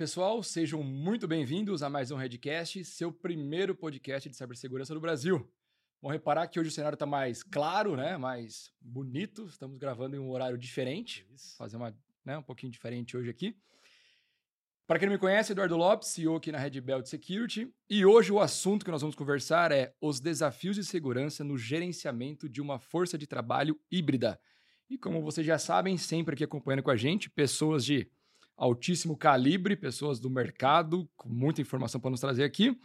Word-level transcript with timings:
pessoal, 0.00 0.42
sejam 0.42 0.82
muito 0.82 1.28
bem-vindos 1.28 1.82
a 1.82 1.90
mais 1.90 2.10
um 2.10 2.16
Redcast, 2.16 2.82
seu 2.86 3.12
primeiro 3.12 3.74
podcast 3.74 4.30
de 4.30 4.34
cibersegurança 4.34 4.94
do 4.94 5.00
Brasil. 5.00 5.46
Vão 6.00 6.10
reparar 6.10 6.46
que 6.46 6.58
hoje 6.58 6.70
o 6.70 6.72
cenário 6.72 6.94
está 6.94 7.04
mais 7.04 7.42
claro, 7.42 7.94
né? 7.94 8.16
Mais 8.16 8.72
bonito. 8.80 9.44
Estamos 9.44 9.76
gravando 9.76 10.16
em 10.16 10.18
um 10.18 10.30
horário 10.30 10.56
diferente. 10.56 11.26
Fazer 11.58 11.76
uma, 11.76 11.94
né, 12.24 12.38
um 12.38 12.42
pouquinho 12.42 12.72
diferente 12.72 13.14
hoje 13.14 13.28
aqui. 13.28 13.54
Para 14.86 14.98
quem 14.98 15.06
não 15.06 15.12
me 15.12 15.20
conhece, 15.20 15.52
Eduardo 15.52 15.76
Lopes, 15.76 16.08
CEO 16.08 16.34
aqui 16.34 16.50
na 16.50 16.56
Red 16.56 16.80
Belt 16.80 17.04
Security. 17.04 17.70
E 17.86 18.02
hoje 18.06 18.32
o 18.32 18.40
assunto 18.40 18.86
que 18.86 18.90
nós 18.90 19.02
vamos 19.02 19.14
conversar 19.14 19.70
é 19.70 19.94
os 20.00 20.18
desafios 20.18 20.76
de 20.76 20.84
segurança 20.84 21.44
no 21.44 21.58
gerenciamento 21.58 22.48
de 22.48 22.62
uma 22.62 22.78
força 22.78 23.18
de 23.18 23.26
trabalho 23.26 23.78
híbrida. 23.90 24.40
E 24.88 24.96
como 24.96 25.20
vocês 25.20 25.46
já 25.46 25.58
sabem, 25.58 25.98
sempre 25.98 26.32
aqui 26.32 26.42
acompanhando 26.42 26.84
com 26.84 26.90
a 26.90 26.96
gente, 26.96 27.28
pessoas 27.28 27.84
de 27.84 28.10
altíssimo 28.60 29.16
calibre, 29.16 29.74
pessoas 29.74 30.20
do 30.20 30.28
mercado, 30.28 31.08
com 31.16 31.30
muita 31.30 31.62
informação 31.62 31.98
para 31.98 32.10
nos 32.10 32.20
trazer 32.20 32.44
aqui. 32.44 32.78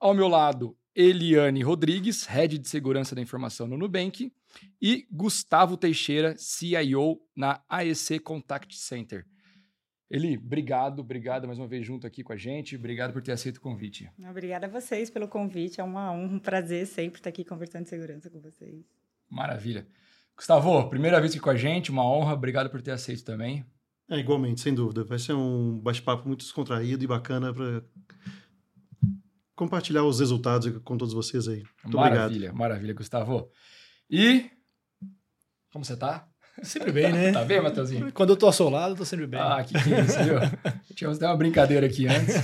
Ao 0.00 0.14
meu 0.14 0.26
lado, 0.26 0.74
Eliane 0.94 1.62
Rodrigues, 1.62 2.24
Head 2.24 2.58
de 2.58 2.68
Segurança 2.68 3.14
da 3.14 3.20
Informação 3.20 3.68
no 3.68 3.76
Nubank, 3.76 4.32
e 4.80 5.06
Gustavo 5.10 5.76
Teixeira, 5.76 6.34
CIO 6.38 7.20
na 7.36 7.62
AEC 7.68 8.18
Contact 8.20 8.74
Center. 8.76 9.26
Eli, 10.10 10.36
obrigado, 10.36 11.00
obrigado 11.00 11.46
mais 11.46 11.58
uma 11.58 11.68
vez 11.68 11.86
junto 11.86 12.06
aqui 12.06 12.22
com 12.22 12.32
a 12.32 12.36
gente, 12.36 12.76
obrigado 12.76 13.12
por 13.12 13.22
ter 13.22 13.32
aceito 13.32 13.58
o 13.58 13.60
convite. 13.60 14.10
Obrigada 14.28 14.66
a 14.66 14.68
vocês 14.68 15.08
pelo 15.10 15.28
convite, 15.28 15.80
é 15.80 15.84
uma 15.84 16.10
um 16.10 16.38
prazer 16.38 16.86
sempre 16.86 17.20
estar 17.20 17.30
aqui 17.30 17.44
conversando 17.44 17.84
de 17.84 17.90
segurança 17.90 18.30
com 18.30 18.40
vocês. 18.40 18.84
Maravilha. 19.28 19.86
Gustavo, 20.36 20.88
primeira 20.88 21.20
vez 21.20 21.32
aqui 21.32 21.40
com 21.40 21.50
a 21.50 21.56
gente, 21.56 21.90
uma 21.90 22.06
honra, 22.06 22.34
obrigado 22.34 22.70
por 22.70 22.82
ter 22.82 22.90
aceito 22.90 23.24
também. 23.24 23.64
É, 24.12 24.18
igualmente, 24.18 24.60
sem 24.60 24.74
dúvida. 24.74 25.02
Vai 25.04 25.18
ser 25.18 25.32
um 25.32 25.80
bate-papo 25.80 26.28
muito 26.28 26.40
descontraído 26.40 27.02
e 27.02 27.06
bacana 27.06 27.50
para 27.50 27.82
compartilhar 29.56 30.04
os 30.04 30.20
resultados 30.20 30.70
com 30.84 30.98
todos 30.98 31.14
vocês 31.14 31.48
aí. 31.48 31.62
Muito 31.82 31.96
maravilha, 31.96 32.26
obrigado. 32.26 32.56
maravilha, 32.58 32.92
Gustavo. 32.92 33.48
E 34.10 34.50
como 35.72 35.82
você 35.82 35.96
tá? 35.96 36.28
Sempre 36.62 36.92
bem, 36.92 37.10
né? 37.10 37.32
tá 37.32 37.42
bem, 37.42 37.62
Matheusinho? 37.62 38.12
Quando 38.12 38.34
eu 38.34 38.36
tô 38.36 38.44
ao 38.44 38.52
seu 38.52 38.68
lado, 38.68 38.92
eu 38.92 38.98
tô 38.98 39.04
sempre 39.06 39.26
bem. 39.26 39.40
Ah, 39.40 39.64
que, 39.64 39.72
que 39.72 39.78
isso, 39.78 40.18
viu? 40.22 40.38
Tínhamos 40.94 41.16
até 41.16 41.26
uma 41.26 41.36
brincadeira 41.38 41.86
aqui 41.86 42.06
antes. 42.06 42.34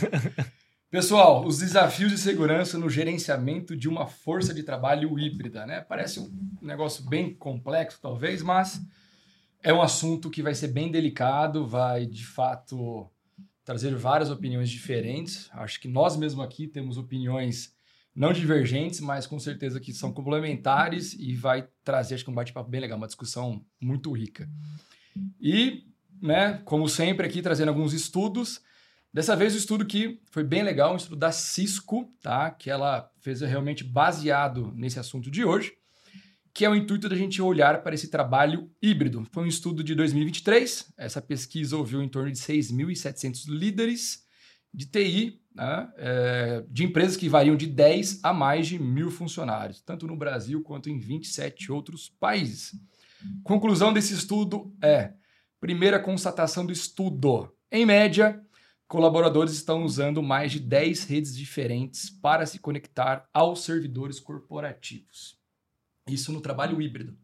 Pessoal, 0.91 1.45
os 1.45 1.59
desafios 1.59 2.11
de 2.11 2.17
segurança 2.17 2.79
no 2.79 2.89
gerenciamento 2.89 3.77
de 3.77 3.91
uma 3.91 4.07
força 4.07 4.55
de 4.55 4.63
trabalho 4.63 5.19
híbrida, 5.19 5.67
né? 5.67 5.83
Parece 5.83 6.19
um 6.19 6.31
negócio 6.63 7.07
bem 7.07 7.35
complexo, 7.35 7.99
talvez, 8.01 8.41
mas 8.41 8.81
é 9.63 9.73
um 9.73 9.83
assunto 9.83 10.31
que 10.31 10.43
vai 10.43 10.55
ser 10.55 10.69
bem 10.69 10.91
delicado, 10.91 11.67
vai 11.67 12.07
de 12.07 12.25
fato 12.25 13.11
trazer 13.65 13.95
várias 13.95 14.31
opiniões 14.31 14.71
diferentes. 14.71 15.49
Acho 15.53 15.81
que 15.81 15.89
nós 15.89 16.17
mesmo 16.17 16.43
aqui 16.43 16.67
temos 16.67 16.97
opiniões 16.97 17.75
não 18.15 18.33
divergentes, 18.33 19.01
mas 19.01 19.27
com 19.27 19.39
certeza 19.39 19.79
que 19.79 19.93
são 19.93 20.13
complementares 20.13 21.13
e 21.13 21.35
vai 21.35 21.69
trazer 21.85 22.15
acho 22.15 22.25
que 22.25 22.31
um 22.31 22.35
bate-papo 22.35 22.71
bem 22.71 22.81
legal, 22.81 22.99
uma 22.99 23.07
discussão 23.07 23.65
muito 23.81 24.11
rica. 24.13 24.49
E, 25.41 25.85
né, 26.21 26.61
como 26.65 26.89
sempre 26.89 27.27
aqui 27.27 27.43
trazendo 27.43 27.69
alguns 27.69 27.93
estudos, 27.93 28.61
dessa 29.13 29.37
vez 29.37 29.55
o 29.55 29.59
estudo 29.59 29.87
que 29.87 30.21
foi 30.31 30.43
bem 30.43 30.63
legal, 30.63 30.93
um 30.93 30.97
estudo 30.97 31.17
da 31.17 31.31
Cisco, 31.31 32.13
tá? 32.21 32.51
Que 32.51 32.71
ela 32.71 33.11
fez 33.21 33.41
realmente 33.41 33.85
baseado 33.85 34.73
nesse 34.75 34.99
assunto 34.99 35.31
de 35.31 35.45
hoje 35.45 35.79
que 36.59 36.65
é 36.65 36.69
o 36.69 36.75
intuito 36.75 37.09
da 37.09 37.15
gente 37.15 37.41
olhar 37.41 37.85
para 37.85 37.95
esse 37.95 38.09
trabalho 38.09 38.69
híbrido. 38.83 39.25
Foi 39.31 39.45
um 39.45 39.47
estudo 39.47 39.85
de 39.85 39.95
2023, 39.95 40.93
essa 40.97 41.23
pesquisa 41.23 41.77
ouviu 41.77 42.03
em 42.03 42.09
torno 42.09 42.33
de 42.33 42.37
6.700 42.37 43.47
líderes 43.47 44.25
de 44.75 44.87
TI, 44.87 45.41
né, 45.55 45.89
é, 45.97 46.65
de 46.69 46.83
empresas 46.83 47.17
que 47.17 47.29
variam 47.29 47.55
de 47.55 47.65
10 47.65 48.25
a 48.25 48.33
mais 48.33 48.67
de 48.67 48.77
mil 48.77 49.09
funcionários, 49.09 49.81
tanto 49.83 50.09
no 50.09 50.17
Brasil 50.17 50.61
quanto 50.65 50.91
em 50.91 50.99
27 50.99 51.71
outros 51.71 52.09
países. 52.19 52.73
Conclusão 53.45 53.93
desse 53.93 54.15
estudo 54.15 54.75
é: 54.83 55.13
primeira 55.61 56.01
constatação 56.01 56.67
do 56.67 56.73
estudo. 56.73 57.55
Em 57.71 57.87
média, 57.87 58.43
colaboradores 58.89 59.53
estão 59.53 59.85
usando 59.85 60.21
mais 60.25 60.51
de 60.51 60.59
10 60.59 61.05
redes 61.05 61.37
diferentes 61.37 62.11
para 62.11 62.45
se 62.47 62.59
conectar 62.59 63.29
aos 63.33 63.63
servidores 63.63 64.19
corporativos. 64.19 65.38
Isso 66.09 66.33
no 66.33 66.41
trabalho 66.41 66.81
híbrido. 66.81 67.17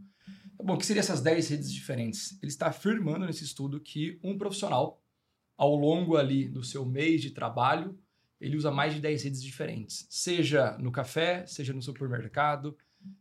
Tá 0.56 0.64
bom, 0.64 0.74
o 0.74 0.78
que 0.78 0.86
seriam 0.86 1.00
essas 1.00 1.20
10 1.20 1.48
redes 1.48 1.72
diferentes? 1.72 2.38
Ele 2.42 2.50
está 2.50 2.68
afirmando 2.68 3.26
nesse 3.26 3.44
estudo 3.44 3.80
que 3.80 4.18
um 4.22 4.38
profissional, 4.38 5.02
ao 5.56 5.74
longo 5.74 6.16
ali 6.16 6.48
do 6.48 6.62
seu 6.62 6.84
mês 6.84 7.20
de 7.20 7.30
trabalho, 7.30 7.98
ele 8.40 8.56
usa 8.56 8.70
mais 8.70 8.94
de 8.94 9.00
10 9.00 9.22
redes 9.24 9.42
diferentes. 9.42 10.06
Seja 10.10 10.76
no 10.78 10.92
café, 10.92 11.46
seja 11.46 11.72
no 11.72 11.82
supermercado, 11.82 12.76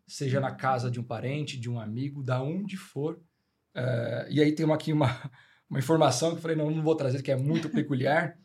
seja 0.07 0.39
na 0.39 0.51
casa 0.51 0.89
de 0.89 0.99
um 0.99 1.03
parente, 1.03 1.59
de 1.59 1.69
um 1.69 1.79
amigo, 1.79 2.23
da 2.23 2.41
onde 2.41 2.77
for. 2.77 3.21
Uh, 3.75 4.29
e 4.29 4.41
aí 4.41 4.51
tem 4.51 4.65
uma, 4.65 4.75
aqui 4.75 4.93
uma, 4.93 5.07
uma 5.69 5.79
informação 5.79 6.31
que 6.31 6.37
eu 6.37 6.41
falei, 6.41 6.57
não, 6.57 6.69
não 6.69 6.83
vou 6.83 6.95
trazer, 6.95 7.21
que 7.21 7.31
é 7.31 7.35
muito 7.35 7.69
peculiar, 7.71 8.37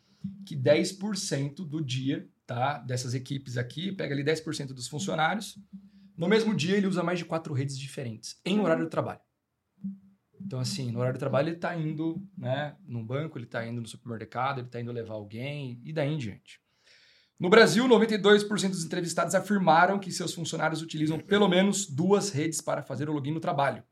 que 0.46 0.56
10% 0.56 1.66
do 1.66 1.84
dia 1.84 2.28
tá, 2.46 2.78
dessas 2.78 3.14
equipes 3.14 3.56
aqui, 3.56 3.92
pega 3.92 4.14
ali 4.14 4.24
10% 4.24 4.68
dos 4.68 4.88
funcionários, 4.88 5.58
no 6.18 6.28
mesmo 6.28 6.52
dia, 6.54 6.76
ele 6.76 6.88
usa 6.88 7.02
mais 7.02 7.20
de 7.20 7.24
quatro 7.24 7.54
redes 7.54 7.78
diferentes, 7.78 8.40
em 8.44 8.58
horário 8.58 8.84
de 8.84 8.90
trabalho. 8.90 9.20
Então, 10.40 10.58
assim, 10.58 10.90
no 10.90 10.98
horário 10.98 11.16
de 11.16 11.20
trabalho, 11.20 11.48
ele 11.48 11.56
está 11.56 11.76
indo 11.76 12.20
né, 12.36 12.76
num 12.84 13.04
banco, 13.04 13.38
ele 13.38 13.44
está 13.44 13.64
indo 13.64 13.80
no 13.80 13.86
supermercado, 13.86 14.58
ele 14.58 14.66
está 14.66 14.80
indo 14.80 14.90
levar 14.90 15.14
alguém, 15.14 15.80
e 15.84 15.92
daí 15.92 16.12
em 16.12 16.18
diante. 16.18 16.60
No 17.38 17.48
Brasil, 17.48 17.86
92% 17.86 18.70
dos 18.70 18.84
entrevistados 18.84 19.34
afirmaram 19.34 19.98
que 19.98 20.10
seus 20.10 20.34
funcionários 20.34 20.82
utilizam 20.82 21.20
pelo 21.20 21.48
menos 21.48 21.86
duas 21.86 22.30
redes 22.30 22.60
para 22.60 22.82
fazer 22.82 23.08
o 23.08 23.12
login 23.12 23.30
no 23.30 23.40
trabalho. 23.40 23.84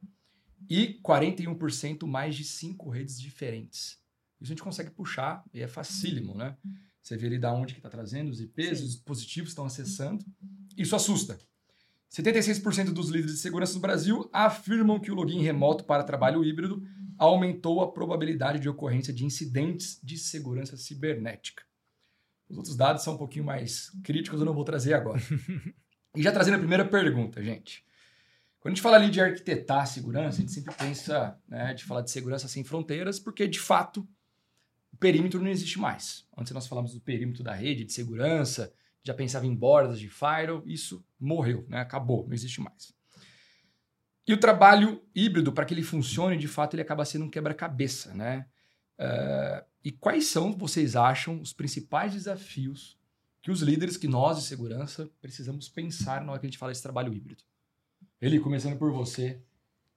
E 0.69 1.00
41% 1.04 2.06
mais 2.06 2.34
de 2.34 2.42
cinco 2.42 2.91
redes 2.91 3.20
diferentes. 3.20 4.00
Isso 4.41 4.53
a 4.53 4.54
gente 4.54 4.62
consegue 4.62 4.91
puxar 4.91 5.44
e 5.54 5.62
é 5.62 5.69
facílimo, 5.69 6.34
né? 6.34 6.56
Você 7.00 7.16
vê 7.16 7.28
ali 7.28 7.38
da 7.38 7.53
onde 7.53 7.72
que 7.72 7.78
está 7.78 7.88
trazendo 7.88 8.31
os 8.31 8.41
IPs, 8.41 8.78
Sim. 8.78 8.84
os 8.84 8.94
dispositivos 8.94 9.50
estão 9.50 9.65
acessando. 9.65 10.25
Isso 10.76 10.97
assusta. 10.97 11.38
76% 12.16 12.93
dos 12.93 13.10
líderes 13.10 13.34
de 13.34 13.41
segurança 13.41 13.75
no 13.75 13.81
Brasil 13.81 14.28
afirmam 14.32 14.99
que 14.99 15.10
o 15.10 15.15
login 15.15 15.43
remoto 15.43 15.84
para 15.84 16.03
trabalho 16.03 16.43
híbrido 16.43 16.82
aumentou 17.19 17.82
a 17.82 17.93
probabilidade 17.93 18.59
de 18.59 18.69
ocorrência 18.71 19.12
de 19.12 19.25
incidentes 19.25 20.00
de 20.03 20.16
segurança 20.16 20.78
cibernética. 20.78 21.62
Os 22.49 22.56
outros 22.56 22.75
dados 22.75 23.03
são 23.03 23.15
um 23.15 23.19
pouquinho 23.19 23.44
mais 23.44 23.91
críticos, 24.03 24.41
eu 24.41 24.47
não 24.47 24.54
vou 24.54 24.65
trazer 24.65 24.94
agora. 24.94 25.21
e 26.16 26.22
já 26.22 26.32
trazendo 26.32 26.54
a 26.54 26.59
primeira 26.59 26.87
pergunta, 26.87 27.43
gente. 27.43 27.84
Quando 28.60 28.72
a 28.72 28.75
gente 28.75 28.83
fala 28.83 28.97
ali 28.97 29.10
de 29.10 29.21
arquitetar 29.21 29.83
a 29.83 29.87
segurança, 29.87 30.38
a 30.38 30.41
gente 30.41 30.53
sempre 30.53 30.75
pensa 30.75 31.38
né, 31.47 31.75
de 31.75 31.84
falar 31.84 32.00
de 32.00 32.10
segurança 32.10 32.48
sem 32.48 32.65
fronteiras, 32.65 33.21
porque 33.21 33.47
de 33.47 33.60
fato 33.60 34.09
o 34.91 34.97
perímetro 34.97 35.41
não 35.41 35.50
existe 35.50 35.78
mais. 35.78 36.27
Antes 36.37 36.53
nós 36.53 36.66
falamos 36.66 36.94
do 36.94 37.00
perímetro 37.00 37.44
da 37.44 37.53
rede, 37.53 37.84
de 37.84 37.93
segurança, 37.93 38.72
já 39.04 39.12
pensava 39.12 39.47
em 39.47 39.54
bordas 39.54 40.00
de 40.00 40.09
firewall, 40.09 40.62
isso 40.66 41.04
morreu, 41.19 41.66
né? 41.69 41.81
acabou, 41.81 42.27
não 42.27 42.34
existe 42.34 42.60
mais. 42.60 42.94
E 44.27 44.32
o 44.32 44.41
trabalho 44.41 45.03
híbrido, 45.15 45.53
para 45.53 45.65
que 45.65 45.72
ele 45.72 45.82
funcione, 45.82 46.37
de 46.37 46.49
fato, 46.49 46.75
ele 46.75 46.82
acaba 46.82 47.04
sendo 47.04 47.25
um 47.25 47.31
quebra-cabeça. 47.31 48.12
Né? 48.12 48.47
Uh, 48.99 49.65
e 49.84 49.93
quais 49.93 50.27
são, 50.27 50.53
vocês 50.53 50.97
acham, 50.97 51.41
os 51.41 51.53
principais 51.53 52.12
desafios 52.12 52.99
que 53.41 53.53
os 53.53 53.60
líderes, 53.60 53.97
que 53.97 54.09
nós 54.09 54.38
de 54.38 54.44
segurança, 54.44 55.09
precisamos 55.21 55.69
pensar 55.69 56.25
na 56.25 56.32
hora 56.32 56.41
que 56.41 56.47
a 56.47 56.50
gente 56.50 56.59
fala 56.59 56.72
desse 56.72 56.82
trabalho 56.82 57.15
híbrido? 57.15 57.44
Ele, 58.21 58.41
começando 58.41 58.77
por 58.77 58.91
você, 58.91 59.41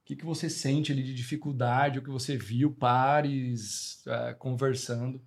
o 0.02 0.04
que, 0.04 0.14
que 0.14 0.24
você 0.24 0.48
sente 0.48 0.92
ali 0.92 1.02
de 1.02 1.12
dificuldade, 1.12 1.98
o 1.98 2.02
que 2.02 2.10
você 2.10 2.36
viu 2.36 2.72
pares 2.72 4.04
uh, 4.06 4.38
conversando 4.38 5.20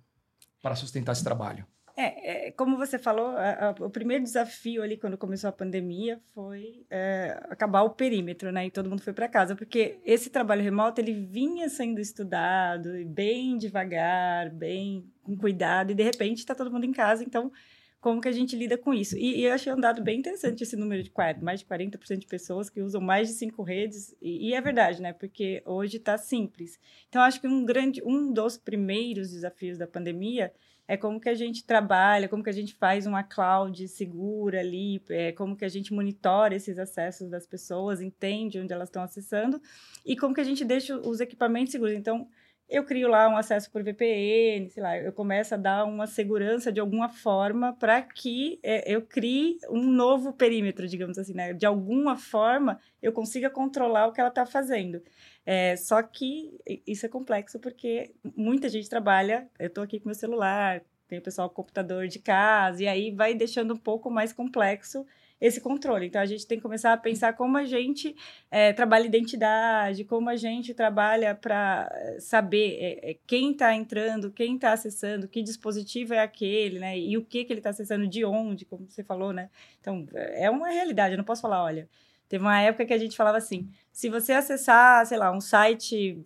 para 0.62 0.74
sustentar 0.74 1.12
esse 1.12 1.22
trabalho? 1.22 1.66
É, 1.96 2.48
é, 2.48 2.50
como 2.50 2.76
você 2.76 2.98
falou, 2.98 3.28
a, 3.28 3.68
a, 3.68 3.70
o 3.84 3.88
primeiro 3.88 4.24
desafio 4.24 4.82
ali 4.82 4.96
quando 4.96 5.16
começou 5.16 5.48
a 5.48 5.52
pandemia 5.52 6.20
foi 6.34 6.84
é, 6.90 7.38
acabar 7.48 7.82
o 7.82 7.90
perímetro, 7.90 8.50
né? 8.50 8.66
E 8.66 8.70
todo 8.70 8.90
mundo 8.90 9.02
foi 9.02 9.12
para 9.12 9.28
casa, 9.28 9.54
porque 9.54 9.98
esse 10.04 10.28
trabalho 10.28 10.62
remoto 10.62 11.00
ele 11.00 11.12
vinha 11.12 11.68
sendo 11.68 12.00
estudado 12.00 12.90
bem 13.06 13.56
devagar, 13.56 14.50
bem 14.50 15.08
com 15.22 15.36
cuidado, 15.36 15.92
e 15.92 15.94
de 15.94 16.02
repente 16.02 16.38
está 16.38 16.52
todo 16.54 16.70
mundo 16.70 16.84
em 16.84 16.92
casa, 16.92 17.22
então 17.22 17.52
como 18.00 18.20
que 18.20 18.28
a 18.28 18.32
gente 18.32 18.54
lida 18.54 18.76
com 18.76 18.92
isso? 18.92 19.16
E, 19.16 19.40
e 19.40 19.44
eu 19.44 19.54
achei 19.54 19.72
um 19.72 19.80
dado 19.80 20.02
bem 20.02 20.18
interessante 20.18 20.62
esse 20.62 20.76
número 20.76 21.02
de 21.02 21.10
mais 21.40 21.60
de 21.60 21.66
40% 21.66 22.18
de 22.18 22.26
pessoas 22.26 22.68
que 22.68 22.82
usam 22.82 23.00
mais 23.00 23.28
de 23.28 23.34
cinco 23.34 23.62
redes, 23.62 24.14
e, 24.20 24.48
e 24.48 24.52
é 24.52 24.60
verdade, 24.60 25.00
né? 25.00 25.12
Porque 25.12 25.62
hoje 25.64 25.96
está 25.96 26.18
simples. 26.18 26.78
Então, 27.08 27.22
acho 27.22 27.40
que 27.40 27.46
um 27.46 27.64
grande, 27.64 28.02
um 28.04 28.30
dos 28.30 28.58
primeiros 28.58 29.30
desafios 29.30 29.78
da 29.78 29.86
pandemia 29.86 30.52
é 30.86 30.96
como 30.96 31.20
que 31.20 31.28
a 31.28 31.34
gente 31.34 31.64
trabalha, 31.64 32.28
como 32.28 32.42
que 32.42 32.50
a 32.50 32.54
gente 32.54 32.74
faz 32.74 33.06
uma 33.06 33.22
cloud 33.22 33.88
segura 33.88 34.60
ali, 34.60 35.02
é, 35.08 35.32
como 35.32 35.56
que 35.56 35.64
a 35.64 35.68
gente 35.68 35.94
monitora 35.94 36.54
esses 36.54 36.78
acessos 36.78 37.30
das 37.30 37.46
pessoas, 37.46 38.00
entende 38.00 38.60
onde 38.60 38.72
elas 38.72 38.88
estão 38.88 39.02
acessando 39.02 39.60
e 40.04 40.16
como 40.16 40.34
que 40.34 40.40
a 40.40 40.44
gente 40.44 40.64
deixa 40.64 40.96
os 40.96 41.20
equipamentos 41.20 41.72
seguros. 41.72 41.94
Então, 41.94 42.28
eu 42.68 42.84
crio 42.84 43.08
lá 43.08 43.28
um 43.28 43.36
acesso 43.36 43.70
por 43.70 43.82
VPN, 43.82 44.68
sei 44.70 44.82
lá, 44.82 44.98
eu 44.98 45.12
começo 45.12 45.54
a 45.54 45.56
dar 45.56 45.84
uma 45.84 46.06
segurança 46.06 46.72
de 46.72 46.80
alguma 46.80 47.08
forma 47.08 47.74
para 47.74 48.00
que 48.02 48.58
é, 48.62 48.90
eu 48.92 49.02
crie 49.02 49.58
um 49.68 49.82
novo 49.82 50.32
perímetro, 50.32 50.88
digamos 50.88 51.18
assim, 51.18 51.34
né? 51.34 51.52
De 51.52 51.66
alguma 51.66 52.16
forma 52.16 52.80
eu 53.02 53.12
consiga 53.12 53.50
controlar 53.50 54.06
o 54.06 54.12
que 54.12 54.20
ela 54.20 54.30
está 54.30 54.46
fazendo. 54.46 55.02
É, 55.44 55.76
só 55.76 56.02
que 56.02 56.58
isso 56.86 57.04
é 57.04 57.08
complexo 57.08 57.58
porque 57.60 58.14
muita 58.36 58.68
gente 58.68 58.88
trabalha, 58.88 59.48
eu 59.58 59.66
estou 59.66 59.84
aqui 59.84 60.00
com 60.00 60.08
meu 60.08 60.14
celular, 60.14 60.82
tem 61.06 61.18
o 61.18 61.22
pessoal 61.22 61.48
com 61.48 61.56
computador 61.56 62.08
de 62.08 62.18
casa, 62.18 62.82
e 62.82 62.88
aí 62.88 63.10
vai 63.10 63.34
deixando 63.34 63.74
um 63.74 63.78
pouco 63.78 64.10
mais 64.10 64.32
complexo 64.32 65.06
esse 65.40 65.60
controle. 65.60 66.06
Então, 66.06 66.20
a 66.20 66.26
gente 66.26 66.46
tem 66.46 66.58
que 66.58 66.62
começar 66.62 66.92
a 66.92 66.96
pensar 66.96 67.34
como 67.34 67.56
a 67.56 67.64
gente 67.64 68.14
é, 68.50 68.72
trabalha 68.72 69.06
identidade, 69.06 70.04
como 70.04 70.30
a 70.30 70.36
gente 70.36 70.72
trabalha 70.72 71.34
para 71.34 71.90
eh, 71.92 72.20
saber 72.20 72.78
é, 72.80 73.16
quem 73.26 73.52
está 73.52 73.74
entrando, 73.74 74.30
quem 74.30 74.54
está 74.54 74.72
acessando, 74.72 75.28
que 75.28 75.42
dispositivo 75.42 76.14
é 76.14 76.20
aquele, 76.20 76.78
né? 76.78 76.98
E 76.98 77.16
o 77.18 77.24
que, 77.24 77.44
que 77.44 77.52
ele 77.52 77.60
está 77.60 77.70
acessando, 77.70 78.06
de 78.06 78.24
onde, 78.24 78.64
como 78.64 78.88
você 78.88 79.02
falou, 79.04 79.32
né? 79.32 79.50
Então, 79.80 80.06
é 80.14 80.48
uma 80.50 80.70
realidade. 80.70 81.14
Eu 81.14 81.18
não 81.18 81.24
posso 81.24 81.42
falar, 81.42 81.62
olha, 81.62 81.88
teve 82.28 82.42
uma 82.42 82.60
época 82.60 82.86
que 82.86 82.94
a 82.94 82.98
gente 82.98 83.16
falava 83.16 83.38
assim, 83.38 83.70
se 83.92 84.08
você 84.08 84.32
acessar, 84.32 85.04
sei 85.06 85.18
lá, 85.18 85.30
um 85.30 85.40
site 85.40 86.20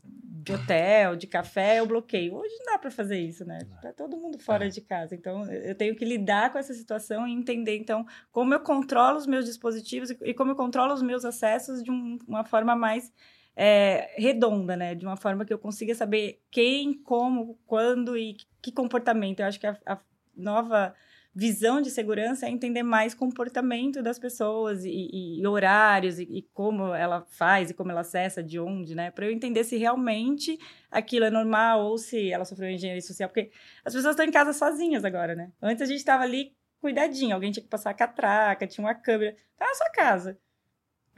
de 0.49 0.53
hotel, 0.55 1.17
de 1.17 1.27
café, 1.27 1.79
eu 1.81 1.87
bloqueio. 1.87 2.35
Hoje 2.35 2.55
não 2.59 2.73
dá 2.73 2.79
para 2.79 2.91
fazer 2.91 3.19
isso, 3.19 3.45
né? 3.45 3.59
Tá 3.83 3.93
todo 3.93 4.17
mundo 4.17 4.39
fora 4.39 4.67
é. 4.67 4.69
de 4.69 4.81
casa. 4.81 5.15
Então, 5.15 5.45
eu 5.53 5.75
tenho 5.75 5.95
que 5.95 6.05
lidar 6.05 6.51
com 6.51 6.59
essa 6.59 6.73
situação 6.73 7.27
e 7.27 7.33
entender, 7.33 7.77
então, 7.77 8.07
como 8.33 8.55
eu 8.55 8.61
controlo 8.61 9.19
os 9.19 9.27
meus 9.27 9.45
dispositivos 9.45 10.11
e 10.11 10.33
como 10.33 10.53
eu 10.53 10.57
controlo 10.57 10.95
os 10.95 11.03
meus 11.03 11.25
acessos 11.25 11.83
de 11.83 11.91
um, 11.91 12.19
uma 12.27 12.45
forma 12.45 12.75
mais 12.75 13.13
é, 13.55 14.15
redonda, 14.17 14.77
né? 14.77 14.95
De 14.95 15.05
uma 15.05 15.17
forma 15.17 15.45
que 15.45 15.53
eu 15.53 15.59
consiga 15.59 15.95
saber 15.95 16.41
quem, 16.51 16.95
como, 16.95 17.59
quando 17.67 18.17
e 18.17 18.37
que 18.63 18.73
comportamento. 18.73 19.41
Eu 19.41 19.47
acho 19.47 19.61
que 19.61 19.67
a, 19.67 19.77
a 19.85 19.99
nova 20.35 20.95
visão 21.39 21.81
de 21.81 21.89
segurança 21.89 22.47
é 22.47 22.51
entender 22.51 22.83
mais 22.83 23.15
comportamento 23.15 24.03
das 24.03 24.19
pessoas 24.19 24.85
e, 24.85 24.91
e, 24.91 25.41
e 25.41 25.47
horários 25.47 26.19
e, 26.19 26.25
e, 26.25 26.43
como 26.53 26.93
ela 26.93 27.25
faz 27.31 27.71
e 27.71 27.75
como 27.75 27.93
ela 27.93 28.01
acessa, 28.01 28.43
de 28.43 28.59
onde, 28.59 28.93
né? 28.97 29.13
Para 29.13 29.27
eu 29.27 29.31
entender 29.31 29.63
se 29.63 29.77
realmente 29.77 30.59
aquilo 30.91 31.27
é 31.27 31.31
normal 31.31 31.87
ou 31.87 31.97
se 31.97 32.33
ela 32.33 32.45
sofreu 32.45 32.69
engenharia 32.69 33.01
social. 33.01 33.29
Porque 33.29 33.53
as 33.85 33.95
pessoas 33.95 34.15
estão 34.15 34.27
em 34.27 34.33
casa 34.33 34.53
sozinhas 34.53 35.05
agora, 35.05 35.37
né? 35.37 35.53
Antes 35.63 35.81
a 35.81 35.87
gente 35.87 35.99
estava 35.99 36.25
ali 36.25 36.57
cuidadinho, 36.81 37.37
alguém 37.37 37.53
tinha 37.53 37.63
que 37.63 37.71
passar 37.71 37.91
a 37.91 37.95
catraca, 37.95 38.67
tinha 38.67 38.85
uma 38.85 38.95
câmera. 38.95 39.37
Tá 39.57 39.65
na 39.65 39.75
sua 39.75 39.91
casa. 39.91 40.37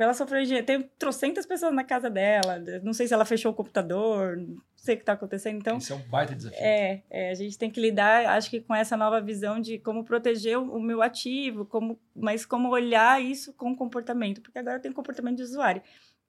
Ela 0.02 0.14
sofreu 0.14 0.40
engenharia. 0.40 0.66
Tem 0.66 0.90
trocentas 0.98 1.44
pessoas 1.44 1.74
na 1.74 1.84
casa 1.84 2.08
dela. 2.08 2.58
Não 2.82 2.92
sei 2.92 3.06
se 3.06 3.14
ela 3.14 3.24
fechou 3.24 3.52
o 3.52 3.54
computador, 3.54 4.36
não 4.36 4.58
sei 4.76 4.94
o 4.94 4.98
que 4.98 5.02
está 5.02 5.12
acontecendo. 5.12 5.58
Então, 5.58 5.76
Isso 5.76 5.92
é 5.92 5.96
um 5.96 6.02
baita 6.08 6.34
desafio. 6.34 6.58
É, 6.58 7.02
é, 7.10 7.30
a 7.30 7.34
gente 7.34 7.58
tem 7.58 7.70
que 7.70 7.80
lidar, 7.80 8.26
acho 8.36 8.48
que 8.48 8.60
com 8.60 8.74
essa 8.74 8.96
nova 8.96 9.20
visão 9.20 9.60
de 9.60 9.78
como 9.78 10.04
proteger 10.04 10.58
o, 10.58 10.76
o 10.76 10.80
meu 10.80 11.02
ativo, 11.02 11.66
como, 11.66 12.00
mas 12.14 12.46
como 12.46 12.70
olhar 12.70 13.22
isso 13.22 13.52
com 13.52 13.76
comportamento, 13.76 14.40
porque 14.40 14.58
agora 14.58 14.80
tem 14.80 14.92
comportamento 14.92 15.36
de 15.36 15.42
usuário. 15.42 15.82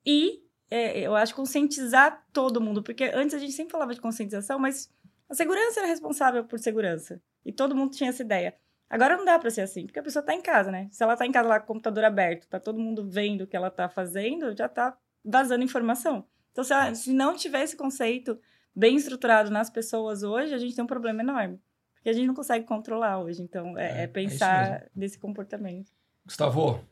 E 0.06 0.44
é, 0.69 1.00
eu 1.00 1.15
acho 1.15 1.35
conscientizar 1.35 2.25
todo 2.33 2.62
mundo, 2.62 2.81
porque 2.81 3.12
antes 3.13 3.35
a 3.35 3.39
gente 3.39 3.53
sempre 3.53 3.71
falava 3.71 3.94
de 3.94 4.01
conscientização, 4.01 4.57
mas 4.57 4.89
a 5.29 5.33
segurança 5.35 5.79
era 5.79 5.88
responsável 5.88 6.44
por 6.44 6.59
segurança. 6.59 7.21
E 7.45 7.51
todo 7.51 7.75
mundo 7.75 7.91
tinha 7.91 8.09
essa 8.09 8.21
ideia. 8.21 8.53
Agora 8.91 9.15
não 9.15 9.23
dá 9.23 9.39
para 9.39 9.49
ser 9.49 9.61
assim, 9.61 9.85
porque 9.85 9.99
a 9.99 10.03
pessoa 10.03 10.19
está 10.19 10.35
em 10.35 10.41
casa, 10.41 10.69
né? 10.69 10.89
Se 10.91 11.01
ela 11.01 11.13
está 11.13 11.25
em 11.25 11.31
casa 11.31 11.47
lá 11.47 11.59
com 11.61 11.63
o 11.63 11.67
computador 11.67 12.03
aberto, 12.03 12.45
tá 12.45 12.59
todo 12.59 12.77
mundo 12.77 13.09
vendo 13.09 13.45
o 13.45 13.47
que 13.47 13.55
ela 13.55 13.69
está 13.69 13.88
fazendo, 13.88 14.53
já 14.53 14.65
está 14.65 14.97
vazando 15.23 15.63
informação. 15.63 16.25
Então, 16.51 16.61
se, 16.61 16.73
ela, 16.73 16.93
se 16.93 17.13
não 17.13 17.33
tiver 17.33 17.63
esse 17.63 17.77
conceito 17.77 18.38
bem 18.75 18.97
estruturado 18.97 19.49
nas 19.49 19.69
pessoas 19.69 20.23
hoje, 20.23 20.53
a 20.53 20.57
gente 20.57 20.75
tem 20.75 20.83
um 20.83 20.88
problema 20.88 21.21
enorme. 21.21 21.57
Porque 21.93 22.09
a 22.09 22.13
gente 22.13 22.27
não 22.27 22.35
consegue 22.35 22.65
controlar 22.65 23.19
hoje. 23.19 23.41
Então, 23.41 23.77
é, 23.77 23.83
é, 23.85 23.99
é, 23.99 24.03
é 24.03 24.07
pensar 24.07 24.89
nesse 24.94 25.17
comportamento. 25.17 25.89
Gustavo, 26.25 26.83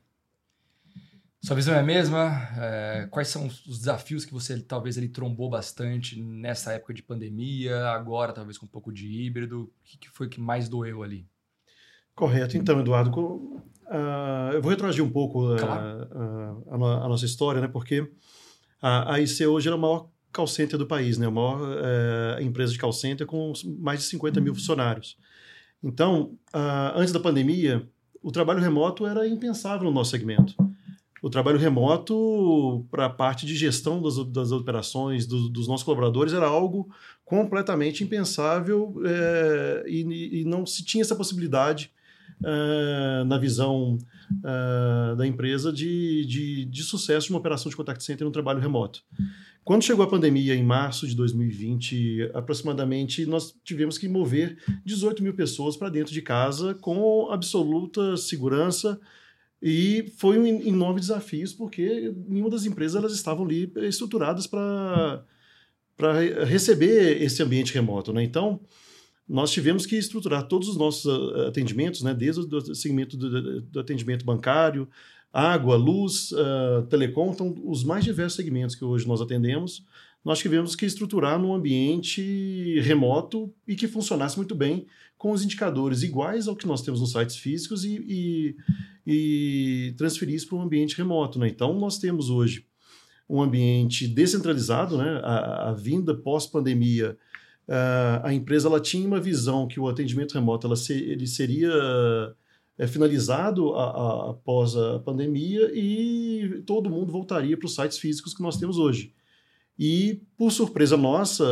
sua 1.42 1.58
visão 1.58 1.76
é 1.76 1.80
a 1.80 1.84
mesma? 1.84 2.50
É, 2.58 3.08
quais 3.12 3.28
são 3.28 3.46
os 3.46 3.78
desafios 3.78 4.24
que 4.24 4.32
você 4.32 4.58
talvez 4.62 4.96
ele 4.96 5.10
trombou 5.10 5.50
bastante 5.50 6.18
nessa 6.22 6.72
época 6.72 6.94
de 6.94 7.04
pandemia, 7.04 7.90
agora 7.90 8.32
talvez 8.32 8.58
com 8.58 8.66
um 8.66 8.70
pouco 8.70 8.90
de 8.90 9.06
híbrido? 9.06 9.64
O 9.64 9.72
que, 9.84 9.98
que 9.98 10.10
foi 10.10 10.30
que 10.30 10.40
mais 10.40 10.70
doeu 10.70 11.04
ali? 11.04 11.28
Correto. 12.20 12.58
Então, 12.58 12.78
Eduardo, 12.82 13.18
uh, 13.18 14.52
eu 14.52 14.62
vou 14.62 14.70
retroagir 14.70 15.02
um 15.02 15.10
pouco 15.10 15.54
uh, 15.54 15.56
claro. 15.56 16.06
uh, 16.14 16.86
a, 16.86 17.06
a, 17.06 17.08
nossa 17.08 17.24
história, 17.24 17.62
né? 17.62 17.68
Porque 17.70 18.12
a, 18.82 19.14
a 19.14 19.22
IC 19.22 19.48
hoje 19.48 19.70
é 19.70 19.72
a 19.72 19.78
maior 19.78 20.10
call 20.34 20.46
center 20.46 20.78
do 20.78 20.86
país, 20.86 21.18
né? 21.18 21.28
A 21.28 21.32
maior 21.32 21.62
eh, 21.82 22.44
empresa 22.44 22.74
de 22.74 22.78
call 22.78 22.92
center 22.92 23.26
com 23.26 23.54
mais 23.80 24.02
de 24.02 24.06
50 24.08 24.42
mil 24.42 24.54
funcionários. 24.54 25.18
Então, 25.82 26.38
antes 26.94 27.14
da 27.14 27.20
pandemia, 27.20 27.88
o 28.22 28.32
trabalho 28.32 28.60
remoto 28.60 29.08
era 29.08 29.26
impensável 29.26 29.86
no 29.86 29.92
nosso 29.92 30.12
segmento. 30.12 30.54
O 31.24 31.30
trabalho 31.30 31.58
remoto 31.58 32.86
para 32.92 33.06
a 33.06 33.10
parte 33.10 33.46
de 33.46 33.56
gestão 33.56 34.02
das, 34.02 34.18
das 34.26 34.52
operações 34.52 35.26
do, 35.26 35.50
dos 35.50 35.68
nossos 35.68 35.84
colaboradores 35.84 36.34
era 36.34 36.46
algo 36.46 36.90
completamente 37.26 38.04
impensável 38.04 39.02
é, 39.06 39.84
e, 39.88 40.42
e, 40.42 40.46
não 40.46 40.66
se 40.66 40.84
tinha 40.84 41.02
essa 41.02 41.16
possibilidade 41.16 41.92
uh, 42.42 43.26
na 43.26 43.38
visão 43.38 43.98
uh, 44.32 45.16
da 45.16 45.26
empresa 45.26 45.72
de, 45.72 46.26
de, 46.26 46.66
de, 46.66 46.84
sucesso 46.84 47.28
de 47.28 47.34
uma 47.34 47.40
operação 47.40 47.70
de 47.70 47.76
contact 47.76 48.04
center 48.04 48.26
no 48.26 48.32
trabalho 48.32 48.60
remoto. 48.60 49.04
Quando 49.64 49.84
chegou 49.84 50.04
a 50.04 50.10
pandemia, 50.10 50.56
em 50.56 50.64
março 50.64 51.08
de 51.08 51.16
2020, 51.16 52.32
aproximadamente, 52.34 53.26
nós 53.26 53.56
tivemos 53.64 53.98
que 53.98 54.08
mover 54.08 54.58
18 54.84 55.22
mil 55.22 55.34
pessoas 55.34 55.78
para 55.78 55.90
dentro 55.90 56.14
de 56.14 56.22
casa 56.22 56.74
com 56.74 57.30
absoluta 57.30 58.18
segurança. 58.18 59.00
E 59.62 60.12
foi 60.18 60.40
um 60.40 60.46
enorme 60.46 61.02
desafio, 61.02 61.46
porque 61.58 62.12
nenhuma 62.28 62.50
das 62.50 62.66
empresas 62.66 62.96
elas 62.96 63.14
estavam 63.14 63.46
ali 63.46 63.72
estruturadas 63.84 64.48
para 64.48 65.24
receber 66.48 67.22
esse 67.22 67.44
ambiente 67.44 67.74
remoto. 67.74 68.12
Né? 68.14 68.24
Então, 68.24 68.62
nós 69.30 69.52
tivemos 69.52 69.86
que 69.86 69.96
estruturar 69.96 70.48
todos 70.48 70.68
os 70.68 70.76
nossos 70.76 71.06
ah, 71.06 71.48
atendimentos, 71.48 72.02
né, 72.02 72.14
desde 72.16 72.42
o 72.42 72.76
segmento 72.76 73.16
do, 73.16 73.62
do 73.62 73.80
atendimento 73.80 74.26
bancário, 74.26 74.90
água, 75.32 75.76
luz, 75.76 76.32
uh, 76.32 76.82
telecom, 76.90 77.32
então 77.32 77.56
os 77.64 77.84
mais 77.84 78.04
diversos 78.04 78.36
segmentos 78.36 78.76
que 78.76 78.84
hoje 78.84 79.08
nós 79.08 79.22
atendemos, 79.22 79.86
nós 80.26 80.40
tivemos 80.40 80.76
que 80.76 80.86
estruturar 80.86 81.40
num 81.40 81.54
ambiente 81.54 82.80
remoto 82.82 83.54
e 83.68 83.76
que 83.76 83.88
funcionasse 83.88 84.36
muito 84.36 84.56
bem 84.56 84.88
com 85.18 85.32
os 85.32 85.44
indicadores 85.44 86.02
iguais 86.02 86.48
ao 86.48 86.56
que 86.56 86.68
nós 86.68 86.82
temos 86.82 87.00
nos 87.00 87.12
sites 87.12 87.38
físicos 87.38 87.86
e, 87.86 88.04
e, 88.08 88.56
e 89.06 89.94
transferir 89.98 90.36
isso 90.36 90.48
para 90.48 90.58
um 90.58 90.62
ambiente 90.62 90.98
remoto. 90.98 91.38
Né? 91.38 91.48
Então, 91.48 91.78
nós 91.78 92.00
temos 92.00 92.30
hoje 92.30 92.66
um 93.30 93.42
ambiente 93.42 94.08
descentralizado, 94.08 94.98
né? 94.98 95.22
a, 95.24 95.70
a 95.70 95.74
vinda 95.74 96.16
pós-pandemia 96.16 97.18
uh, 97.70 98.26
a 98.26 98.34
empresa 98.34 98.68
ela 98.68 98.80
tinha 98.80 99.08
uma 99.08 99.20
visão 99.20 99.68
que 99.68 99.80
o 99.80 99.88
atendimento 99.88 100.34
remoto 100.34 100.66
ela 100.66 100.76
se, 100.76 100.94
ele 100.94 101.28
seria 101.28 101.72
é, 102.78 102.88
finalizado 102.88 103.74
a, 103.76 103.84
a, 103.84 104.30
após 104.32 104.76
a 104.76 105.00
pandemia 105.00 105.72
e 105.74 106.64
todo 106.66 106.90
mundo 106.90 107.12
voltaria 107.12 107.56
para 107.56 107.68
os 107.68 107.76
sites 107.76 108.00
físicos 108.00 108.34
que 108.34 108.42
nós 108.42 108.58
temos 108.58 108.78
hoje. 108.78 109.14
E, 109.78 110.22
por 110.36 110.52
surpresa 110.52 110.98
nossa, 110.98 111.44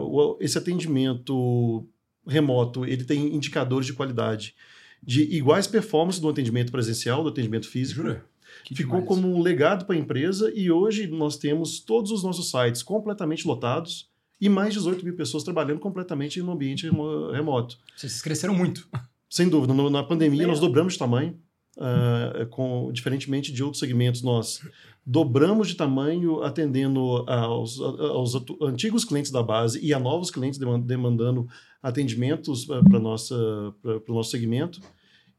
uh, 0.00 0.36
esse 0.40 0.56
atendimento 0.56 1.86
remoto 2.26 2.84
ele 2.84 3.04
tem 3.04 3.34
indicadores 3.34 3.86
de 3.86 3.92
qualidade 3.92 4.54
de 5.02 5.22
iguais 5.22 5.66
performances 5.66 6.20
do 6.20 6.28
atendimento 6.28 6.72
presencial, 6.72 7.22
do 7.22 7.28
atendimento 7.28 7.68
físico. 7.68 8.02
Jura? 8.02 8.24
Ficou 8.64 9.00
demais. 9.00 9.06
como 9.06 9.34
um 9.34 9.42
legado 9.42 9.84
para 9.84 9.94
a 9.94 9.98
empresa 9.98 10.50
e 10.54 10.70
hoje 10.70 11.06
nós 11.06 11.36
temos 11.36 11.78
todos 11.80 12.10
os 12.10 12.22
nossos 12.22 12.50
sites 12.50 12.82
completamente 12.82 13.46
lotados 13.46 14.08
e 14.40 14.48
mais 14.48 14.74
18 14.74 15.04
mil 15.04 15.14
pessoas 15.14 15.42
trabalhando 15.42 15.80
completamente 15.80 16.40
no 16.42 16.52
ambiente 16.52 16.88
remoto. 17.32 17.78
Vocês 17.96 18.20
cresceram 18.20 18.54
muito. 18.54 18.88
Sem 19.28 19.48
dúvida. 19.48 19.72
No, 19.74 19.90
na 19.90 20.02
pandemia, 20.02 20.46
nós 20.46 20.60
dobramos 20.60 20.94
de 20.94 20.98
tamanho. 20.98 21.38
Uh, 21.76 22.46
com, 22.46 22.90
diferentemente 22.90 23.52
de 23.52 23.62
outros 23.62 23.80
segmentos, 23.80 24.22
nós 24.22 24.62
dobramos 25.04 25.68
de 25.68 25.74
tamanho 25.74 26.42
atendendo 26.42 27.22
aos, 27.28 27.78
aos 27.78 28.34
antigos 28.62 29.04
clientes 29.04 29.30
da 29.30 29.42
base 29.42 29.78
e 29.84 29.92
a 29.92 30.00
novos 30.00 30.30
clientes 30.30 30.58
demandando 30.58 31.46
atendimentos 31.82 32.64
para 32.64 32.96
o 32.98 32.98
nosso 32.98 34.30
segmento. 34.30 34.80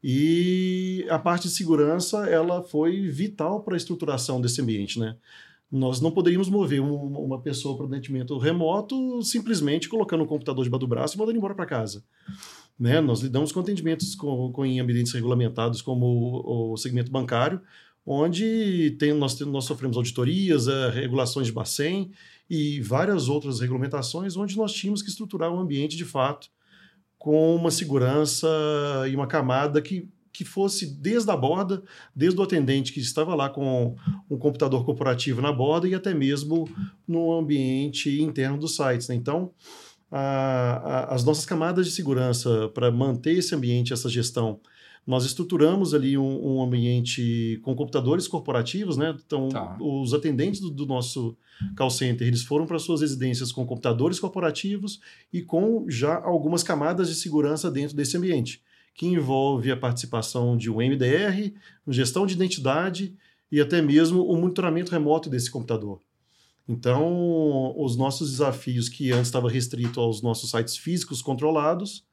E 0.02 1.04
a 1.10 1.18
parte 1.18 1.48
de 1.48 1.54
segurança 1.54 2.26
ela 2.28 2.62
foi 2.62 3.08
vital 3.08 3.62
para 3.62 3.74
a 3.74 3.76
estruturação 3.76 4.40
desse 4.40 4.62
ambiente. 4.62 4.98
Né? 4.98 5.16
Nós 5.70 6.00
não 6.00 6.10
poderíamos 6.10 6.48
mover 6.48 6.80
um, 6.80 6.94
uma 6.94 7.40
pessoa 7.40 7.76
para 7.76 7.84
o 7.84 7.88
atendimento 7.88 8.38
remoto 8.38 9.22
simplesmente 9.22 9.88
colocando 9.88 10.24
um 10.24 10.26
computador 10.26 10.64
debaixo 10.64 10.80
do 10.80 10.88
braço 10.88 11.16
e 11.16 11.18
mandando 11.18 11.36
embora 11.36 11.54
para 11.54 11.66
casa. 11.66 12.02
Né? 12.78 13.00
Nós 13.00 13.20
lidamos 13.20 13.52
com 13.52 13.60
atendimentos 13.60 14.14
com, 14.14 14.50
com, 14.52 14.64
em 14.64 14.80
ambientes 14.80 15.12
regulamentados, 15.12 15.82
como 15.82 16.06
o, 16.06 16.72
o 16.72 16.76
segmento 16.76 17.10
bancário, 17.10 17.60
onde 18.06 18.96
tem, 18.98 19.12
nós, 19.12 19.38
nós 19.40 19.64
sofremos 19.64 19.96
auditorias, 19.96 20.66
uh, 20.66 20.90
regulações 20.90 21.46
de 21.46 21.52
Bacen 21.52 22.10
e 22.48 22.80
várias 22.80 23.28
outras 23.28 23.60
regulamentações, 23.60 24.36
onde 24.36 24.56
nós 24.56 24.72
tínhamos 24.72 25.02
que 25.02 25.10
estruturar 25.10 25.52
um 25.52 25.60
ambiente 25.60 25.96
de 25.96 26.04
fato 26.06 26.48
com 27.18 27.54
uma 27.54 27.70
segurança 27.70 28.48
e 29.10 29.14
uma 29.14 29.26
camada 29.26 29.82
que, 29.82 30.08
que 30.38 30.44
fosse 30.44 30.86
desde 30.86 31.28
a 31.32 31.36
borda, 31.36 31.82
desde 32.14 32.38
o 32.38 32.44
atendente 32.44 32.92
que 32.92 33.00
estava 33.00 33.34
lá 33.34 33.50
com 33.50 33.96
um 34.30 34.38
computador 34.38 34.84
corporativo 34.84 35.42
na 35.42 35.50
borda 35.50 35.88
e 35.88 35.96
até 35.96 36.14
mesmo 36.14 36.70
no 37.08 37.32
ambiente 37.32 38.22
interno 38.22 38.56
dos 38.56 38.76
sites. 38.76 39.08
Né? 39.08 39.16
Então, 39.16 39.50
a, 40.08 40.20
a, 40.20 41.14
as 41.16 41.24
nossas 41.24 41.44
camadas 41.44 41.86
de 41.86 41.92
segurança 41.92 42.68
para 42.72 42.88
manter 42.88 43.32
esse 43.32 43.52
ambiente, 43.52 43.92
essa 43.92 44.08
gestão, 44.08 44.60
nós 45.04 45.24
estruturamos 45.24 45.92
ali 45.92 46.16
um, 46.16 46.58
um, 46.58 46.62
ambiente 46.62 47.58
com 47.64 47.74
computadores 47.74 48.28
corporativos, 48.28 48.96
né? 48.96 49.16
Então, 49.26 49.48
tá. 49.48 49.76
os 49.80 50.14
atendentes 50.14 50.60
do, 50.60 50.70
do, 50.70 50.86
nosso 50.86 51.36
call 51.76 51.90
center, 51.90 52.28
eles 52.28 52.44
foram 52.44 52.64
para 52.64 52.78
suas 52.78 53.00
residências 53.00 53.50
com 53.50 53.66
computadores 53.66 54.20
corporativos 54.20 55.00
e 55.32 55.42
com 55.42 55.84
já 55.88 56.14
algumas 56.22 56.62
camadas 56.62 57.08
de 57.08 57.16
segurança 57.16 57.68
dentro 57.68 57.96
desse 57.96 58.16
ambiente, 58.16 58.62
que 58.98 59.06
envolve 59.06 59.70
a 59.70 59.76
participação 59.76 60.56
de 60.56 60.68
um 60.68 60.78
MDR, 60.78 61.54
gestão 61.86 62.26
de 62.26 62.34
identidade 62.34 63.16
e 63.50 63.60
até 63.60 63.80
mesmo 63.80 64.24
o 64.24 64.36
monitoramento 64.36 64.90
remoto 64.90 65.30
desse 65.30 65.48
computador. 65.48 66.00
Então, 66.68 67.72
os 67.78 67.96
nossos 67.96 68.32
desafios 68.32 68.88
que 68.88 69.12
antes 69.12 69.28
estava 69.28 69.48
restrito 69.48 70.00
aos 70.00 70.20
nossos 70.20 70.50
sites 70.50 70.76
físicos 70.76 71.22
controlados, 71.22 72.04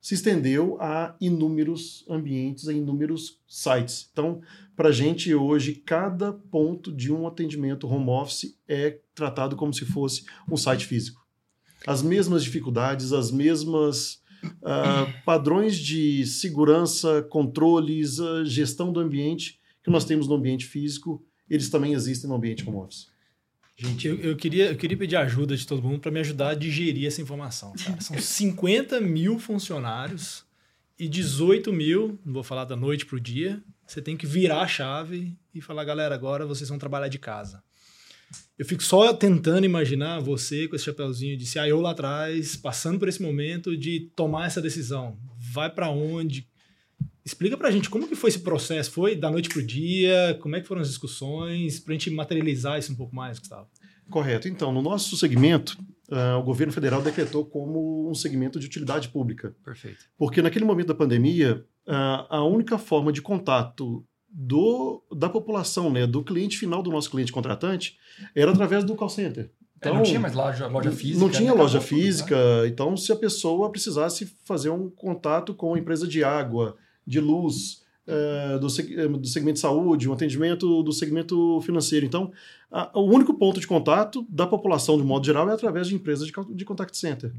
se 0.00 0.14
estendeu 0.14 0.78
a 0.80 1.14
inúmeros 1.20 2.06
ambientes, 2.08 2.66
a 2.68 2.72
inúmeros 2.72 3.38
sites. 3.46 4.08
Então, 4.10 4.40
para 4.74 4.88
a 4.88 4.92
gente 4.92 5.34
hoje, 5.34 5.74
cada 5.74 6.32
ponto 6.32 6.90
de 6.90 7.12
um 7.12 7.26
atendimento 7.26 7.86
home 7.86 8.08
office 8.08 8.58
é 8.66 8.98
tratado 9.14 9.56
como 9.56 9.74
se 9.74 9.84
fosse 9.84 10.24
um 10.50 10.56
site 10.56 10.86
físico. 10.86 11.20
As 11.86 12.02
mesmas 12.02 12.42
dificuldades, 12.42 13.12
as 13.12 13.30
mesmas 13.30 14.22
uh, 14.44 15.24
padrões 15.24 15.76
de 15.78 16.26
segurança, 16.26 17.22
controles, 17.22 18.18
uh, 18.18 18.44
gestão 18.44 18.92
do 18.92 19.00
ambiente 19.00 19.60
que 19.82 19.90
nós 19.90 20.04
temos 20.04 20.28
no 20.28 20.34
ambiente 20.34 20.66
físico, 20.66 21.24
eles 21.48 21.70
também 21.70 21.92
existem 21.92 22.28
no 22.28 22.36
ambiente 22.36 22.68
home 22.68 22.78
office. 22.78 23.08
Gente, 23.76 24.06
eu, 24.06 24.16
eu, 24.16 24.36
queria, 24.36 24.66
eu 24.66 24.76
queria 24.76 24.96
pedir 24.96 25.16
ajuda 25.16 25.56
de 25.56 25.66
todo 25.66 25.82
mundo 25.82 26.00
para 26.00 26.10
me 26.10 26.20
ajudar 26.20 26.50
a 26.50 26.54
digerir 26.54 27.06
essa 27.06 27.22
informação. 27.22 27.72
Cara. 27.72 28.00
São 28.00 28.16
50 28.20 29.00
mil 29.00 29.38
funcionários 29.38 30.44
e 30.98 31.08
18 31.08 31.72
mil, 31.72 32.18
não 32.24 32.34
vou 32.34 32.42
falar 32.42 32.66
da 32.66 32.76
noite 32.76 33.06
para 33.06 33.16
o 33.16 33.20
dia, 33.20 33.62
você 33.86 34.02
tem 34.02 34.18
que 34.18 34.26
virar 34.26 34.60
a 34.60 34.68
chave 34.68 35.34
e 35.54 35.60
falar, 35.62 35.84
galera, 35.84 36.14
agora 36.14 36.46
vocês 36.46 36.68
vão 36.68 36.78
trabalhar 36.78 37.08
de 37.08 37.18
casa. 37.18 37.62
Eu 38.58 38.66
fico 38.66 38.82
só 38.82 39.12
tentando 39.14 39.64
imaginar 39.64 40.20
você 40.20 40.68
com 40.68 40.76
esse 40.76 40.84
chapéuzinho 40.84 41.36
de 41.36 41.46
CIO 41.46 41.80
lá 41.80 41.92
atrás, 41.92 42.56
passando 42.56 42.98
por 42.98 43.08
esse 43.08 43.22
momento 43.22 43.76
de 43.76 44.10
tomar 44.14 44.46
essa 44.46 44.60
decisão. 44.60 45.16
Vai 45.38 45.70
para 45.70 45.88
onde? 45.88 46.46
Explica 47.24 47.56
para 47.56 47.68
a 47.68 47.70
gente 47.70 47.88
como 47.88 48.06
que 48.06 48.14
foi 48.14 48.28
esse 48.28 48.40
processo. 48.40 48.90
Foi 48.90 49.16
da 49.16 49.30
noite 49.30 49.48
para 49.48 49.60
o 49.60 49.66
dia? 49.66 50.38
Como 50.40 50.56
é 50.56 50.60
que 50.60 50.68
foram 50.68 50.82
as 50.82 50.88
discussões? 50.88 51.80
Para 51.80 51.92
a 51.92 51.96
gente 51.96 52.10
materializar 52.10 52.78
isso 52.78 52.92
um 52.92 52.96
pouco 52.96 53.14
mais, 53.14 53.38
Gustavo. 53.38 53.68
Correto. 54.10 54.48
Então, 54.48 54.72
no 54.72 54.82
nosso 54.82 55.16
segmento, 55.16 55.78
uh, 56.10 56.38
o 56.38 56.42
governo 56.42 56.72
federal 56.72 57.00
decretou 57.00 57.46
como 57.46 58.10
um 58.10 58.14
segmento 58.14 58.58
de 58.58 58.66
utilidade 58.66 59.08
pública. 59.08 59.54
Perfeito. 59.64 60.04
Porque 60.18 60.42
naquele 60.42 60.64
momento 60.64 60.88
da 60.88 60.94
pandemia, 60.94 61.64
uh, 61.86 62.26
a 62.28 62.44
única 62.44 62.76
forma 62.76 63.12
de 63.12 63.22
contato 63.22 64.04
do, 64.30 65.02
da 65.14 65.28
população, 65.28 65.90
né, 65.90 66.06
do 66.06 66.22
cliente 66.22 66.56
final 66.56 66.82
do 66.82 66.90
nosso 66.90 67.10
cliente 67.10 67.32
contratante, 67.32 67.98
era 68.34 68.50
através 68.50 68.84
do 68.84 68.94
call 68.94 69.08
center. 69.08 69.50
Então, 69.76 69.94
é, 69.94 69.96
não 69.96 70.02
tinha 70.02 70.20
mais 70.20 70.34
loja, 70.34 70.66
loja 70.66 70.92
física. 70.92 71.20
Não 71.20 71.30
tinha 71.30 71.54
né? 71.54 71.60
loja 71.60 71.80
física. 71.80 72.36
Tudo, 72.36 72.62
né? 72.62 72.68
Então, 72.68 72.96
se 72.96 73.10
a 73.12 73.16
pessoa 73.16 73.70
precisasse 73.70 74.26
fazer 74.44 74.70
um 74.70 74.90
contato 74.90 75.54
com 75.54 75.74
a 75.74 75.78
empresa 75.78 76.06
de 76.06 76.22
água, 76.22 76.76
de 77.06 77.18
luz, 77.18 77.82
é, 78.06 78.58
do, 78.58 78.66
eh, 78.66 79.08
do 79.08 79.26
segmento 79.26 79.54
de 79.54 79.60
saúde, 79.60 80.08
um 80.08 80.12
atendimento 80.12 80.82
do 80.82 80.92
segmento 80.92 81.60
financeiro. 81.62 82.04
Então, 82.04 82.32
a, 82.70 82.90
o 82.98 83.04
único 83.04 83.34
ponto 83.34 83.60
de 83.60 83.66
contato 83.66 84.26
da 84.28 84.46
população, 84.46 84.96
de 84.96 85.04
modo 85.04 85.24
geral, 85.24 85.48
é 85.48 85.54
através 85.54 85.86
de 85.86 85.94
empresas 85.94 86.26
de, 86.26 86.32
de 86.54 86.64
contact 86.64 86.96
center. 86.96 87.32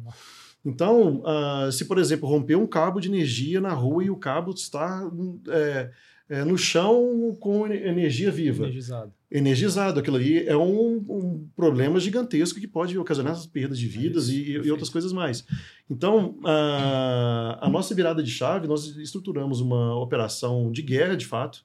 Então, 0.64 1.24
uh, 1.24 1.72
se, 1.72 1.86
por 1.86 1.98
exemplo, 1.98 2.30
romper 2.30 2.56
um 2.56 2.68
cabo 2.68 3.00
de 3.00 3.10
energia 3.10 3.60
na 3.60 3.74
rua 3.74 4.04
e 4.04 4.10
o 4.10 4.16
cabo 4.16 4.52
está 4.52 5.10
é, 5.50 5.92
é, 6.32 6.44
no 6.44 6.58
chão 6.58 7.36
com 7.40 7.68
energia 7.68 8.32
viva. 8.32 8.64
Energizado 8.64 9.14
energizado. 9.32 10.00
Aquilo 10.00 10.18
ali 10.18 10.46
é 10.46 10.58
um, 10.58 10.98
um 11.10 11.48
problema 11.56 12.00
gigantesco 12.00 12.60
que 12.60 12.68
pode 12.68 12.98
ocasionar 12.98 13.38
perdas 13.48 13.80
de 13.80 13.88
vidas 13.88 14.30
é 14.30 14.34
e, 14.34 14.52
e, 14.52 14.72
outras 14.72 14.90
coisas 14.90 15.14
mais. 15.14 15.46
Então, 15.90 16.38
a, 16.44 17.60
a 17.62 17.70
nossa 17.70 17.96
virada 17.96 18.22
de 18.22 18.30
chave, 18.30 18.68
nós 18.68 18.98
estruturamos 18.98 19.62
uma 19.62 19.96
operação 19.96 20.70
de 20.70 20.82
guerra, 20.82 21.16
de 21.16 21.26
fato. 21.26 21.64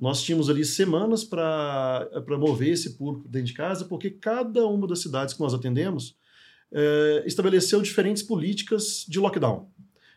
Nós 0.00 0.20
tínhamos 0.22 0.50
ali 0.50 0.64
semanas 0.64 1.22
para 1.22 2.08
mover 2.40 2.72
esse 2.72 2.98
público 2.98 3.28
dentro 3.28 3.46
de 3.46 3.54
casa, 3.54 3.84
porque 3.84 4.10
cada 4.10 4.66
uma 4.66 4.86
das 4.86 4.98
cidades 4.98 5.32
que 5.32 5.40
nós 5.40 5.54
atendemos 5.54 6.16
é, 6.72 7.22
estabeleceu 7.24 7.80
diferentes 7.80 8.22
políticas 8.22 9.06
de 9.08 9.20
lockdown. 9.20 9.70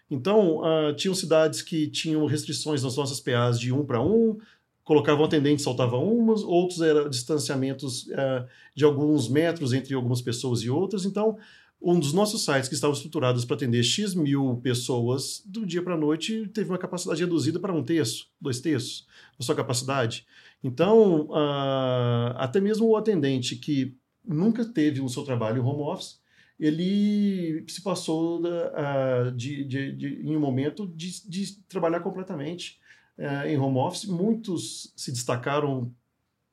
Então, 0.10 0.60
uh, 0.60 0.94
tinham 0.96 1.14
cidades 1.14 1.62
que 1.62 1.88
tinham 1.88 2.26
restrições 2.26 2.84
nas 2.84 2.96
nossas 2.96 3.20
PAs 3.20 3.60
de 3.60 3.72
um 3.72 3.86
para 3.86 4.02
um, 4.02 4.38
colocavam 4.84 5.26
atendente, 5.26 5.62
saltavam 5.62 6.12
umas, 6.12 6.42
outros 6.42 6.82
eram 6.82 7.08
distanciamentos 7.08 8.08
uh, 8.08 8.46
de 8.76 8.84
alguns 8.84 9.30
metros 9.30 9.72
entre 9.72 9.94
algumas 9.94 10.22
pessoas 10.22 10.62
e 10.62 10.70
outras. 10.70 11.06
Então, 11.06 11.38
um 11.82 12.00
dos 12.00 12.12
nossos 12.12 12.44
sites 12.44 12.68
que 12.68 12.76
estavam 12.76 12.96
estruturados 12.96 13.46
para 13.46 13.56
atender 13.56 13.84
X 13.84 14.14
mil 14.16 14.60
pessoas, 14.64 15.42
do 15.46 15.66
dia 15.66 15.82
para 15.82 15.94
a 15.94 15.98
noite, 15.98 16.50
teve 16.54 16.70
uma 16.70 16.78
capacidade 16.78 17.22
reduzida 17.22 17.60
para 17.60 17.74
um 17.74 17.84
terço, 17.84 18.28
dois 18.42 18.60
terços 18.60 19.06
da 19.38 19.46
sua 19.46 19.56
capacidade. 19.56 20.26
Então, 20.64 21.28
uh, 21.28 22.34
até 22.36 22.60
mesmo 22.60 22.88
o 22.88 22.98
atendente 22.98 23.56
que 23.56 23.96
nunca 24.26 24.66
teve 24.66 25.02
o 25.02 25.08
seu 25.08 25.24
trabalho 25.24 25.66
home 25.66 25.84
office, 25.84 26.19
ele 26.60 27.64
se 27.68 27.82
passou 27.82 28.42
da, 28.42 29.30
de, 29.30 29.64
de, 29.64 29.92
de, 29.94 30.08
em 30.24 30.36
um 30.36 30.40
momento 30.40 30.86
de, 30.88 31.28
de 31.28 31.56
trabalhar 31.70 32.02
completamente 32.02 32.80
é, 33.18 33.54
em 33.54 33.58
home 33.58 33.78
office. 33.78 34.06
Muitos 34.06 34.92
se 34.96 35.12
destacaram 35.12 35.94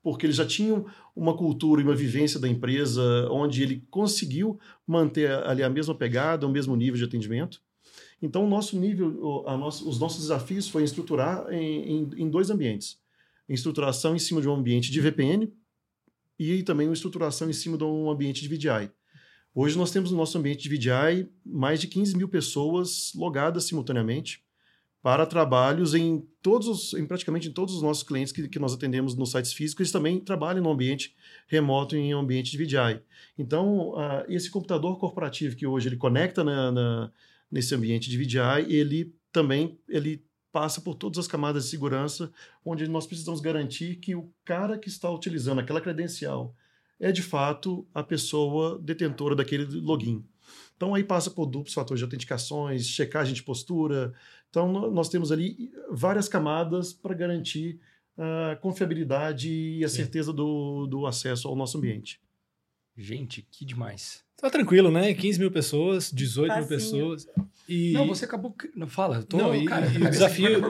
porque 0.03 0.25
eles 0.25 0.37
já 0.37 0.47
tinham 0.47 0.87
uma 1.17 1.37
cultura 1.37 1.81
e 1.81 1.85
uma 1.85 1.97
vivência 1.97 2.39
da 2.39 2.49
empresa 2.49 3.03
onde 3.29 3.61
ele 3.61 3.85
conseguiu 3.91 4.61
manter 4.87 5.29
ali 5.29 5.65
a 5.65 5.69
mesma 5.69 5.97
pegada, 5.97 6.47
o 6.47 6.51
mesmo 6.51 6.77
nível 6.77 6.97
de 6.97 7.03
atendimento. 7.03 7.61
Então, 8.23 8.45
o 8.45 8.49
nosso 8.49 8.79
nível, 8.79 9.43
nosso, 9.59 9.89
os 9.89 9.99
nossos 9.99 10.21
desafios 10.21 10.69
foi 10.69 10.85
estruturar 10.85 11.53
em, 11.53 11.91
em, 11.91 12.11
em, 12.19 12.31
dois 12.31 12.51
ambientes. 12.51 12.99
Estruturação 13.49 14.15
em 14.15 14.19
cima 14.19 14.41
de 14.41 14.49
um 14.49 14.55
ambiente 14.55 14.93
de 14.93 15.01
VPN 15.01 15.53
e 16.39 16.63
também 16.63 16.87
uma 16.87 16.95
estruturação 16.95 17.51
em 17.51 17.53
cima 17.53 17.77
de 17.77 17.85
um 17.85 18.09
ambiente 18.09 18.43
de 18.43 18.49
VDI. 18.49 18.91
Hoje 19.59 19.79
nós 19.79 19.91
temos 19.91 20.11
no 20.11 20.19
nosso 20.19 20.37
ambiente 20.37 20.69
de 20.69 20.77
VDI 20.77 21.31
mais 21.43 21.81
de 21.81 21.87
15 21.87 22.15
mil 22.15 22.29
pessoas 22.29 23.11
logadas 23.15 23.65
simultaneamente 23.65 24.45
para 25.03 25.25
trabalhos 25.25 25.95
em 25.95 26.29
todos 26.43 26.69
os, 26.69 26.93
em 26.93 27.07
praticamente 27.07 27.49
em 27.49 27.53
todos 27.53 27.75
os 27.75 27.81
nossos 27.81 28.03
clientes 28.03 28.35
que, 28.35 28.49
que 28.49 28.59
nós 28.59 28.75
atendemos 28.75 29.17
nos 29.17 29.31
sites 29.31 29.55
físicos, 29.55 29.81
eles 29.81 29.93
também 29.93 30.21
trabalham 30.21 30.63
no 30.63 30.71
ambiente 30.71 31.17
remoto 31.47 31.97
em 31.97 32.13
ambiente 32.13 32.51
de 32.51 32.59
VDI. 32.59 33.01
Então, 33.39 33.93
uh, 33.95 34.27
esse 34.29 34.51
computador 34.51 34.99
corporativo 34.99 35.57
que 35.57 35.67
hoje 35.67 35.89
ele 35.89 35.97
conecta 35.97 36.45
na, 36.45 36.71
na, 36.71 37.13
nesse 37.51 37.75
ambiente 37.75 38.11
de 38.11 38.19
VDI, 38.19 38.67
ele 38.69 39.15
também 39.33 39.81
ele 39.89 40.23
passa 40.53 40.83
por 40.83 40.97
todas 40.97 41.17
as 41.17 41.27
camadas 41.27 41.65
de 41.65 41.71
segurança, 41.71 42.31
onde 42.63 42.87
nós 42.87 43.07
precisamos 43.07 43.41
garantir 43.41 43.97
que 43.97 44.15
o 44.15 44.31
cara 44.45 44.77
que 44.77 44.89
está 44.91 45.11
utilizando 45.11 45.61
aquela 45.61 45.81
credencial 45.81 46.55
é 46.99 47.13
de 47.13 47.23
fato 47.23 47.87
a 47.95 48.03
pessoa 48.03 48.79
detentora 48.79 49.35
daquele 49.35 49.65
login. 49.81 50.25
Então 50.77 50.95
aí 50.95 51.03
passa 51.03 51.31
por 51.31 51.47
duplos 51.47 51.75
fatores 51.75 52.01
de 52.01 52.05
autenticações, 52.05 52.87
checagem 52.87 53.35
de 53.35 53.43
postura. 53.43 54.13
Então 54.51 54.91
nós 54.91 55.09
temos 55.09 55.33
ali 55.33 55.73
várias 55.91 56.29
camadas 56.29 56.93
para 56.93 57.15
garantir 57.15 57.81
a 58.19 58.57
confiabilidade 58.57 59.51
e 59.51 59.85
a 59.85 59.89
certeza 59.89 60.33
do, 60.33 60.87
do 60.87 61.07
acesso 61.07 61.49
ao 61.49 61.57
nosso 61.57 61.79
ambiente. 61.79 62.21
Gente, 62.97 63.47
que 63.51 63.65
demais. 63.65 64.25
Tá 64.37 64.51
tranquilo, 64.51 64.91
né? 64.91 65.15
15 65.15 65.39
mil 65.39 65.51
pessoas, 65.51 66.11
18 66.11 66.49
Facinho. 66.49 66.61
mil 66.61 66.69
pessoas. 66.69 67.27
E... 67.69 67.93
Não, 67.93 68.07
você 68.07 68.25
acabou. 68.25 68.55
Não, 68.75 68.87
fala. 68.87 69.23
Tô, 69.23 69.39
não, 69.39 69.55
e, 69.55 69.65
cara, 69.65 69.87
e 69.87 69.97
o 69.97 70.09
desafio, 70.11 70.61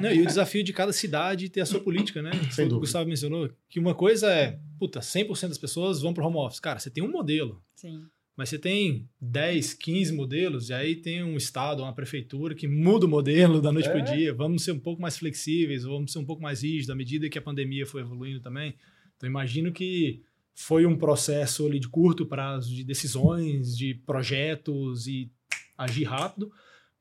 não, 0.00 0.12
e 0.12 0.22
o 0.22 0.26
desafio 0.26 0.62
de 0.62 0.72
cada 0.72 0.92
cidade 0.92 1.48
ter 1.48 1.60
a 1.60 1.66
sua 1.66 1.80
política, 1.80 2.22
né? 2.22 2.30
Sem 2.50 2.66
o 2.66 2.78
Gustavo 2.78 3.08
mencionou 3.08 3.50
que 3.68 3.80
uma 3.80 3.94
coisa 3.94 4.30
é, 4.30 4.58
puta, 4.78 5.00
100% 5.00 5.48
das 5.48 5.58
pessoas 5.58 6.00
vão 6.00 6.14
para 6.14 6.24
home 6.24 6.36
office. 6.36 6.60
Cara, 6.60 6.78
você 6.78 6.88
tem 6.88 7.02
um 7.02 7.10
modelo. 7.10 7.62
Sim. 7.74 8.06
Mas 8.36 8.50
você 8.50 8.58
tem 8.58 9.08
10, 9.20 9.74
15 9.74 10.12
modelos, 10.12 10.68
e 10.68 10.74
aí 10.74 10.94
tem 10.94 11.24
um 11.24 11.38
estado, 11.38 11.82
uma 11.82 11.94
prefeitura 11.94 12.54
que 12.54 12.68
muda 12.68 13.06
o 13.06 13.08
modelo 13.08 13.62
da 13.62 13.72
noite 13.72 13.88
é. 13.88 13.92
para 13.92 14.00
o 14.00 14.04
dia. 14.04 14.34
Vamos 14.34 14.62
ser 14.62 14.72
um 14.72 14.78
pouco 14.78 15.00
mais 15.00 15.16
flexíveis, 15.16 15.84
vamos 15.84 16.12
ser 16.12 16.18
um 16.18 16.24
pouco 16.24 16.42
mais 16.42 16.62
rígidos 16.62 16.90
à 16.90 16.94
medida 16.94 17.30
que 17.30 17.38
a 17.38 17.42
pandemia 17.42 17.86
foi 17.86 18.02
evoluindo 18.02 18.40
também. 18.40 18.74
Então, 19.16 19.28
imagino 19.28 19.72
que 19.72 20.22
foi 20.56 20.86
um 20.86 20.96
processo 20.96 21.66
ali 21.66 21.78
de 21.78 21.86
curto 21.86 22.24
prazo 22.24 22.74
de 22.74 22.82
decisões, 22.82 23.76
de 23.76 23.94
projetos 24.06 25.06
e 25.06 25.30
agir 25.76 26.04
rápido, 26.04 26.50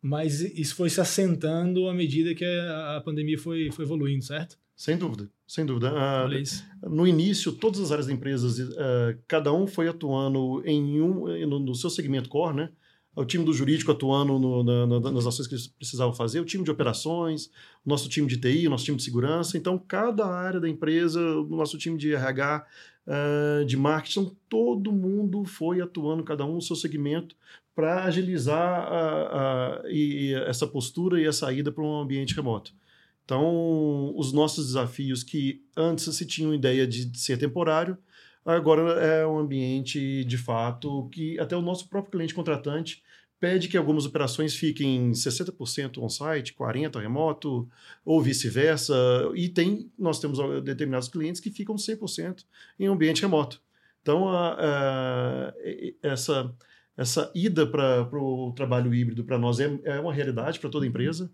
mas 0.02 0.42
isso 0.42 0.76
foi 0.76 0.90
se 0.90 1.00
assentando 1.00 1.88
à 1.88 1.94
medida 1.94 2.36
que 2.36 2.44
a 2.44 3.02
pandemia 3.04 3.40
foi, 3.40 3.72
foi 3.72 3.86
evoluindo, 3.86 4.24
certo? 4.26 4.58
Sem 4.76 4.98
dúvida, 4.98 5.32
sem 5.48 5.66
dúvida. 5.66 5.90
Uh, 5.94 6.90
no 6.90 7.08
início, 7.08 7.54
todas 7.54 7.80
as 7.80 7.94
áreas 7.94 8.08
da 8.08 8.14
empresa, 8.14 8.46
uh, 8.46 9.18
cada 9.26 9.54
um 9.54 9.66
foi 9.66 9.88
atuando 9.88 10.62
em 10.66 11.02
um, 11.02 11.26
no, 11.48 11.60
no, 11.60 11.74
seu 11.74 11.90
segmento 11.90 12.28
core, 12.28 12.58
né? 12.58 12.70
O 13.16 13.24
time 13.24 13.46
do 13.46 13.54
jurídico 13.54 13.94
atuando 13.94 14.38
no, 14.38 14.64
na, 14.66 14.86
na, 14.86 15.12
nas 15.12 15.26
ações 15.26 15.48
que 15.48 15.54
eles 15.54 15.68
precisavam 15.68 16.14
fazer, 16.14 16.42
o 16.42 16.46
time 16.46 16.66
de 16.66 16.72
operações, 16.72 17.46
o 17.86 17.90
nosso 17.90 18.10
time 18.10 18.28
de 18.28 18.36
TI, 18.36 18.68
o 18.68 18.70
nosso 18.70 18.84
time 18.84 18.98
de 18.98 19.04
segurança. 19.04 19.58
Então, 19.58 19.80
cada 19.80 20.28
área 20.28 20.60
da 20.60 20.68
empresa, 20.68 21.22
o 21.22 21.56
nosso 21.56 21.78
time 21.78 21.98
de 21.98 22.14
RH, 22.14 22.66
uh, 23.08 23.66
de 23.66 23.78
marketing, 23.78 24.20
então, 24.22 24.36
todo 24.50 24.92
mundo 24.92 25.46
foi 25.46 25.82
atuando, 25.82 26.24
cada 26.24 26.46
um 26.46 26.56
no 26.56 26.62
seu 26.62 26.76
segmento, 26.76 27.36
para 27.76 28.06
agilizar 28.06 28.58
a, 28.58 29.82
a, 29.82 29.82
e 29.90 30.34
essa 30.48 30.66
postura 30.66 31.20
e 31.20 31.28
a 31.28 31.34
saída 31.34 31.72
para 31.72 31.84
um 31.84 32.00
ambiente 32.00 32.36
remoto. 32.36 32.74
Então, 33.26 34.14
os 34.16 34.32
nossos 34.32 34.68
desafios 34.68 35.24
que 35.24 35.64
antes 35.76 36.04
se 36.16 36.26
tinham 36.26 36.54
ideia 36.54 36.88
de 36.88 37.18
ser 37.18 37.38
temporário, 37.38 37.98
agora 38.46 38.82
é 39.04 39.26
um 39.26 39.40
ambiente 39.40 40.24
de 40.24 40.38
fato 40.38 41.10
que 41.12 41.40
até 41.40 41.58
o 41.58 41.62
nosso 41.62 41.90
próprio 41.90 42.12
cliente 42.12 42.36
contratante 42.36 43.04
pede 43.46 43.68
que 43.68 43.78
algumas 43.78 44.08
operações 44.08 44.56
fiquem 44.56 45.12
60% 45.12 46.00
on-site, 46.00 46.56
40% 46.56 47.00
remoto, 47.00 47.70
ou 48.04 48.20
vice-versa, 48.20 48.96
e 49.36 49.48
tem, 49.48 49.92
nós 50.00 50.20
temos 50.20 50.40
determinados 50.64 51.08
clientes 51.08 51.40
que 51.40 51.52
ficam 51.52 51.76
100% 51.76 52.44
em 52.80 52.88
ambiente 52.88 53.22
remoto. 53.22 53.62
Então, 54.02 54.28
a, 54.28 54.56
a, 54.60 55.54
essa, 56.02 56.52
essa 56.98 57.32
ida 57.36 57.68
para 57.68 58.10
o 58.14 58.52
trabalho 58.54 58.92
híbrido 58.92 59.24
para 59.24 59.38
nós 59.38 59.60
é, 59.60 59.80
é 59.84 60.00
uma 60.00 60.12
realidade 60.12 60.60
para 60.60 60.72
toda 60.72 60.88
empresa 60.88 61.32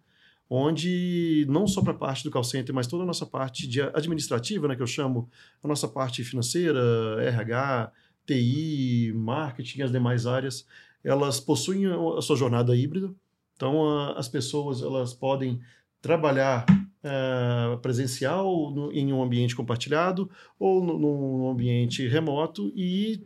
onde 0.50 1.46
não 1.48 1.66
só 1.66 1.82
para 1.82 1.94
a 1.94 1.98
parte 1.98 2.26
do 2.26 2.30
call 2.30 2.44
center, 2.44 2.76
mas 2.76 2.88
toda 2.88 3.04
a 3.04 3.06
nossa 3.06 3.26
parte 3.26 3.66
de 3.66 3.82
administrativa, 3.82 4.68
né, 4.68 4.76
que 4.76 4.82
eu 4.82 4.88
chamo 4.88 5.30
a 5.64 5.68
nossa 5.70 5.88
parte 5.88 6.26
financeira, 6.26 6.78
RH, 7.22 7.90
TI, 8.26 9.14
marketing, 9.16 9.84
as 9.84 9.92
demais 9.94 10.28
áreas, 10.28 10.66
elas 11.04 11.40
possuem 11.40 11.86
a 11.86 12.22
sua 12.22 12.36
jornada 12.36 12.76
híbrida. 12.76 13.14
Então, 13.56 13.88
a, 13.88 14.14
as 14.14 14.28
pessoas 14.28 14.82
elas 14.82 15.14
podem 15.14 15.60
trabalhar 16.02 16.66
é, 17.04 17.78
presencial 17.82 18.72
no, 18.72 18.92
em 18.92 19.12
um 19.14 19.22
ambiente 19.22 19.56
compartilhado 19.56 20.30
ou 20.60 20.84
num 20.84 21.50
ambiente 21.50 22.08
remoto 22.08 22.72
e 22.76 23.24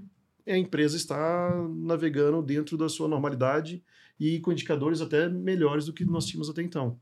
a 0.48 0.58
empresa 0.58 0.96
está 0.96 1.52
navegando 1.70 2.42
dentro 2.42 2.78
da 2.78 2.88
sua 2.88 3.08
normalidade 3.08 3.84
e 4.20 4.40
com 4.40 4.52
indicadores 4.52 5.02
até 5.02 5.28
melhores 5.28 5.86
do 5.86 5.94
que 5.94 6.06
nós 6.06 6.26
tínhamos 6.26 6.50
até 6.50 6.62
então. 6.62 7.00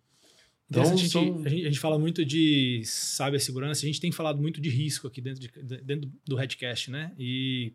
Então, 0.70 0.84
a, 0.84 0.96
gente, 0.96 1.10
são... 1.10 1.22
a, 1.22 1.50
gente, 1.50 1.62
a, 1.62 1.70
gente, 1.70 1.80
fala 1.80 2.00
muito 2.00 2.26
de 2.26 2.82
cibersegurança, 2.86 3.84
a 3.84 3.86
gente 3.86 4.00
tem 4.00 4.12
falado 4.12 4.42
muito 4.42 4.60
de 4.62 4.70
risco 4.70 5.08
aqui 5.08 5.22
dentro, 5.22 5.42
de, 5.42 5.82
dentro 5.82 6.12
do 6.26 6.36
Redcast, 6.36 6.90
né? 6.90 7.12
E 7.20 7.74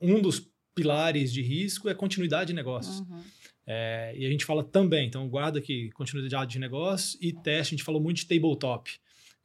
um 0.00 0.20
dos 0.20 0.50
pilares 0.74 1.32
de 1.32 1.42
risco 1.42 1.88
é 1.88 1.94
continuidade 1.94 2.48
de 2.48 2.54
negócios. 2.54 3.00
Uhum. 3.00 3.22
É, 3.66 4.14
e 4.16 4.26
a 4.26 4.28
gente 4.28 4.44
fala 4.44 4.64
também, 4.64 5.06
então 5.06 5.28
guarda 5.28 5.58
aqui 5.58 5.90
continuidade 5.92 6.52
de 6.52 6.58
negócio 6.58 7.18
e 7.22 7.32
teste, 7.32 7.74
a 7.74 7.76
gente 7.76 7.84
falou 7.84 8.00
muito 8.00 8.18
de 8.18 8.26
tabletop. 8.26 8.90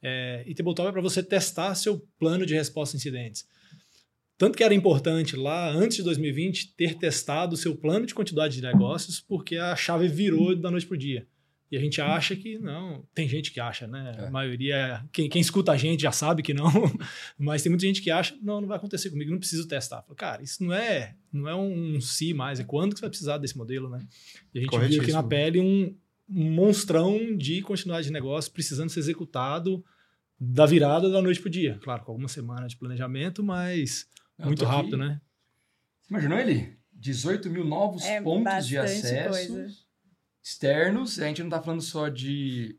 É, 0.02 0.42
e 0.46 0.54
tabletop 0.54 0.88
é 0.88 0.92
para 0.92 1.00
você 1.00 1.22
testar 1.22 1.74
seu 1.74 2.00
plano 2.18 2.44
de 2.44 2.54
resposta 2.54 2.96
a 2.96 2.98
incidentes. 2.98 3.46
Tanto 4.36 4.56
que 4.56 4.62
era 4.62 4.72
importante 4.72 5.34
lá, 5.34 5.68
antes 5.68 5.96
de 5.96 6.02
2020, 6.04 6.74
ter 6.76 6.94
testado 6.94 7.54
o 7.54 7.56
seu 7.56 7.74
plano 7.74 8.06
de 8.06 8.14
continuidade 8.14 8.54
de 8.54 8.62
negócios, 8.62 9.20
porque 9.20 9.56
a 9.56 9.74
chave 9.74 10.06
virou 10.06 10.54
da 10.54 10.70
noite 10.70 10.86
para 10.86 10.94
o 10.94 10.98
dia. 10.98 11.26
E 11.70 11.76
a 11.76 11.80
gente 11.80 12.00
acha 12.00 12.34
que 12.34 12.58
não. 12.58 13.04
Tem 13.14 13.28
gente 13.28 13.52
que 13.52 13.60
acha, 13.60 13.86
né? 13.86 14.16
É. 14.18 14.26
A 14.26 14.30
maioria. 14.30 15.04
Quem, 15.12 15.28
quem, 15.28 15.40
escuta 15.40 15.72
a 15.72 15.76
gente 15.76 16.00
já 16.00 16.10
sabe 16.10 16.42
que 16.42 16.54
não. 16.54 16.70
Mas 17.38 17.62
tem 17.62 17.68
muita 17.68 17.86
gente 17.86 18.00
que 18.00 18.10
acha, 18.10 18.34
não, 18.42 18.62
não 18.62 18.68
vai 18.68 18.78
acontecer 18.78 19.10
comigo, 19.10 19.30
não 19.30 19.38
preciso 19.38 19.68
testar. 19.68 20.02
Falo, 20.02 20.16
cara, 20.16 20.42
isso 20.42 20.64
não 20.64 20.72
é, 20.72 21.14
não 21.30 21.46
é 21.46 21.54
um 21.54 22.00
si 22.00 22.32
mais, 22.32 22.58
é 22.58 22.64
quando 22.64 22.94
que 22.94 23.00
você 23.00 23.02
vai 23.02 23.10
precisar 23.10 23.38
desse 23.38 23.56
modelo, 23.56 23.90
né? 23.90 24.00
E 24.54 24.58
a 24.58 24.62
gente 24.62 24.78
viu 24.78 25.02
aqui 25.02 25.12
na 25.12 25.22
pele 25.22 25.60
um, 25.60 25.94
um 26.28 26.50
monstrão 26.50 27.36
de 27.36 27.60
continuidade 27.60 28.06
de 28.06 28.12
negócio 28.12 28.50
precisando 28.50 28.88
ser 28.88 29.00
executado 29.00 29.84
da 30.40 30.64
virada 30.64 31.10
da 31.10 31.20
noite 31.20 31.40
para 31.40 31.48
o 31.48 31.52
dia. 31.52 31.78
Claro, 31.82 32.02
com 32.02 32.12
algumas 32.12 32.32
semanas 32.32 32.72
de 32.72 32.78
planejamento, 32.78 33.42
mas 33.42 34.08
muito 34.38 34.64
rápido, 34.64 34.96
aqui. 34.96 35.04
né? 35.04 35.20
Imaginou 36.08 36.38
ele? 36.38 36.78
18 36.94 37.50
mil 37.50 37.64
novos 37.64 38.04
é 38.04 38.22
pontos 38.22 38.66
de 38.66 38.78
acesso. 38.78 39.28
Coisa 39.28 39.87
externos. 40.42 41.18
A 41.18 41.26
gente 41.26 41.40
não 41.40 41.48
está 41.48 41.60
falando 41.60 41.82
só 41.82 42.08
de 42.08 42.76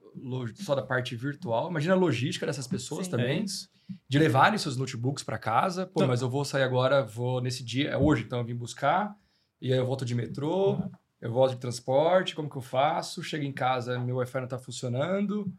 só 0.55 0.75
da 0.75 0.81
parte 0.81 1.15
virtual. 1.15 1.69
Imagina 1.69 1.93
a 1.93 1.97
logística 1.97 2.45
dessas 2.45 2.67
pessoas 2.67 3.05
Sim, 3.05 3.11
também. 3.11 3.41
É 3.41 3.79
de 4.07 4.19
levarem 4.19 4.57
seus 4.57 4.77
notebooks 4.77 5.23
para 5.23 5.37
casa. 5.37 5.85
Pô, 5.85 6.05
mas 6.05 6.21
eu 6.21 6.29
vou 6.29 6.45
sair 6.45 6.63
agora, 6.63 7.03
vou 7.03 7.41
nesse 7.41 7.63
dia, 7.63 7.89
é 7.89 7.97
hoje, 7.97 8.23
então 8.23 8.39
eu 8.39 8.45
vim 8.45 8.55
buscar. 8.55 9.15
E 9.61 9.73
aí 9.73 9.79
eu 9.79 9.85
volto 9.85 10.05
de 10.05 10.15
metrô, 10.15 10.73
uhum. 10.73 10.91
eu 11.21 11.31
volto 11.31 11.55
de 11.55 11.59
transporte, 11.59 12.35
como 12.35 12.49
que 12.49 12.55
eu 12.55 12.61
faço? 12.61 13.23
Chego 13.23 13.43
em 13.43 13.51
casa, 13.51 13.99
meu 13.99 14.17
Wi-Fi 14.17 14.37
não 14.37 14.43
está 14.45 14.57
funcionando. 14.57 15.51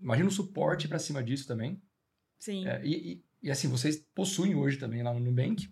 Imagina 0.00 0.28
o 0.28 0.32
suporte 0.32 0.86
para 0.86 0.98
cima 0.98 1.22
disso 1.22 1.46
também. 1.46 1.80
Sim. 2.38 2.66
É, 2.66 2.84
e, 2.84 3.12
e, 3.12 3.24
e, 3.44 3.50
assim, 3.50 3.68
vocês 3.68 3.96
possuem 4.14 4.54
hoje 4.54 4.76
também 4.76 5.02
lá 5.02 5.12
no 5.12 5.20
Nubank 5.20 5.68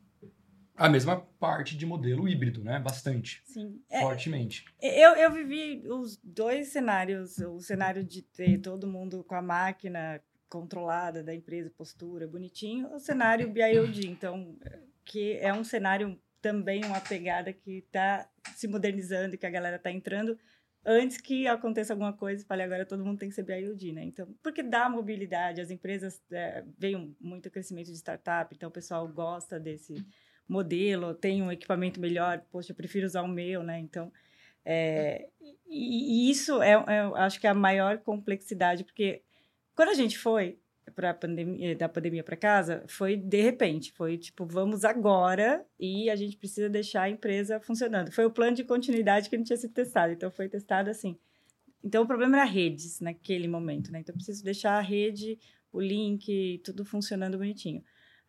a 0.80 0.88
mesma 0.88 1.20
parte 1.38 1.76
de 1.76 1.84
modelo 1.84 2.26
híbrido, 2.26 2.64
né? 2.64 2.80
Bastante. 2.80 3.42
Sim. 3.44 3.82
É, 3.90 4.00
fortemente. 4.00 4.64
É, 4.80 5.04
eu, 5.04 5.14
eu 5.14 5.30
vivi 5.30 5.86
os 5.86 6.18
dois 6.24 6.68
cenários. 6.68 7.36
O 7.36 7.60
cenário 7.60 8.02
de 8.02 8.22
ter 8.22 8.58
todo 8.62 8.86
mundo 8.86 9.22
com 9.22 9.34
a 9.34 9.42
máquina 9.42 10.18
controlada 10.48 11.22
da 11.22 11.34
empresa, 11.34 11.70
postura, 11.76 12.26
bonitinho. 12.26 12.88
O 12.94 12.98
cenário 12.98 13.52
BIOD, 13.52 14.08
então, 14.08 14.56
que 15.04 15.34
é 15.34 15.52
um 15.52 15.62
cenário 15.62 16.18
também, 16.40 16.82
uma 16.86 17.00
pegada 17.00 17.52
que 17.52 17.80
está 17.80 18.26
se 18.56 18.66
modernizando 18.66 19.34
e 19.34 19.38
que 19.38 19.46
a 19.46 19.50
galera 19.50 19.76
está 19.76 19.90
entrando 19.92 20.38
antes 20.82 21.20
que 21.20 21.46
aconteça 21.46 21.92
alguma 21.92 22.14
coisa, 22.14 22.42
falei, 22.46 22.64
agora 22.64 22.86
todo 22.86 23.04
mundo 23.04 23.18
tem 23.18 23.28
que 23.28 23.34
ser 23.34 23.42
BIOD, 23.42 23.92
né? 23.92 24.04
Então, 24.04 24.26
porque 24.42 24.62
dá 24.62 24.88
mobilidade, 24.88 25.60
as 25.60 25.70
empresas, 25.70 26.22
é, 26.32 26.64
veio 26.78 27.14
muito 27.20 27.50
crescimento 27.50 27.88
de 27.88 27.98
startup, 27.98 28.54
então 28.54 28.70
o 28.70 28.72
pessoal 28.72 29.06
gosta 29.06 29.60
desse 29.60 29.94
modelo, 30.50 31.14
tem 31.14 31.42
um 31.42 31.52
equipamento 31.52 32.00
melhor, 32.00 32.42
poxa, 32.50 32.72
eu 32.72 32.76
prefiro 32.76 33.06
usar 33.06 33.22
o 33.22 33.28
meu, 33.28 33.62
né? 33.62 33.78
Então, 33.78 34.12
é, 34.64 35.28
e, 35.68 36.28
e, 36.28 36.30
isso 36.30 36.60
é, 36.60 36.72
é, 36.72 37.00
acho 37.16 37.40
que 37.40 37.46
é 37.46 37.50
a 37.50 37.54
maior 37.54 37.98
complexidade, 37.98 38.84
porque 38.84 39.22
quando 39.74 39.90
a 39.90 39.94
gente 39.94 40.18
foi 40.18 40.58
para 40.94 41.14
pandemia, 41.14 41.76
da 41.76 41.88
pandemia 41.88 42.24
para 42.24 42.36
casa, 42.36 42.82
foi 42.88 43.16
de 43.16 43.40
repente, 43.40 43.92
foi 43.92 44.18
tipo, 44.18 44.44
vamos 44.44 44.84
agora 44.84 45.64
e 45.78 46.10
a 46.10 46.16
gente 46.16 46.36
precisa 46.36 46.68
deixar 46.68 47.02
a 47.02 47.10
empresa 47.10 47.60
funcionando. 47.60 48.10
Foi 48.10 48.24
o 48.24 48.30
plano 48.30 48.56
de 48.56 48.64
continuidade 48.64 49.30
que 49.30 49.36
não 49.36 49.44
tinha 49.44 49.56
sido 49.56 49.72
testado, 49.72 50.12
então 50.12 50.30
foi 50.30 50.48
testado 50.48 50.90
assim. 50.90 51.16
Então 51.82 52.02
o 52.02 52.06
problema 52.06 52.38
era 52.38 52.44
redes 52.44 53.00
naquele 53.00 53.46
momento, 53.46 53.92
né? 53.92 54.00
Então 54.00 54.12
eu 54.12 54.16
preciso 54.16 54.44
deixar 54.44 54.72
a 54.72 54.80
rede, 54.80 55.38
o 55.72 55.80
link, 55.80 56.60
tudo 56.64 56.84
funcionando 56.84 57.38
bonitinho. 57.38 57.82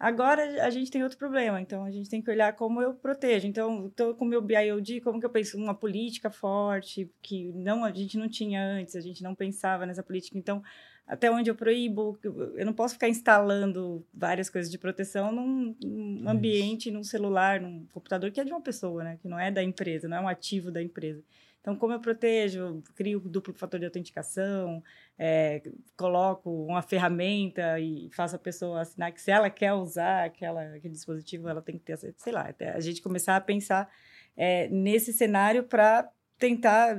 Agora 0.04 0.66
a 0.66 0.70
gente 0.72 0.90
tem 0.90 1.04
outro 1.04 1.16
problema, 1.16 1.62
então 1.62 1.86
a 1.86 1.92
gente 1.92 2.10
tem 2.10 2.24
que 2.24 2.32
olhar 2.32 2.54
como 2.54 2.82
eu 2.82 2.92
protejo. 2.92 3.46
Então, 3.46 3.86
estou 3.86 4.16
com 4.16 4.26
o 4.26 4.28
meu 4.28 4.42
BIOD, 4.42 5.00
como 5.02 5.20
que 5.20 5.26
eu 5.28 5.30
penso? 5.30 5.56
Uma 5.56 5.76
política 5.76 6.32
forte, 6.32 7.08
que 7.22 7.52
não 7.54 7.86
a 7.86 7.92
gente 7.94 8.18
não 8.18 8.28
tinha 8.28 8.66
antes, 8.66 8.96
a 8.96 9.00
gente 9.00 9.22
não 9.22 9.36
pensava 9.36 9.86
nessa 9.86 10.02
política. 10.02 10.40
Então, 10.40 10.64
até 11.06 11.30
onde 11.30 11.52
eu 11.52 11.56
proíbo, 11.56 12.18
eu 12.24 12.66
não 12.66 12.74
posso 12.74 12.96
ficar 12.96 13.10
instalando 13.10 14.04
várias 14.12 14.50
coisas 14.50 14.72
de 14.72 14.80
proteção 14.80 15.32
num, 15.32 15.76
num 15.80 16.28
ambiente, 16.28 16.90
num 16.90 17.04
celular, 17.04 17.62
num 17.62 17.86
computador 17.94 18.32
que 18.32 18.42
é 18.42 18.44
de 18.44 18.52
uma 18.52 18.62
pessoa, 18.62 19.04
né? 19.04 19.20
Que 19.22 19.28
não 19.28 19.38
é 19.38 19.52
da 19.52 19.62
empresa, 19.62 20.08
não 20.08 20.18
é 20.18 20.22
um 20.22 20.28
ativo 20.28 20.72
da 20.72 20.82
empresa. 20.82 21.24
Então, 21.62 21.76
como 21.76 21.94
eu 21.94 22.00
protejo? 22.00 22.82
Crio 22.96 23.20
duplo 23.20 23.54
fator 23.54 23.80
de 23.80 23.86
autenticação, 23.86 24.84
é, 25.18 25.62
coloco 25.96 26.50
uma 26.66 26.82
ferramenta 26.82 27.80
e 27.80 28.10
faço 28.12 28.36
a 28.36 28.40
pessoa 28.40 28.82
assinar 28.82 29.12
que 29.12 29.22
se 29.22 29.30
ela 29.30 29.50
quer 29.50 29.74
usar 29.74 30.26
aquela, 30.26 30.64
aquele 30.76 30.94
dispositivo, 30.94 31.48
ela 31.48 31.62
tem 31.62 31.78
que 31.78 31.84
ter, 31.84 31.98
sei 32.18 32.34
lá, 32.34 32.54
a 32.74 32.80
gente 32.80 33.02
começar 33.02 33.36
a 33.36 33.42
pensar 33.42 33.90
é, 34.36 34.68
nesse 34.70 35.14
cenário 35.14 35.64
para 35.64 36.12
tentar 36.40 36.98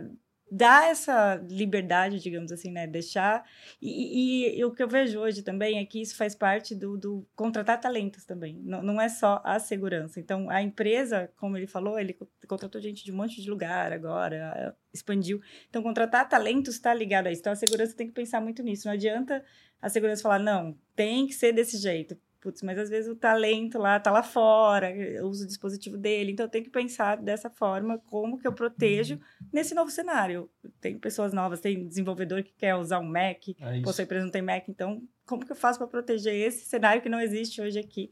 dar 0.54 0.90
essa 0.90 1.36
liberdade, 1.48 2.20
digamos 2.20 2.52
assim, 2.52 2.70
né? 2.70 2.86
Deixar. 2.86 3.42
E, 3.80 4.50
e, 4.50 4.58
e, 4.58 4.64
o 4.66 4.70
que 4.70 4.82
eu 4.82 4.88
vejo 4.88 5.18
hoje 5.18 5.42
também 5.42 5.78
é 5.78 5.86
que 5.86 6.02
isso 6.02 6.14
faz 6.14 6.34
parte 6.34 6.74
do, 6.74 6.98
do 6.98 7.26
contratar 7.34 7.80
talentos 7.80 8.26
também. 8.26 8.60
Não, 8.62 8.82
não, 8.82 9.00
é 9.00 9.08
só 9.08 9.40
a 9.44 9.58
segurança. 9.58 10.20
Então, 10.20 10.50
a 10.50 10.62
empresa, 10.62 11.32
como 11.38 11.56
ele 11.56 11.66
falou, 11.66 11.98
ele 11.98 12.14
contratou 12.46 12.82
gente 12.82 13.02
de 13.02 13.10
um 13.10 13.16
monte 13.16 13.40
de 13.40 13.48
lugar 13.48 13.94
agora, 13.94 14.76
expandiu. 14.92 15.40
Então, 15.70 15.82
contratar 15.82 16.28
talentos 16.28 16.74
está 16.74 16.92
ligado 16.92 17.28
a 17.28 17.32
isso. 17.32 17.40
Então, 17.40 17.54
a 17.54 17.56
segurança 17.56 17.96
tem 17.96 18.06
que 18.06 18.12
pensar 18.12 18.42
muito 18.42 18.62
nisso. 18.62 18.86
Não 18.86 18.92
adianta 18.92 19.42
a 19.80 19.88
segurança 19.88 20.22
falar, 20.22 20.38
não, 20.38 20.76
tem 20.94 21.26
que 21.26 21.32
ser 21.32 21.52
desse 21.52 21.78
jeito 21.78 22.14
putz, 22.42 22.60
mas 22.60 22.76
às 22.76 22.90
vezes 22.90 23.08
o 23.08 23.14
talento 23.14 23.78
lá 23.78 24.00
tá 24.00 24.10
lá 24.10 24.22
fora, 24.22 24.92
usa 25.24 25.44
o 25.44 25.46
dispositivo 25.46 25.96
dele, 25.96 26.32
então 26.32 26.44
eu 26.44 26.50
tenho 26.50 26.64
que 26.64 26.70
pensar 26.70 27.16
dessa 27.16 27.48
forma 27.48 27.98
como 27.98 28.36
que 28.36 28.46
eu 28.46 28.52
protejo 28.52 29.18
nesse 29.52 29.74
novo 29.74 29.90
cenário. 29.90 30.50
Tem 30.80 30.98
pessoas 30.98 31.32
novas, 31.32 31.60
tem 31.60 31.86
desenvolvedor 31.86 32.42
que 32.42 32.52
quer 32.52 32.74
usar 32.74 32.98
um 32.98 33.08
Mac, 33.08 33.48
é 33.60 33.80
pô, 33.80 33.92
sua 33.92 34.02
empresa 34.02 34.24
não 34.24 34.32
tem 34.32 34.42
Mac, 34.42 34.64
então 34.68 35.00
como 35.24 35.46
que 35.46 35.52
eu 35.52 35.56
faço 35.56 35.78
para 35.78 35.86
proteger 35.86 36.34
esse 36.34 36.66
cenário 36.66 37.00
que 37.00 37.08
não 37.08 37.20
existe 37.20 37.60
hoje 37.62 37.78
aqui? 37.78 38.10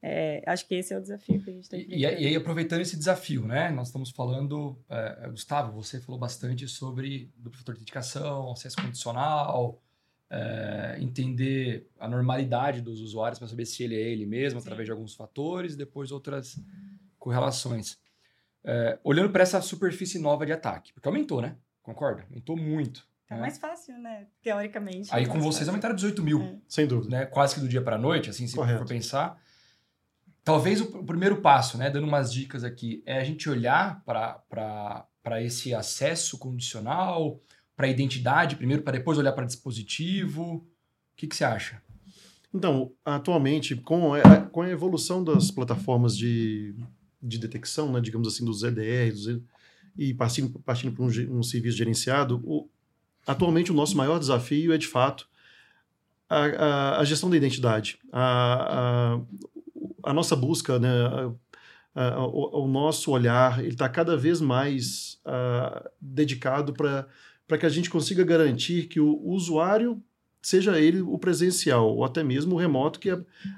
É, 0.00 0.42
acho 0.46 0.66
que 0.66 0.76
esse 0.76 0.92
é 0.92 0.98
o 0.98 1.00
desafio 1.00 1.42
que 1.42 1.50
a 1.50 1.52
gente 1.52 1.68
tem 1.68 1.84
que 1.84 1.94
e, 1.94 2.00
e, 2.00 2.06
aí, 2.06 2.36
aproveitando 2.36 2.80
esse 2.80 2.96
desafio, 2.96 3.46
né? 3.46 3.68
Nós 3.70 3.88
estamos 3.88 4.10
falando, 4.10 4.78
é, 4.88 5.28
Gustavo, 5.28 5.72
você 5.72 6.00
falou 6.00 6.20
bastante 6.20 6.68
sobre 6.68 7.32
duplo 7.36 7.58
fator 7.58 7.74
de 7.74 7.80
dedicação, 7.80 8.52
acesso 8.52 8.76
condicional, 8.80 9.82
é, 10.30 10.96
entender 11.00 11.88
a 11.98 12.08
normalidade 12.08 12.80
dos 12.80 13.00
usuários 13.00 13.38
para 13.38 13.48
saber 13.48 13.66
se 13.66 13.82
ele 13.82 13.96
é 13.96 14.00
ele 14.00 14.26
mesmo, 14.26 14.60
Sim. 14.60 14.66
através 14.66 14.86
de 14.86 14.92
alguns 14.92 15.14
fatores, 15.14 15.76
depois 15.76 16.12
outras 16.12 16.60
correlações. 17.18 17.98
É, 18.64 18.98
olhando 19.02 19.30
para 19.30 19.42
essa 19.42 19.60
superfície 19.60 20.18
nova 20.18 20.44
de 20.44 20.52
ataque, 20.52 20.92
porque 20.92 21.08
aumentou, 21.08 21.40
né? 21.40 21.56
Concorda? 21.82 22.24
Aumentou 22.28 22.56
muito. 22.56 23.08
É 23.30 23.34
né? 23.34 23.40
mais 23.40 23.58
fácil, 23.58 23.96
né? 23.98 24.26
Teoricamente. 24.42 25.08
Aí 25.12 25.26
com 25.26 25.38
vocês 25.38 25.58
fácil. 25.58 25.70
aumentaram 25.70 25.94
18 25.94 26.22
mil. 26.22 26.42
É. 26.42 26.56
Sem 26.66 26.86
dúvida. 26.86 27.18
Né? 27.18 27.26
Quase 27.26 27.54
que 27.54 27.60
do 27.60 27.68
dia 27.68 27.82
para 27.82 27.96
a 27.96 27.98
noite, 27.98 28.30
assim, 28.30 28.46
se 28.46 28.54
Correto. 28.54 28.80
for 28.80 28.88
pensar. 28.88 29.40
Talvez 30.42 30.80
o, 30.80 30.98
o, 30.98 31.04
primeiro 31.04 31.40
passo, 31.42 31.76
né? 31.76 31.90
Dando 31.90 32.06
umas 32.06 32.32
dicas 32.32 32.64
aqui, 32.64 33.02
é 33.04 33.18
a 33.18 33.24
gente 33.24 33.48
olhar 33.50 34.02
para 34.04 35.42
esse 35.42 35.74
acesso 35.74 36.38
condicional, 36.38 37.38
para 37.78 37.86
a 37.86 37.90
identidade 37.90 38.56
primeiro, 38.56 38.82
para 38.82 38.98
depois 38.98 39.18
olhar 39.18 39.30
para 39.30 39.46
dispositivo? 39.46 40.42
O 40.42 40.66
que, 41.16 41.28
que 41.28 41.36
você 41.36 41.44
acha? 41.44 41.80
Então, 42.52 42.90
atualmente, 43.04 43.76
com 43.76 44.14
a, 44.14 44.40
com 44.50 44.62
a 44.62 44.68
evolução 44.68 45.22
das 45.22 45.52
plataformas 45.52 46.16
de, 46.18 46.74
de 47.22 47.38
detecção, 47.38 47.92
né, 47.92 48.00
digamos 48.00 48.26
assim, 48.26 48.44
dos 48.44 48.64
EDRs, 48.64 49.40
e 49.96 50.12
partindo, 50.12 50.58
partindo 50.58 50.92
para 50.92 51.04
um, 51.04 51.38
um 51.38 51.42
serviço 51.44 51.76
gerenciado, 51.76 52.42
o, 52.44 52.68
atualmente 53.24 53.70
o 53.70 53.74
nosso 53.74 53.96
maior 53.96 54.18
desafio 54.18 54.72
é, 54.72 54.78
de 54.78 54.88
fato, 54.88 55.28
a, 56.28 56.46
a, 56.46 56.98
a 56.98 57.04
gestão 57.04 57.30
da 57.30 57.36
identidade. 57.36 58.00
A, 58.12 59.20
a, 60.02 60.12
nossa 60.12 60.34
busca, 60.34 60.80
né, 60.80 60.90
o, 61.94 62.64
o, 62.64 62.66
nosso 62.66 63.12
olhar, 63.12 63.60
ele 63.60 63.68
está 63.68 63.88
cada 63.88 64.16
vez 64.16 64.40
mais 64.40 65.20
uh, 65.24 65.88
dedicado 66.00 66.72
para 66.72 67.06
para 67.48 67.56
que 67.56 67.66
a 67.66 67.70
gente 67.70 67.88
consiga 67.88 68.22
garantir 68.22 68.86
que 68.88 69.00
o 69.00 69.18
usuário 69.26 70.00
seja 70.40 70.78
ele 70.78 71.00
o 71.00 71.18
presencial 71.18 71.96
ou 71.96 72.04
até 72.04 72.22
mesmo 72.22 72.54
o 72.54 72.58
remoto 72.58 73.00
que 73.00 73.10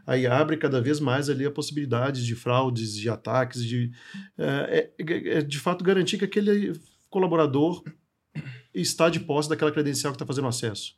aí 0.06 0.26
abre 0.26 0.56
cada 0.56 0.80
vez 0.80 0.98
mais 0.98 1.28
ali 1.28 1.44
a 1.44 1.50
possibilidade 1.50 2.24
de 2.24 2.34
fraudes, 2.34 2.94
de 2.94 3.10
ataques, 3.10 3.62
de 3.64 3.90
é, 4.38 4.90
é, 4.98 5.38
é 5.38 5.42
de 5.42 5.58
fato 5.58 5.84
garantir 5.84 6.16
que 6.16 6.24
aquele 6.24 6.72
colaborador 7.10 7.82
está 8.72 9.10
de 9.10 9.20
posse 9.20 9.48
daquela 9.48 9.72
credencial 9.72 10.12
que 10.12 10.16
está 10.16 10.26
fazendo 10.26 10.48
acesso. 10.48 10.94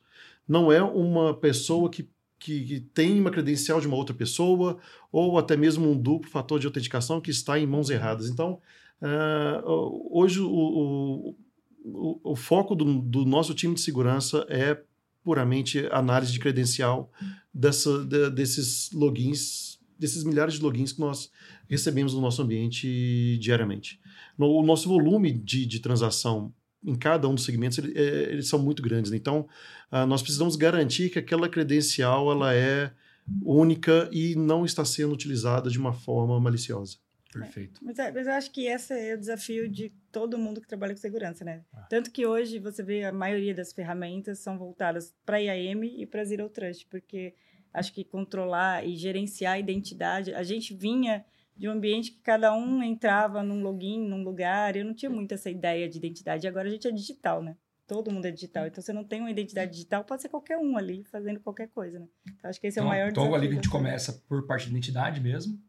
Não 0.47 0.71
é 0.71 0.83
uma 0.83 1.35
pessoa 1.35 1.89
que, 1.89 2.09
que, 2.39 2.65
que, 2.65 2.81
tem 2.81 3.21
uma 3.21 3.31
credencial 3.31 3.81
de 3.81 3.87
uma 3.87 3.97
outra 3.97 4.15
pessoa 4.15 4.79
ou 5.11 5.39
até 5.39 5.57
mesmo 5.57 5.91
um 5.91 5.97
duplo 5.99 6.31
fator 6.31 6.61
de 6.61 6.67
autenticação 6.67 7.21
que 7.21 7.31
está 7.31 7.59
em 7.59 7.67
mãos 7.67 7.89
erradas. 7.89 8.29
Então, 8.29 8.61
uh, 9.01 10.09
hoje 10.11 10.41
o, 10.41 10.51
o 10.51 11.37
o, 11.85 12.33
o 12.33 12.37
foco 12.37 12.75
do, 12.75 13.01
do, 13.01 13.25
nosso 13.25 13.55
time 13.55 13.75
de 13.75 13.81
segurança 13.81 14.47
é 14.49 14.81
puramente 15.23 15.87
análise 15.91 16.33
de 16.33 16.39
credencial 16.39 17.11
dessa, 17.53 18.05
de, 18.05 18.31
desses 18.31 18.91
logins, 18.93 19.79
desses 19.99 20.25
milhares 20.25 20.55
de 20.55 20.63
logins 20.63 20.93
que 20.93 21.01
nós 21.01 21.31
recebemos 21.69 22.15
no 22.15 22.21
nosso 22.21 22.43
ambiente 22.43 23.39
diariamente. 23.39 24.01
No, 24.37 24.49
o 24.49 24.63
nosso 24.63 24.89
volume 24.89 25.33
de, 25.33 25.67
de 25.67 25.81
transação 25.81 26.53
em 26.85 26.95
cada 26.97 27.29
um 27.29 27.35
dos 27.35 27.45
segmentos, 27.45 27.79
ele, 27.79 27.97
é, 27.97 28.33
eles 28.33 28.49
são 28.49 28.59
muito 28.59 28.83
grandes. 28.83 29.11
Né? 29.11 29.17
Então, 29.17 29.47
uh, 29.93 30.07
nós 30.07 30.21
precisamos 30.21 30.57
garantir 30.57 31.11
que 31.11 31.19
aquela 31.19 31.49
credencial 31.49 32.31
ela 32.31 32.53
é 32.53 32.93
única 33.45 34.09
e 34.13 34.35
não 34.35 34.65
está 34.65 34.85
sendo 34.85 35.15
utilizada 35.15 35.71
de 35.71 35.79
uma 35.79 35.93
forma 35.93 36.39
maliciosa. 36.41 36.97
Perfeito. 37.33 37.81
É, 37.83 37.85
mas, 37.85 37.99
é, 37.99 38.13
mas, 38.13 38.27
eu 38.27 38.33
acho 38.33 38.51
que 38.51 38.67
esse 38.67 38.93
é 38.93 39.15
o 39.15 39.19
desafio 39.19 39.69
de 39.69 39.91
todo 40.11 40.39
mundo 40.39 40.61
que 40.61 40.69
trabalha 40.69 40.95
com 40.95 41.01
segurança, 41.01 41.45
né? 41.45 41.65
Ah. 41.73 41.87
Tanto 41.89 42.11
que 42.11 42.27
hoje 42.27 42.59
você 42.59 42.83
vê 42.83 43.05
a 43.05 43.13
maioria 43.13 43.55
das 43.55 43.73
ferramentas 43.73 44.39
são 44.39 44.59
voltadas 44.59 45.15
para 45.25 45.41
IAM 45.41 45.85
e 45.85 46.07
para 46.07 46.25
Zero 46.25 46.49
Trust, 46.49 46.87
porque 46.87 47.35
acho 47.73 47.93
que 47.93 48.05
controlar 48.05 48.87
e 48.87 48.97
gerenciar 48.97 49.55
a 49.55 49.59
identidade, 49.59 50.35
a 50.35 50.43
gente 50.43 50.75
vinha 50.75 51.25
de 51.57 51.69
um 51.69 51.73
ambiente 51.73 52.13
que 52.13 52.21
cada 52.21 52.55
um 52.55 52.83
entrava 52.83 53.43
num 53.43 53.63
login, 53.63 54.07
num 54.07 54.23
lugar, 54.23 54.77
eu 54.77 54.85
não 54.85 54.95
tinha 54.95 55.11
muito 55.11 55.33
essa 55.33 55.51
ideia 55.51 55.89
de 55.89 55.99
identidade, 55.99 56.47
agora 56.47 56.69
a 56.69 56.71
gente 56.71 56.89
é 56.89 56.91
digital, 56.91 57.43
né? 57.43 57.57
Todo 57.87 58.11
mundo 58.11 58.25
é 58.27 58.31
digital, 58.31 58.67
então 58.67 58.83
você 58.83 58.93
não 58.93 59.05
tem 59.05 59.21
uma 59.21 59.31
identidade 59.31 59.73
digital, 59.73 60.05
pode 60.05 60.23
ser 60.23 60.29
qualquer 60.29 60.57
um 60.57 60.77
ali 60.77 61.05
fazendo 61.05 61.41
qualquer 61.41 61.69
coisa, 61.69 61.99
né? 61.99 62.07
Então 62.37 62.49
acho 62.49 62.61
que 62.61 62.67
esse 62.67 62.79
é 62.79 62.83
o 62.83 62.85
então, 62.85 62.91
maior 62.91 63.11
então, 63.11 63.25
desafio. 63.25 63.37
Então 63.37 63.49
ali 63.49 63.53
a 63.53 63.55
gente 63.55 63.71
começa 63.71 64.13
por 64.29 64.47
parte 64.47 64.65
de 64.65 64.71
identidade 64.71 65.21
mesmo, 65.21 65.61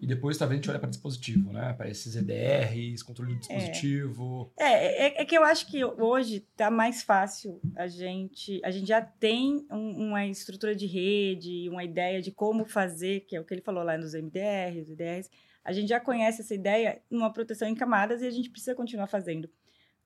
e 0.00 0.06
depois, 0.06 0.38
talvez, 0.38 0.58
a 0.58 0.60
gente 0.60 0.70
olha 0.70 0.78
para 0.78 0.88
dispositivo, 0.88 1.52
né? 1.52 1.72
Para 1.72 1.88
esses 1.88 2.16
EDRs, 2.16 3.02
controle 3.02 3.34
do 3.34 3.40
dispositivo. 3.40 4.52
É. 4.58 4.64
é. 4.64 5.06
É, 5.06 5.22
é, 5.22 5.24
que 5.24 5.36
eu 5.36 5.44
acho 5.44 5.66
que 5.66 5.84
hoje 5.84 6.36
está 6.36 6.70
mais 6.70 7.02
fácil 7.02 7.60
a 7.76 7.86
gente. 7.86 8.60
A 8.64 8.70
gente 8.70 8.88
já 8.88 9.00
tem 9.00 9.66
um, 9.70 10.08
uma 10.08 10.26
estrutura 10.26 10.74
de 10.74 10.86
rede, 10.86 11.68
uma 11.68 11.84
ideia 11.84 12.20
de 12.20 12.30
como 12.30 12.64
fazer, 12.64 13.20
que 13.20 13.36
é 13.36 13.40
o 13.40 13.44
que 13.44 13.54
ele 13.54 13.60
falou 13.60 13.82
lá 13.82 13.96
nos 13.96 14.14
MDRs, 14.14 14.90
EDRs. 14.90 15.30
A 15.64 15.72
gente 15.72 15.88
já 15.88 16.00
conhece 16.00 16.42
essa 16.42 16.54
ideia 16.54 17.00
numa 17.10 17.32
proteção 17.32 17.68
em 17.68 17.74
camadas 17.74 18.22
e 18.22 18.26
a 18.26 18.30
gente 18.30 18.50
precisa 18.50 18.74
continuar 18.74 19.06
fazendo. 19.06 19.48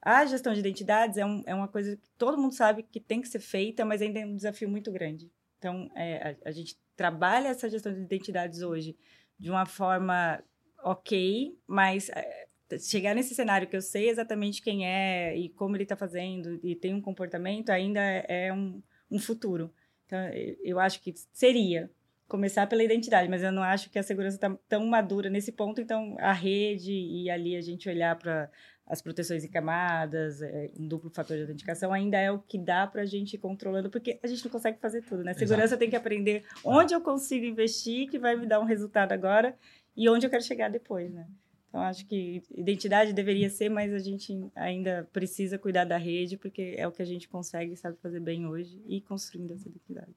A 0.03 0.25
gestão 0.27 0.53
de 0.53 0.61
identidades 0.61 1.17
é, 1.17 1.25
um, 1.25 1.43
é 1.47 1.55
uma 1.55 1.67
coisa 1.67 1.97
que 1.97 2.09
todo 2.19 2.39
mundo 2.39 2.55
sabe 2.55 2.83
que 2.83 3.01
tem 3.01 3.21
que 3.21 3.29
ser 3.29 3.41
feita, 3.41 3.85
mas 3.85 4.03
ainda 4.03 4.21
é 4.21 4.27
um 4.27 4.37
desafio 4.37 4.69
muito 4.69 4.93
grande. 4.93 5.31
Então, 5.59 5.91
é, 5.97 6.37
a, 6.45 6.49
a 6.49 6.53
gente 6.53 6.79
trabalha 6.95 7.49
essa 7.49 7.69
gestão 7.69 7.93
de 7.93 8.01
identidades 8.01 8.61
hoje 8.63 8.97
de 9.39 9.51
uma 9.51 9.67
forma 9.67 10.43
ok, 10.83 11.59
mas 11.67 12.09
é, 12.11 12.47
chegar 12.79 13.15
nesse 13.15 13.35
cenário 13.35 13.69
que 13.69 13.77
eu 13.77 13.83
sei 13.83 14.09
exatamente 14.09 14.63
quem 14.63 14.87
é 14.87 15.37
e 15.37 15.49
como 15.51 15.77
ele 15.77 15.83
está 15.83 15.97
fazendo 15.97 16.59
e 16.63 16.75
tem 16.75 16.95
um 16.95 17.01
comportamento 17.01 17.71
ainda 17.71 18.01
é, 18.01 18.47
é 18.47 18.53
um, 18.53 18.83
um 19.11 19.19
futuro. 19.19 19.73
Então, 20.07 20.19
eu 20.63 20.79
acho 20.79 21.01
que 21.01 21.13
seria 21.33 21.91
começar 22.29 22.67
pela 22.67 22.83
identidade, 22.83 23.29
mas 23.29 23.43
eu 23.43 23.53
não 23.53 23.63
acho 23.63 23.91
que 23.91 23.99
a 23.99 24.03
segurança 24.03 24.37
está 24.37 24.57
tão 24.69 24.85
madura 24.87 25.31
nesse 25.31 25.53
ponto. 25.53 25.81
Então, 25.81 26.17
a 26.19 26.33
rede 26.33 26.93
e 26.93 27.31
ali 27.31 27.57
a 27.57 27.61
gente 27.61 27.89
olhar 27.89 28.17
para 28.17 28.51
as 28.87 29.03
proteções 29.03 29.45
em 29.45 29.49
camadas, 29.49 30.41
é, 30.41 30.71
um 30.79 30.87
duplo 30.87 31.11
fator 31.11 31.37
de 31.37 31.43
autenticação, 31.43 31.93
ainda 31.93 32.19
é 32.19 32.31
o 32.31 32.39
que 32.39 32.57
dá 32.57 32.87
para 32.87 33.03
a 33.03 33.07
gente 33.07 33.35
ir 33.35 33.39
controlando, 33.39 33.91
porque 33.91 34.19
a 34.23 34.27
gente 34.27 34.45
não 34.45 34.51
consegue 34.51 34.79
fazer 34.79 35.03
tudo, 35.03 35.25
né? 35.25 35.35
Segurança 35.35 35.67
Exato. 35.67 35.81
tem 35.81 35.91
que 35.91 35.97
aprender 35.97 36.45
onde 36.65 36.95
eu 36.95 37.01
consigo 37.01 37.45
investir, 37.45 38.09
que 38.09 38.19
vai 38.19 38.37
me 38.37 38.47
dar 38.47 38.61
um 38.61 38.65
resultado 38.65 39.13
agora, 39.13 39.57
e 39.97 40.09
onde 40.09 40.25
eu 40.25 40.31
quero 40.31 40.43
chegar 40.43 40.71
depois, 40.71 41.13
né? 41.13 41.27
Então, 41.69 41.81
acho 41.81 42.07
que 42.07 42.43
identidade 42.55 43.13
deveria 43.13 43.51
ser, 43.51 43.69
mas 43.69 43.93
a 43.93 43.99
gente 43.99 44.33
ainda 44.55 45.09
precisa 45.13 45.59
cuidar 45.59 45.85
da 45.85 45.97
rede, 45.97 46.37
porque 46.37 46.75
é 46.79 46.87
o 46.87 46.93
que 46.93 47.03
a 47.03 47.07
gente 47.07 47.29
consegue 47.29 47.73
e 47.73 47.77
sabe 47.77 47.99
fazer 48.01 48.21
bem 48.21 48.47
hoje, 48.47 48.81
e 48.87 49.01
construindo 49.01 49.53
essa 49.53 49.69
identidade. 49.69 50.15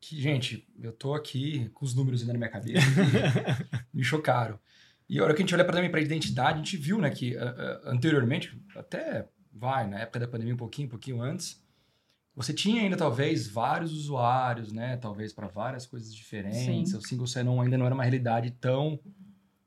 Que, 0.00 0.20
gente, 0.20 0.66
eu 0.82 0.92
tô 0.92 1.14
aqui 1.14 1.68
com 1.70 1.84
os 1.84 1.94
números 1.94 2.22
ainda 2.22 2.32
na 2.32 2.38
minha 2.38 2.50
cabeça, 2.50 2.80
me 3.92 4.02
chocaram. 4.02 4.58
E 5.08 5.18
a 5.18 5.24
hora 5.24 5.34
que 5.34 5.42
a 5.42 5.44
gente 5.44 5.54
olha 5.54 5.64
para 5.64 5.74
também 5.74 5.90
para 5.90 6.00
identidade, 6.00 6.54
a 6.54 6.56
gente 6.56 6.76
viu, 6.76 6.98
né, 6.98 7.10
que 7.10 7.36
uh, 7.36 7.40
uh, 7.40 7.88
anteriormente, 7.88 8.58
até 8.74 9.28
vai, 9.52 9.86
na 9.86 10.00
época 10.00 10.20
da 10.20 10.28
pandemia 10.28 10.54
um 10.54 10.58
pouquinho, 10.58 10.88
um 10.88 10.90
pouquinho 10.90 11.20
antes, 11.20 11.62
você 12.34 12.52
tinha 12.52 12.82
ainda 12.82 12.96
talvez 12.96 13.46
vários 13.46 13.92
usuários, 13.92 14.72
né, 14.72 14.96
talvez 14.96 15.32
para 15.32 15.46
várias 15.46 15.86
coisas 15.86 16.14
diferentes. 16.14 16.90
Sim. 16.90 16.96
O 16.96 17.00
single 17.00 17.26
sign-on 17.26 17.60
ainda 17.60 17.78
não 17.78 17.86
era 17.86 17.94
uma 17.94 18.02
realidade 18.02 18.50
tão 18.52 18.98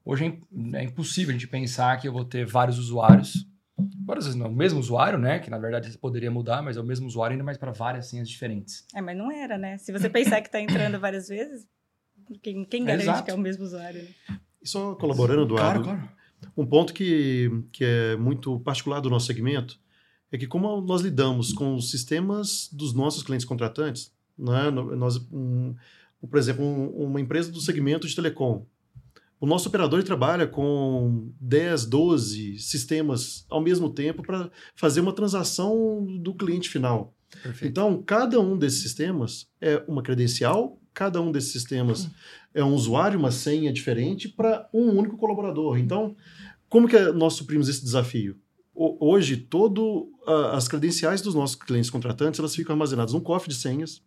Hoje 0.08 0.26
é, 0.26 0.78
é 0.78 0.84
impossível 0.84 1.32
a 1.32 1.34
gente 1.34 1.50
pensar 1.50 2.00
que 2.00 2.08
eu 2.08 2.14
vou 2.14 2.24
ter 2.24 2.46
vários 2.46 2.80
usuários. 2.80 3.46
Várias 4.06 4.24
vezes 4.24 4.40
não, 4.40 4.48
o 4.48 4.56
mesmo 4.56 4.80
usuário, 4.80 5.20
né? 5.20 5.38
Que 5.38 5.50
na 5.50 5.58
verdade 5.58 5.96
poderia 5.98 6.32
mudar, 6.32 6.62
mas 6.62 6.78
é 6.78 6.80
o 6.80 6.84
mesmo 6.84 7.08
usuário, 7.08 7.34
ainda 7.34 7.44
mais 7.44 7.58
para 7.58 7.74
várias 7.74 8.08
senhas 8.08 8.30
diferentes. 8.30 8.86
É, 8.96 9.02
mas 9.02 9.18
não 9.18 9.30
era, 9.30 9.58
né? 9.58 9.78
Se 9.78 9.92
você 9.92 10.10
pensar 10.10 10.40
que 10.40 10.48
está 10.48 10.62
entrando 10.62 10.98
várias 10.98 11.28
vezes, 11.28 11.68
quem, 12.42 12.64
quem 12.64 12.86
garante 12.86 13.22
que 13.24 13.32
é 13.32 13.34
o 13.34 13.38
mesmo 13.38 13.66
usuário? 13.66 14.02
Né? 14.02 14.40
Só 14.68 14.96
colaborando, 14.96 15.44
Eduardo. 15.44 15.84
Claro, 15.84 16.00
claro. 16.00 16.18
Um 16.56 16.66
ponto 16.66 16.94
que, 16.94 17.50
que 17.72 17.84
é 17.84 18.16
muito 18.16 18.60
particular 18.60 19.00
do 19.00 19.10
nosso 19.10 19.26
segmento 19.26 19.80
é 20.32 20.38
que 20.38 20.48
como 20.48 20.82
nós 20.82 21.02
lidamos 21.02 21.54
com 21.54 21.76
os 21.76 21.90
sistemas 21.90 22.70
dos 22.72 22.94
nossos 22.94 23.24
clientes 23.24 23.46
contratantes, 23.46 24.12
né? 24.38 24.70
nós, 24.70 25.18
um, 25.32 25.74
por 26.30 26.38
exemplo, 26.38 26.64
um, 26.64 27.06
uma 27.06 27.22
empresa 27.22 27.52
do 27.52 27.62
segmento 27.62 28.08
de 28.08 28.16
telecom, 28.16 28.66
o 29.40 29.46
nosso 29.46 29.70
operador 29.70 30.04
trabalha 30.04 30.48
com 30.48 31.32
10, 31.40 31.86
12 31.86 32.60
sistemas 32.60 33.46
ao 33.50 33.62
mesmo 33.62 33.90
tempo 33.90 34.24
para 34.24 34.50
fazer 34.76 35.00
uma 35.00 35.14
transação 35.14 36.06
do 36.20 36.34
cliente 36.34 36.70
final. 36.70 37.14
Perfeito. 37.44 37.70
Então, 37.70 38.02
cada 38.02 38.40
um 38.40 38.58
desses 38.58 38.82
sistemas 38.82 39.48
é 39.62 39.84
uma 39.88 40.02
credencial, 40.02 40.82
cada 40.94 41.22
um 41.22 41.32
desses 41.32 41.52
sistemas 41.52 42.10
é 42.58 42.64
um 42.64 42.74
usuário, 42.74 43.20
uma 43.20 43.32
senha 43.32 43.72
diferente 43.72 44.28
para 44.28 44.68
um 44.74 44.90
único 44.90 45.16
colaborador. 45.16 45.78
Então, 45.78 46.16
como 46.68 46.88
que 46.88 46.98
nós 47.12 47.34
suprimos 47.34 47.70
esse 47.70 47.84
desafio? 47.84 48.36
Hoje, 48.74 49.38
todo 49.38 50.12
as 50.54 50.68
credenciais 50.68 51.22
dos 51.22 51.36
nossos 51.36 51.56
clientes 51.56 51.90
contratantes 51.90 52.40
elas 52.40 52.56
ficam 52.56 52.74
armazenadas 52.74 53.14
num 53.14 53.20
cofre 53.20 53.50
de 53.50 53.56
senhas. 53.56 54.02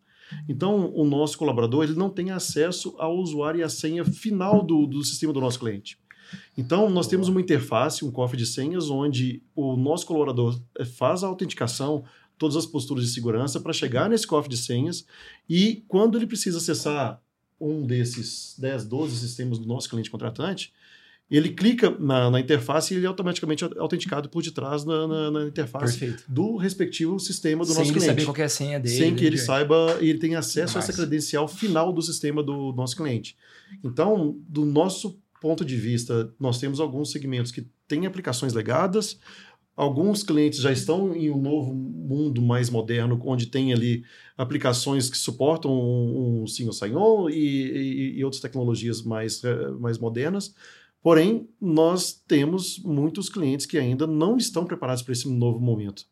Então, 0.49 0.93
o 0.95 1.05
nosso 1.05 1.39
colaborador 1.39 1.85
ele 1.85 1.95
não 1.95 2.11
tem 2.11 2.33
acesso 2.33 2.95
ao 2.99 3.17
usuário 3.17 3.61
e 3.61 3.63
à 3.63 3.69
senha 3.69 4.05
final 4.05 4.65
do, 4.65 4.87
do 4.87 5.03
sistema 5.05 5.33
do 5.33 5.41
nosso 5.41 5.59
cliente. 5.59 5.97
Então, 6.57 6.91
nós 6.91 7.07
temos 7.07 7.29
uma 7.29 7.41
interface, 7.41 8.05
um 8.05 8.11
cofre 8.11 8.37
de 8.37 8.47
senhas, 8.47 8.91
onde 8.91 9.43
o 9.55 9.77
nosso 9.77 10.07
colaborador 10.07 10.61
eh, 10.79 10.85
faz 10.85 11.25
a 11.25 11.27
autenticação, 11.27 12.05
todas 12.39 12.57
as 12.57 12.67
posturas 12.67 13.05
de 13.05 13.11
segurança 13.11 13.61
para 13.61 13.73
chegar 13.73 14.09
nesse 14.09 14.27
cofre 14.27 14.51
de 14.51 14.57
senhas 14.57 15.05
e 15.49 15.85
quando 15.89 16.17
ele 16.17 16.27
precisa 16.27 16.59
acessar 16.59 17.21
um 17.61 17.87
desses 17.87 18.55
10, 18.59 18.87
12 18.87 19.17
sistemas 19.17 19.59
do 19.59 19.67
nosso 19.67 19.89
cliente 19.89 20.11
contratante, 20.11 20.73
ele 21.31 21.51
clica 21.51 21.91
na, 21.99 22.29
na 22.29 22.41
interface 22.41 22.93
e 22.93 22.97
ele 22.97 23.07
é 23.07 23.09
automaticamente 23.09 23.65
autenticado 23.79 24.29
por 24.29 24.43
detrás 24.43 24.85
na, 24.85 25.07
na, 25.07 25.31
na 25.31 25.47
interface 25.47 25.97
Perfeito. 25.97 26.25
do 26.27 26.57
respectivo 26.57 27.21
sistema 27.21 27.65
do 27.65 27.69
sem 27.69 27.77
nosso 27.77 27.93
cliente. 27.93 28.01
Sem 28.01 28.11
ele 28.11 28.21
saber 28.21 28.25
qual 28.25 28.43
é 28.43 28.47
a 28.47 28.49
senha 28.49 28.81
dele. 28.81 28.97
Sem 28.97 29.15
que 29.15 29.25
ele 29.25 29.39
saiba 29.39 29.99
e 30.01 30.11
ele 30.11 30.19
tenha 30.19 30.41
acesso 30.41 30.77
a 30.77 30.81
essa 30.81 30.93
credencial 30.93 31.47
final 31.47 31.93
do 31.93 32.03
sistema 32.03 32.43
do 32.43 32.73
nosso 32.73 32.97
cliente. 32.97 33.37
Então, 33.85 34.37
do 34.49 34.65
nosso 34.65 35.21
ponto 35.41 35.65
de 35.65 35.77
vista, 35.77 36.35
nós 36.39 36.59
temos 36.59 36.81
alguns 36.81 37.13
segmentos 37.13 37.53
que 37.53 37.65
têm 37.87 38.07
aplicações 38.07 38.53
legadas, 38.53 39.19
Alguns 39.81 40.23
clientes 40.23 40.61
já 40.61 40.71
estão 40.71 41.17
em 41.17 41.31
um 41.31 41.41
novo 41.41 41.73
mundo 41.73 42.43
mais 42.43 42.69
moderno, 42.69 43.19
onde 43.25 43.47
tem 43.47 43.73
ali 43.73 44.05
aplicações 44.37 45.09
que 45.09 45.17
suportam 45.17 45.73
um, 45.73 46.43
um 46.43 46.47
single 46.47 46.75
sign-on 46.75 47.31
e, 47.31 47.35
e, 47.35 48.19
e, 48.19 48.23
outras 48.23 48.43
tecnologias 48.43 49.01
mais, 49.01 49.43
eh, 49.43 49.71
mais 49.81 49.97
modernas. 49.97 50.55
Porém, 51.03 51.49
nós 51.59 52.13
temos 52.13 52.79
muitos 52.85 53.31
clientes 53.31 53.65
que 53.65 53.79
ainda 53.79 54.07
não 54.07 54.37
estão 54.37 54.67
preparados 54.67 55.03
para 55.03 55.13
esse 55.13 55.27
novo 55.31 55.59
momento. 55.59 56.05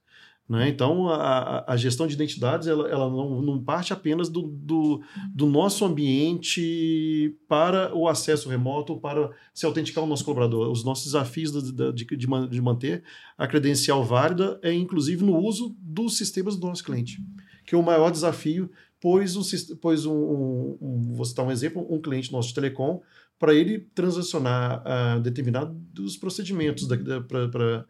Né? 0.49 0.71
Então, 0.71 1.09
a, 1.11 1.63
a, 1.67 1.77
gestão 1.77 2.07
de 2.07 2.15
identidades 2.15 2.67
ela, 2.67 2.89
ela 2.89 3.11
não, 3.11 3.43
não, 3.43 3.63
parte 3.63 3.93
apenas 3.93 4.31
do, 4.31 4.43
do, 4.43 5.03
do, 5.31 5.47
nosso 5.47 5.85
ambiente 5.85 7.37
para 7.47 7.95
o 7.95 8.09
acesso 8.09 8.49
remoto, 8.49 8.99
para 8.99 9.31
se 9.53 9.67
autenticar 9.67 10.03
o 10.03 10.07
nosso 10.07 10.25
colaborador. 10.25 10.71
Os 10.71 10.83
nossos 10.83 11.05
desafios 11.05 11.53
de, 11.53 11.93
de, 11.93 12.17
de, 12.17 12.49
de 12.49 12.63
manter 12.63 13.05
a 13.37 13.47
credencial 13.47 14.03
válida 14.03 14.59
é, 14.63 14.73
inclusive, 14.73 15.23
no 15.23 15.37
uso 15.37 15.77
dos 15.79 16.17
sistemas 16.17 16.57
do 16.57 16.67
nosso 16.67 16.83
cliente, 16.83 17.23
que 17.67 17.75
é 17.75 17.79
o 17.79 17.83
maior 17.83 18.11
desafio, 18.11 18.71
pois, 18.99 19.37
um, 19.37 19.43
pois 19.83 20.07
um, 20.07 20.15
um, 20.15 20.79
um, 20.81 21.13
vou 21.15 21.27
citar 21.27 21.45
um 21.45 21.51
exemplo, 21.51 21.87
um 21.91 22.01
cliente 22.01 22.33
nosso 22.33 22.49
de 22.49 22.55
telecom, 22.55 23.03
para 23.39 23.55
ele 23.55 23.81
transacionar 23.95 24.83
uh, 24.83 25.21
determinados 25.21 26.17
procedimentos 26.17 26.89
para 27.29 27.87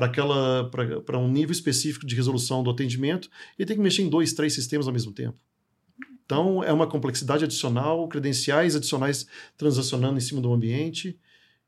para 0.00 0.06
aquela 0.06 0.70
para 1.04 1.18
um 1.18 1.30
nível 1.30 1.52
específico 1.52 2.06
de 2.06 2.16
resolução 2.16 2.62
do 2.62 2.70
atendimento 2.70 3.28
e 3.58 3.66
tem 3.66 3.76
que 3.76 3.82
mexer 3.82 4.00
em 4.00 4.08
dois, 4.08 4.32
três 4.32 4.54
sistemas 4.54 4.86
ao 4.86 4.94
mesmo 4.94 5.12
tempo. 5.12 5.38
Então 6.24 6.64
é 6.64 6.72
uma 6.72 6.86
complexidade 6.86 7.44
adicional, 7.44 8.08
credenciais 8.08 8.74
adicionais 8.74 9.26
transacionando 9.58 10.16
em 10.16 10.20
cima 10.22 10.40
do 10.40 10.50
ambiente 10.54 11.18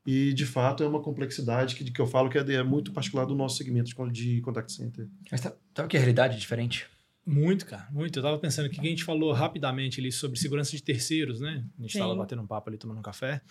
e 0.03 0.33
de 0.33 0.47
fato 0.47 0.83
é 0.83 0.87
uma 0.87 0.99
complexidade 0.99 1.75
que, 1.75 1.91
que 1.91 2.01
eu 2.01 2.07
falo 2.07 2.27
que 2.27 2.39
é, 2.39 2.53
é 2.53 2.63
muito 2.63 2.91
particular 2.91 3.25
do 3.25 3.35
nosso 3.35 3.57
segmento 3.57 3.91
de, 4.11 4.35
de 4.35 4.41
contact 4.41 4.71
center. 4.71 5.07
Mas 5.31 5.41
tá, 5.41 5.53
tá 5.71 5.87
que 5.87 5.95
a 5.95 5.99
realidade 5.99 6.35
é 6.35 6.39
diferente? 6.39 6.87
Muito, 7.23 7.67
cara, 7.67 7.87
muito. 7.91 8.17
Eu 8.17 8.23
tava 8.23 8.39
pensando 8.39 8.65
aqui 8.65 8.81
que 8.81 8.87
a 8.87 8.89
gente 8.89 9.03
falou 9.03 9.31
rapidamente 9.31 10.01
ali 10.01 10.11
sobre 10.11 10.39
segurança 10.39 10.71
de 10.71 10.81
terceiros, 10.81 11.39
né? 11.39 11.63
A 11.77 11.81
gente 11.83 11.93
Sim. 11.93 11.99
tava 11.99 12.15
batendo 12.15 12.41
um 12.41 12.47
papo 12.47 12.69
ali, 12.69 12.77
tomando 12.77 12.97
um 12.97 13.03
café. 13.03 13.41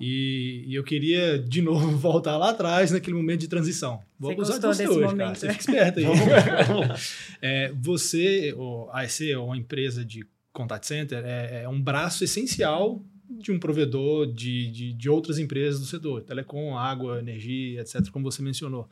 E, 0.00 0.64
e, 0.66 0.74
eu 0.74 0.82
queria, 0.82 1.38
de 1.38 1.60
novo, 1.60 1.90
voltar 1.98 2.36
lá 2.36 2.50
atrás, 2.50 2.90
naquele 2.90 3.16
momento 3.16 3.40
de 3.40 3.48
transição. 3.48 4.00
Vou 4.18 4.34
você 4.34 4.52
abusar 4.52 4.60
de 4.60 4.66
você 4.66 4.88
hoje, 4.88 5.00
momento, 5.00 5.16
cara. 5.18 5.34
Você 5.34 5.48
fica 5.50 5.60
esperto 5.60 5.98
aí. 5.98 6.06
é, 7.42 7.72
você, 7.72 8.54
a 8.90 9.00
AEC, 9.00 9.34
ou 9.36 9.46
uma 9.46 9.56
empresa 9.56 10.04
de 10.04 10.26
contact 10.52 10.86
center, 10.86 11.22
é, 11.24 11.62
é, 11.64 11.68
um 11.68 11.80
braço 11.80 12.24
essencial 12.24 13.04
de 13.28 13.52
um 13.52 13.58
provedor 13.58 14.26
de, 14.26 14.70
de, 14.70 14.92
de 14.92 15.10
outras 15.10 15.38
empresas 15.38 15.78
do 15.78 15.86
setor. 15.86 16.22
Telecom, 16.22 16.76
água, 16.76 17.18
energia, 17.18 17.82
etc., 17.82 18.08
como 18.10 18.30
você 18.30 18.42
mencionou. 18.42 18.88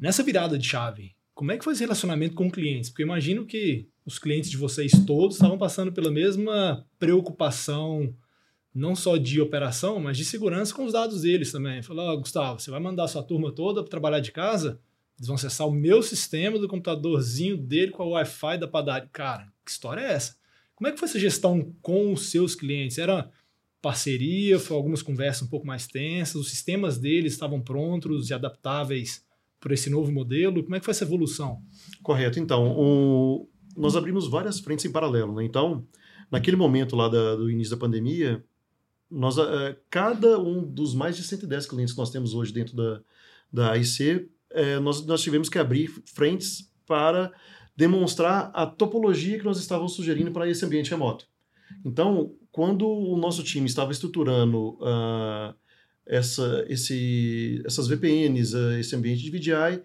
Nessa 0.00 0.22
virada 0.22 0.58
de 0.58 0.66
chave, 0.66 1.16
como 1.34 1.52
é 1.52 1.58
que 1.58 1.64
foi 1.64 1.74
esse 1.74 1.82
relacionamento 1.82 2.34
com 2.34 2.50
clientes? 2.50 2.88
Porque 2.88 3.02
eu 3.02 3.06
imagino 3.06 3.44
que 3.44 3.88
os 4.06 4.18
clientes 4.18 4.48
de 4.48 4.56
vocês 4.56 4.92
todos 5.06 5.36
estavam 5.36 5.58
passando 5.58 5.92
pela 5.92 6.10
mesma 6.10 6.86
preocupação 6.98 8.14
não 8.76 8.94
só 8.94 9.16
de 9.16 9.40
operação, 9.40 9.98
mas 9.98 10.18
de 10.18 10.24
segurança 10.24 10.74
com 10.74 10.84
os 10.84 10.92
dados 10.92 11.22
deles 11.22 11.50
também. 11.50 11.82
Falou, 11.82 12.12
oh, 12.12 12.18
Gustavo, 12.18 12.60
você 12.60 12.70
vai 12.70 12.78
mandar 12.78 13.08
sua 13.08 13.22
turma 13.22 13.50
toda 13.50 13.82
para 13.82 13.90
trabalhar 13.90 14.20
de 14.20 14.30
casa? 14.30 14.78
Eles 15.16 15.28
vão 15.28 15.36
acessar 15.36 15.66
o 15.66 15.72
meu 15.72 16.02
sistema 16.02 16.58
do 16.58 16.68
computadorzinho 16.68 17.56
dele 17.56 17.90
com 17.90 18.02
a 18.02 18.06
Wi-Fi 18.06 18.58
da 18.58 18.68
padaria. 18.68 19.08
Cara, 19.10 19.50
que 19.64 19.70
história 19.70 20.02
é 20.02 20.12
essa? 20.12 20.36
Como 20.74 20.86
é 20.86 20.92
que 20.92 20.98
foi 20.98 21.08
essa 21.08 21.18
gestão 21.18 21.72
com 21.80 22.12
os 22.12 22.26
seus 22.26 22.54
clientes? 22.54 22.98
Era 22.98 23.30
parceria, 23.80 24.58
foi 24.58 24.76
algumas 24.76 25.00
conversas 25.00 25.46
um 25.46 25.50
pouco 25.50 25.66
mais 25.66 25.86
tensas, 25.86 26.34
os 26.34 26.50
sistemas 26.50 26.98
deles 26.98 27.32
estavam 27.32 27.62
prontos 27.62 28.28
e 28.28 28.34
adaptáveis 28.34 29.24
para 29.58 29.72
esse 29.72 29.88
novo 29.88 30.12
modelo? 30.12 30.62
Como 30.62 30.76
é 30.76 30.78
que 30.78 30.84
foi 30.84 30.92
essa 30.92 31.04
evolução? 31.04 31.62
Correto. 32.02 32.38
Então, 32.38 32.74
o... 32.76 33.48
nós 33.74 33.96
abrimos 33.96 34.28
várias 34.28 34.60
frentes 34.60 34.84
em 34.84 34.92
paralelo. 34.92 35.34
Né? 35.34 35.44
Então, 35.44 35.86
naquele 36.30 36.58
momento 36.58 36.94
lá 36.94 37.08
da, 37.08 37.36
do 37.36 37.50
início 37.50 37.74
da 37.74 37.80
pandemia, 37.80 38.44
nós, 39.10 39.38
uh, 39.38 39.76
cada 39.90 40.38
um 40.38 40.62
dos 40.62 40.94
mais 40.94 41.16
de 41.16 41.22
110 41.22 41.66
clientes 41.66 41.92
que 41.92 41.98
nós 41.98 42.10
temos 42.10 42.34
hoje 42.34 42.52
dentro 42.52 42.76
da, 42.76 43.00
da 43.52 43.72
AIC, 43.72 44.28
uh, 44.52 44.80
nós, 44.82 45.04
nós 45.06 45.22
tivemos 45.22 45.48
que 45.48 45.58
abrir 45.58 45.88
frentes 46.04 46.70
para 46.86 47.32
demonstrar 47.76 48.50
a 48.54 48.66
topologia 48.66 49.38
que 49.38 49.44
nós 49.44 49.58
estávamos 49.58 49.94
sugerindo 49.94 50.30
para 50.30 50.48
esse 50.48 50.64
ambiente 50.64 50.90
remoto. 50.90 51.26
Então, 51.84 52.34
quando 52.50 52.88
o 52.88 53.16
nosso 53.16 53.42
time 53.44 53.66
estava 53.66 53.92
estruturando 53.92 54.78
uh, 54.80 55.54
essa, 56.06 56.64
esse, 56.68 57.62
essas 57.66 57.86
VPNs, 57.86 58.54
uh, 58.54 58.72
esse 58.78 58.96
ambiente 58.96 59.22
de 59.22 59.30
VDI, 59.30 59.82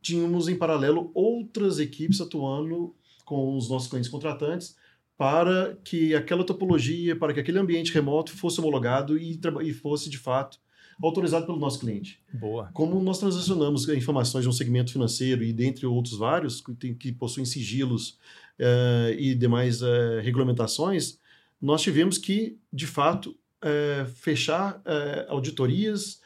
tínhamos 0.00 0.48
em 0.48 0.56
paralelo 0.56 1.10
outras 1.14 1.78
equipes 1.78 2.20
atuando 2.20 2.94
com 3.24 3.56
os 3.56 3.68
nossos 3.68 3.88
clientes 3.88 4.10
contratantes 4.10 4.76
para 5.16 5.76
que 5.84 6.14
aquela 6.14 6.44
topologia, 6.44 7.14
para 7.16 7.32
que 7.32 7.40
aquele 7.40 7.58
ambiente 7.58 7.92
remoto 7.92 8.32
fosse 8.32 8.60
homologado 8.60 9.16
e, 9.16 9.38
e 9.62 9.72
fosse 9.72 10.10
de 10.10 10.18
fato 10.18 10.58
autorizado 11.02 11.46
pelo 11.46 11.58
nosso 11.58 11.80
cliente. 11.80 12.20
Boa. 12.32 12.70
Como 12.72 13.00
nós 13.00 13.18
transacionamos 13.18 13.88
informações 13.88 14.42
de 14.42 14.48
um 14.48 14.52
segmento 14.52 14.92
financeiro 14.92 15.42
e 15.42 15.52
dentre 15.52 15.86
outros 15.86 16.18
vários 16.18 16.60
que, 16.60 16.74
tem, 16.74 16.94
que 16.94 17.12
possuem 17.12 17.44
sigilos 17.44 18.18
uh, 18.58 19.12
e 19.18 19.34
demais 19.34 19.82
uh, 19.82 20.20
regulamentações, 20.22 21.18
nós 21.60 21.82
tivemos 21.82 22.18
que, 22.18 22.58
de 22.72 22.86
fato, 22.86 23.30
uh, 23.30 24.06
fechar 24.14 24.82
auditorias, 25.28 26.22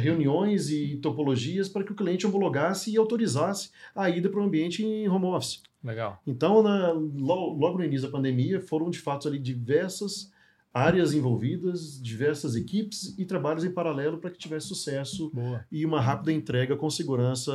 reuniões 0.00 0.70
e 0.70 0.96
topologias 0.96 1.68
para 1.68 1.84
que 1.84 1.92
o 1.92 1.94
cliente 1.94 2.26
homologasse 2.26 2.90
e 2.90 2.96
autorizasse 2.96 3.68
a 3.94 4.08
ida 4.08 4.30
para 4.30 4.40
o 4.40 4.44
ambiente 4.44 4.82
em 4.82 5.06
home 5.06 5.26
office. 5.26 5.62
Legal. 5.82 6.20
Então, 6.26 6.62
na, 6.62 6.92
logo 6.92 7.78
no 7.78 7.84
início 7.84 8.06
da 8.06 8.12
pandemia, 8.12 8.60
foram 8.60 8.90
de 8.90 8.98
fato 8.98 9.26
ali 9.28 9.38
diversas 9.38 10.30
áreas 10.72 11.12
envolvidas, 11.12 12.00
diversas 12.02 12.56
equipes 12.56 13.14
e 13.18 13.26
trabalhos 13.26 13.62
em 13.62 13.70
paralelo 13.70 14.16
para 14.16 14.30
que 14.30 14.38
tivesse 14.38 14.68
sucesso 14.68 15.30
Boa. 15.30 15.64
e 15.70 15.84
uma 15.84 16.00
rápida 16.00 16.32
entrega 16.32 16.76
com 16.76 16.88
segurança 16.88 17.52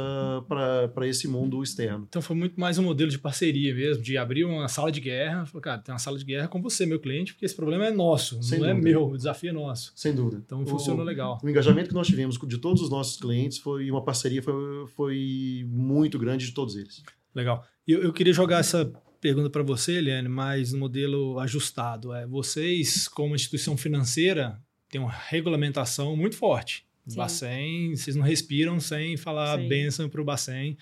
para 0.47 1.07
esse 1.07 1.27
mundo 1.27 1.63
externo. 1.63 2.05
Então 2.07 2.21
foi 2.21 2.35
muito 2.35 2.59
mais 2.59 2.77
um 2.77 2.83
modelo 2.83 3.09
de 3.09 3.17
parceria 3.17 3.73
mesmo, 3.73 4.03
de 4.03 4.17
abrir 4.17 4.45
uma 4.45 4.67
sala 4.67 4.91
de 4.91 5.01
guerra, 5.01 5.45
falar, 5.47 5.61
cara, 5.61 5.77
tem 5.79 5.93
uma 5.93 5.99
sala 5.99 6.17
de 6.17 6.25
guerra 6.25 6.47
com 6.47 6.61
você, 6.61 6.85
meu 6.85 6.99
cliente, 6.99 7.33
porque 7.33 7.45
esse 7.45 7.55
problema 7.55 7.87
é 7.87 7.91
nosso, 7.91 8.41
Sem 8.43 8.59
não 8.59 8.67
é 8.67 8.69
dúvida. 8.69 8.89
é 8.89 8.91
meu, 8.91 9.07
o 9.07 9.17
desafio 9.17 9.49
é 9.49 9.53
nosso. 9.53 9.91
Sem 9.95 10.13
dúvida. 10.13 10.43
Então 10.45 10.63
funcionou 10.67 11.01
o, 11.01 11.07
legal. 11.07 11.39
O 11.43 11.49
engajamento 11.49 11.89
que 11.89 11.95
nós 11.95 12.05
tivemos 12.05 12.37
de 12.37 12.57
todos 12.59 12.83
os 12.83 12.89
nossos 12.89 13.19
clientes 13.19 13.57
foi 13.57 13.89
uma 13.89 14.03
parceria 14.03 14.43
foi, 14.43 14.85
foi 14.95 15.65
muito 15.67 16.19
grande 16.19 16.45
de 16.45 16.51
todos 16.51 16.75
eles. 16.75 17.01
Legal. 17.33 17.65
Eu, 17.87 18.03
eu 18.03 18.13
queria 18.13 18.33
jogar 18.33 18.59
essa 18.59 18.91
pergunta 19.21 19.49
para 19.49 19.63
você, 19.63 19.93
Eliane, 19.93 20.27
mas 20.27 20.73
no 20.73 20.79
modelo 20.79 21.39
ajustado. 21.39 22.13
É, 22.13 22.27
vocês, 22.27 23.07
como 23.07 23.35
instituição 23.35 23.77
financeira, 23.77 24.61
têm 24.89 24.99
uma 24.99 25.11
regulamentação 25.11 26.15
muito 26.15 26.35
forte. 26.35 26.85
Sim. 27.07 27.15
Bacen, 27.15 27.95
vocês 27.95 28.15
não 28.15 28.23
respiram 28.23 28.79
sem 28.79 29.15
falar 29.15 29.57
Sim. 29.57 29.67
benção 29.69 30.09
para 30.09 30.21
o 30.21 30.25
Bacen 30.25 30.77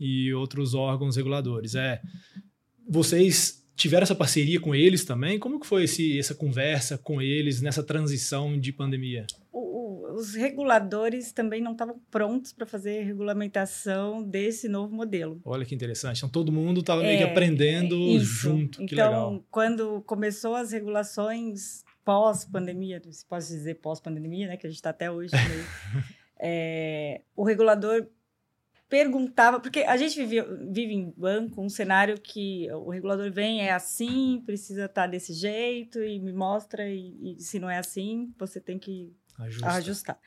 e 0.00 0.32
outros 0.32 0.72
órgãos 0.72 1.16
reguladores. 1.16 1.74
É, 1.74 2.00
vocês 2.88 3.62
tiveram 3.76 4.02
essa 4.02 4.14
parceria 4.14 4.58
com 4.58 4.74
eles 4.74 5.04
também? 5.04 5.38
Como 5.38 5.60
que 5.60 5.66
foi 5.66 5.84
esse, 5.84 6.18
essa 6.18 6.34
conversa 6.34 6.96
com 6.96 7.20
eles 7.20 7.60
nessa 7.60 7.82
transição 7.82 8.58
de 8.58 8.72
pandemia? 8.72 9.26
Os 10.18 10.34
reguladores 10.34 11.32
também 11.32 11.60
não 11.60 11.72
estavam 11.72 12.00
prontos 12.10 12.52
para 12.52 12.66
fazer 12.66 13.02
regulamentação 13.02 14.22
desse 14.22 14.68
novo 14.68 14.94
modelo. 14.94 15.40
Olha 15.44 15.64
que 15.64 15.74
interessante. 15.74 16.18
Então 16.18 16.28
todo 16.28 16.50
mundo 16.50 16.80
estava 16.80 17.02
é, 17.02 17.06
meio 17.06 17.18
que 17.18 17.24
é, 17.24 17.30
aprendendo 17.30 17.94
é 18.16 18.18
junto. 18.18 18.78
Que 18.78 18.94
então, 18.94 19.30
legal. 19.30 19.44
quando 19.48 20.02
começou 20.02 20.56
as 20.56 20.72
regulações 20.72 21.84
pós-pandemia, 22.04 23.00
se 23.10 23.24
posso 23.24 23.48
dizer 23.48 23.76
pós-pandemia, 23.76 24.48
né, 24.48 24.56
que 24.56 24.66
a 24.66 24.70
gente 24.70 24.78
está 24.78 24.90
até 24.90 25.08
hoje, 25.08 25.32
é, 26.40 27.20
o 27.36 27.44
regulador 27.44 28.08
perguntava, 28.88 29.60
porque 29.60 29.80
a 29.80 29.96
gente 29.96 30.18
vive, 30.24 30.42
vive 30.70 30.94
em 30.94 31.12
banco 31.16 31.62
um 31.62 31.68
cenário 31.68 32.18
que 32.18 32.66
o 32.72 32.90
regulador 32.90 33.30
vem, 33.30 33.60
é 33.60 33.70
assim, 33.70 34.42
precisa 34.44 34.86
estar 34.86 35.02
tá 35.02 35.06
desse 35.06 35.32
jeito 35.34 36.02
e 36.02 36.18
me 36.18 36.32
mostra, 36.32 36.88
e, 36.88 37.36
e 37.36 37.40
se 37.40 37.60
não 37.60 37.70
é 37.70 37.78
assim, 37.78 38.32
você 38.38 38.58
tem 38.58 38.78
que 38.78 39.12
Ajusta. 39.38 39.68
ajustar. 39.68 40.20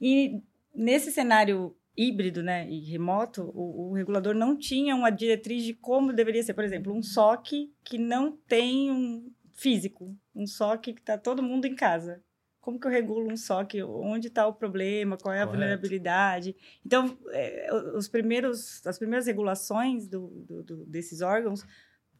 E 0.00 0.42
nesse 0.74 1.10
cenário 1.10 1.76
híbrido 1.96 2.42
né, 2.42 2.68
e 2.68 2.80
remoto, 2.80 3.50
o, 3.54 3.90
o, 3.90 3.92
regulador 3.94 4.34
não 4.34 4.56
tinha 4.56 4.94
uma 4.94 5.10
diretriz 5.10 5.64
de 5.64 5.72
como 5.74 6.12
deveria 6.12 6.42
ser. 6.42 6.54
Por 6.54 6.64
exemplo, 6.64 6.92
um 6.92 7.02
SOC 7.02 7.72
que 7.82 7.98
não 7.98 8.36
tem 8.36 8.90
um 8.90 9.32
físico, 9.54 10.14
um 10.34 10.46
SOC 10.46 10.92
que 10.92 11.00
está 11.00 11.16
todo 11.16 11.42
mundo 11.42 11.66
em 11.66 11.74
casa. 11.74 12.22
Como 12.60 12.80
que 12.80 12.86
eu 12.86 12.90
regulo 12.90 13.32
um 13.32 13.36
SOC? 13.36 13.82
Onde 13.82 14.26
está 14.26 14.46
o 14.46 14.52
problema? 14.52 15.16
Qual 15.16 15.32
é 15.32 15.40
a 15.40 15.46
Correto. 15.46 15.58
vulnerabilidade? 15.58 16.56
Então, 16.84 17.16
é, 17.30 17.72
os 17.94 18.08
primeiros, 18.08 18.84
as 18.86 18.98
primeiras 18.98 19.26
regulações 19.26 20.08
do, 20.08 20.26
do, 20.46 20.62
do, 20.62 20.84
desses 20.84 21.20
órgãos 21.20 21.64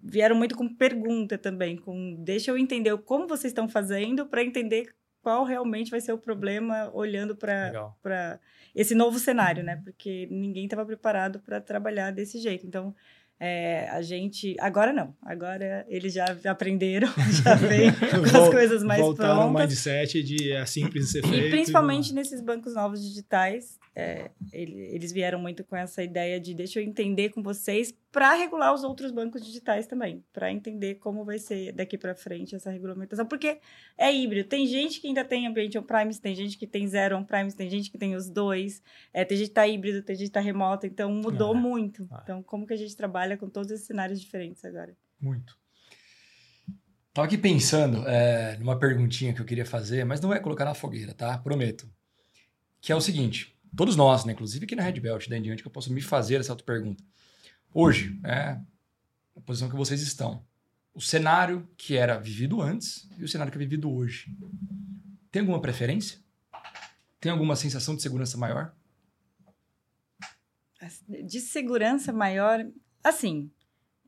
vieram 0.01 0.37
muito 0.37 0.57
com 0.57 0.73
pergunta 0.73 1.37
também, 1.37 1.77
com 1.77 2.15
deixa 2.23 2.51
eu 2.51 2.57
entender 2.57 2.97
como 2.99 3.27
vocês 3.27 3.51
estão 3.51 3.69
fazendo 3.69 4.27
para 4.27 4.45
entender 4.45 4.95
qual 5.27 5.43
realmente 5.43 5.91
vai 5.91 6.01
ser 6.01 6.13
o 6.13 6.19
problema 6.19 6.89
olhando 6.95 7.35
para 7.35 8.39
esse 8.73 8.95
novo 8.95 9.19
cenário, 9.19 9.65
né? 9.65 9.75
Porque 9.83 10.29
ninguém 10.31 10.67
estava 10.67 10.87
preparado 10.87 11.41
para 11.41 11.61
trabalhar 11.61 12.13
desse 12.13 12.39
jeito. 12.39 12.65
Então, 12.65 12.95
é, 13.41 13.89
a 13.91 14.01
gente. 14.03 14.55
Agora 14.61 14.93
não. 14.93 15.17
Agora 15.21 15.85
eles 15.89 16.13
já 16.13 16.27
aprenderam, 16.45 17.09
já 17.43 17.57
vem 17.57 17.91
com 17.93 18.39
as 18.39 18.49
coisas 18.51 18.85
mais 18.85 19.01
Voltaram 19.01 19.35
prontas. 19.35 19.47
Voltaram 19.47 19.67
mindset 19.67 20.23
de 20.23 20.53
é 20.53 20.65
simples 20.65 21.07
de 21.07 21.11
ser 21.11 21.23
feito. 21.23 21.47
E 21.47 21.51
principalmente 21.51 22.11
e 22.11 22.15
nesses 22.15 22.41
bancos 22.41 22.75
novos 22.75 23.03
digitais, 23.03 23.81
é, 23.97 24.31
eles 24.53 25.11
vieram 25.11 25.41
muito 25.41 25.65
com 25.65 25.75
essa 25.75 26.05
ideia 26.05 26.39
de 26.39 26.55
deixa 26.55 26.79
eu 26.79 26.85
entender 26.85 27.31
com 27.31 27.43
vocês 27.43 27.93
para 28.17 28.33
regular 28.33 28.73
os 28.73 28.83
outros 28.83 29.13
bancos 29.13 29.45
digitais 29.45 29.87
também, 29.87 30.25
para 30.33 30.51
entender 30.51 30.95
como 30.95 31.23
vai 31.23 31.39
ser 31.39 31.71
daqui 31.73 31.99
para 31.99 32.15
frente 32.15 32.55
essa 32.55 32.71
regulamentação, 32.71 33.27
porque 33.27 33.61
é 33.95 34.11
híbrido. 34.11 34.49
Tem 34.49 34.67
gente 34.67 35.03
que 35.03 35.07
ainda 35.07 35.23
tem 35.23 35.47
ambiente 35.47 35.77
on-premise, 35.77 36.19
tem 36.19 36.35
gente 36.35 36.57
que 36.57 36.67
tem 36.67 36.89
zero 36.89 37.19
on-premise, 37.19 37.55
tem 37.55 37.69
gente 37.69 37.91
que 37.91 37.99
tem 37.99 38.17
os 38.17 38.31
dois, 38.31 38.83
é, 39.13 39.23
tem 39.23 39.37
gente 39.37 39.49
que 39.49 39.51
está 39.51 39.69
híbrido, 39.69 40.03
tem 40.03 40.17
gente 40.17 40.29
que 40.29 40.31
está 40.31 40.41
remoto, 40.41 40.87
então 40.87 41.13
mudou 41.13 41.55
é. 41.55 41.59
muito. 41.59 42.09
Ah. 42.11 42.21
Então, 42.23 42.43
como 42.43 42.67
que 42.67 42.73
a 42.73 42.77
gente 42.79 42.97
trabalha 42.97 43.37
com 43.37 43.51
todos 43.51 43.71
esses 43.71 43.87
cenários 43.87 44.19
diferentes 44.19 44.65
agora? 44.65 44.97
Muito. 45.21 45.55
Estava 47.11 47.27
aqui 47.27 47.37
pensando 47.37 48.03
é, 48.09 48.57
numa 48.57 48.79
perguntinha 48.79 49.35
que 49.35 49.43
eu 49.43 49.47
queria 49.47 49.67
fazer, 49.67 50.07
mas 50.07 50.23
não 50.23 50.33
é 50.33 50.41
colocar 50.41 50.65
na 50.65 50.73
fogueira, 50.73 51.13
tá? 51.13 51.37
Prometo. 51.37 51.87
Que 52.81 52.93
é 52.93 52.97
o 52.97 53.01
seguinte: 53.03 53.55
todos 53.77 53.95
nós, 53.95 54.25
né, 54.25 54.33
inclusive 54.33 54.65
aqui 54.65 54.75
na 54.75 54.83
Red 54.83 55.01
Belt, 55.01 55.29
daí 55.29 55.39
em 55.39 55.43
diante, 55.43 55.63
que 55.63 55.69
eu 55.69 55.73
posso 55.73 55.93
me 55.93 56.01
fazer 56.01 56.41
essa 56.41 56.53
outra 56.53 56.65
pergunta 56.65 57.05
hoje, 57.77 58.19
é 58.25 58.59
a 59.37 59.41
posição 59.45 59.69
que 59.69 59.77
vocês 59.77 60.01
estão. 60.01 60.43
O 60.95 61.01
cenário 61.01 61.69
que 61.77 61.95
era 61.95 62.19
vivido 62.19 62.63
antes 62.63 63.07
e 63.19 63.23
o 63.23 63.29
cenário 63.29 63.53
que 63.53 63.59
é 63.59 63.61
vivido 63.61 63.93
hoje. 63.93 64.35
Tem 65.31 65.41
alguma 65.41 65.61
preferência? 65.61 66.19
Tem 67.21 67.31
alguma 67.31 67.55
sensação 67.55 67.95
de 67.95 68.01
segurança 68.01 68.39
maior? 68.39 68.75
De 71.27 71.39
segurança 71.41 72.15
maior, 72.15 72.67
assim, 73.05 73.51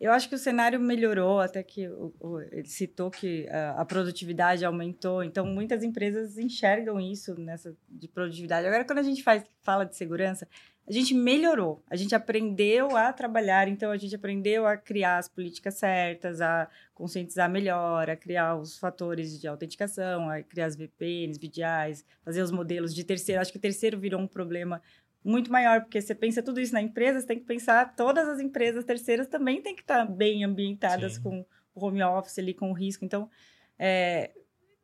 eu 0.01 0.13
acho 0.13 0.29
que 0.29 0.35
o 0.35 0.39
cenário 0.39 0.79
melhorou, 0.79 1.41
até 1.41 1.63
que 1.63 1.89
o, 1.89 2.15
o, 2.21 2.41
ele 2.53 2.69
citou 2.69 3.11
que 3.11 3.49
a, 3.49 3.81
a, 3.81 3.85
produtividade 3.85 4.65
aumentou, 4.65 5.25
então 5.25 5.45
muitas 5.45 5.83
empresas 5.83 6.39
enxergam 6.39 7.01
isso 7.01 7.39
nessa 7.39 7.77
de 7.89 8.07
produtividade. 8.07 8.67
Agora, 8.67 8.85
quando 8.85 9.01
a 9.01 9.03
gente 9.03 9.23
faz, 9.23 9.45
fala 9.61 9.85
de 9.85 9.97
segurança, 9.97 10.47
a 10.89 10.93
gente 10.93 11.13
melhorou, 11.13 11.83
a 11.91 11.97
gente 11.97 12.15
aprendeu 12.15 12.97
a 12.97 13.13
trabalhar, 13.13 13.69
então 13.69 13.91
a 13.91 13.97
gente 13.97 14.15
aprendeu 14.15 14.67
a 14.67 14.77
criar 14.77 15.19
as 15.19 15.29
políticas 15.29 15.75
certas, 15.75 16.41
a 16.41 16.69
conscientizar 16.95 17.51
melhor, 17.51 18.09
a 18.09 18.17
criar 18.17 18.57
os 18.57 18.79
fatores 18.79 19.39
de 19.39 19.47
autenticação, 19.47 20.31
a 20.31 20.43
criar 20.43 20.67
as 20.67 20.77
VPNs, 20.77 21.39
VDIs, 21.39 22.05
fazer 22.25 22.41
os 22.41 22.51
modelos 22.51 22.95
de 22.95 23.05
terceiro. 23.05 23.41
Acho 23.41 23.53
que 23.53 23.59
o 23.59 23.61
terceiro 23.61 23.99
virou 23.99 24.21
um 24.21 24.27
problema 24.27 24.81
muito 25.25 25.51
maior, 25.51 25.83
porque 25.83 26.01
você 26.01 26.15
pensa 26.15 26.43
tudo 26.43 26.61
isso 26.61 26.73
na 26.73 26.83
empresa, 26.83 27.21
você 27.21 27.27
tem 27.27 27.39
que 27.39 27.45
pensar, 27.45 27.95
todas 27.95 28.29
as 28.29 28.41
empresas 28.41 28.85
terceiras 28.85 29.27
também 29.27 29.61
têm 29.61 29.75
que 29.75 29.83
estar 29.83 30.05
bem 30.07 30.45
ambientadas 30.45 31.15
Sim. 31.15 31.23
com 31.23 31.47
o 31.75 31.87
home 31.87 32.03
office 32.03 32.39
ali, 32.39 32.55
com 32.55 32.71
o 32.71 32.75
risco. 32.75 33.05
Então, 33.05 33.29
é, 33.79 34.31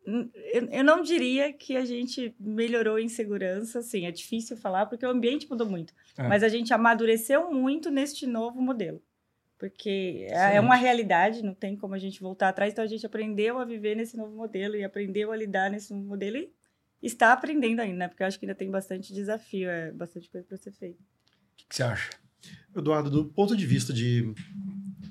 eu, 0.06 0.68
eu 0.70 0.84
não 0.84 1.02
diria 1.02 1.52
que 1.52 1.76
a 1.76 1.84
gente 1.84 2.34
melhorou 2.38 2.98
em 2.98 3.08
segurança, 3.08 3.78
assim, 3.78 4.06
é 4.06 4.10
difícil 4.10 4.56
falar 4.56 4.86
porque 4.86 5.06
o 5.06 5.10
ambiente 5.10 5.48
mudou 5.48 5.68
muito, 5.68 5.94
é. 6.18 6.28
mas 6.28 6.42
a 6.42 6.48
gente 6.48 6.74
amadureceu 6.74 7.50
muito 7.50 7.90
neste 7.90 8.26
novo 8.26 8.60
modelo. 8.60 9.02
Porque 9.56 10.26
é, 10.28 10.56
é 10.56 10.60
uma 10.60 10.74
realidade, 10.74 11.42
não 11.42 11.54
tem 11.54 11.76
como 11.76 11.94
a 11.94 11.98
gente 11.98 12.20
voltar 12.20 12.48
atrás, 12.48 12.72
então 12.72 12.84
a 12.84 12.88
gente 12.88 13.06
aprendeu 13.06 13.58
a 13.58 13.64
viver 13.64 13.94
nesse 13.94 14.16
novo 14.16 14.36
modelo 14.36 14.76
e 14.76 14.84
aprendeu 14.84 15.32
a 15.32 15.36
lidar 15.36 15.70
nesse 15.70 15.94
novo 15.94 16.04
modelo 16.06 16.36
e 16.36 16.52
está 17.06 17.32
aprendendo 17.32 17.80
ainda, 17.80 17.96
né? 17.96 18.08
Porque 18.08 18.22
eu 18.22 18.26
acho 18.26 18.38
que 18.38 18.46
ainda 18.46 18.54
tem 18.54 18.70
bastante 18.70 19.12
desafio, 19.12 19.68
é 19.68 19.92
bastante 19.92 20.30
coisa 20.30 20.46
para 20.46 20.56
ser 20.56 20.72
feita. 20.72 21.00
O 21.00 21.56
que, 21.56 21.66
que 21.68 21.76
você 21.76 21.82
acha? 21.82 22.10
Eduardo, 22.76 23.10
do 23.10 23.24
ponto 23.26 23.56
de 23.56 23.66
vista 23.66 23.92
de 23.92 24.34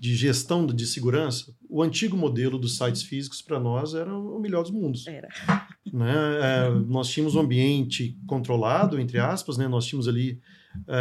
de 0.04 0.18
gestão 0.18 0.66
de 0.68 0.86
segurança, 0.86 1.56
o 1.70 1.82
antigo 1.82 2.18
modelo 2.18 2.60
dos 2.60 2.76
sites 2.76 3.04
físicos 3.04 3.42
para 3.42 3.58
nós 3.58 3.94
era 3.94 4.14
o 4.14 4.38
melhor 4.38 4.62
dos 4.64 4.72
mundos. 4.72 5.08
Era. 5.08 5.30
Né? 5.94 6.12
É, 6.42 6.70
nós 6.88 7.08
tínhamos 7.08 7.36
um 7.36 7.42
ambiente 7.42 8.18
controlado, 8.26 9.00
entre 9.00 9.20
aspas, 9.20 9.60
né? 9.60 9.68
nós 9.68 9.86
tínhamos 9.86 10.08
ali 10.08 10.42
é, 10.88 10.98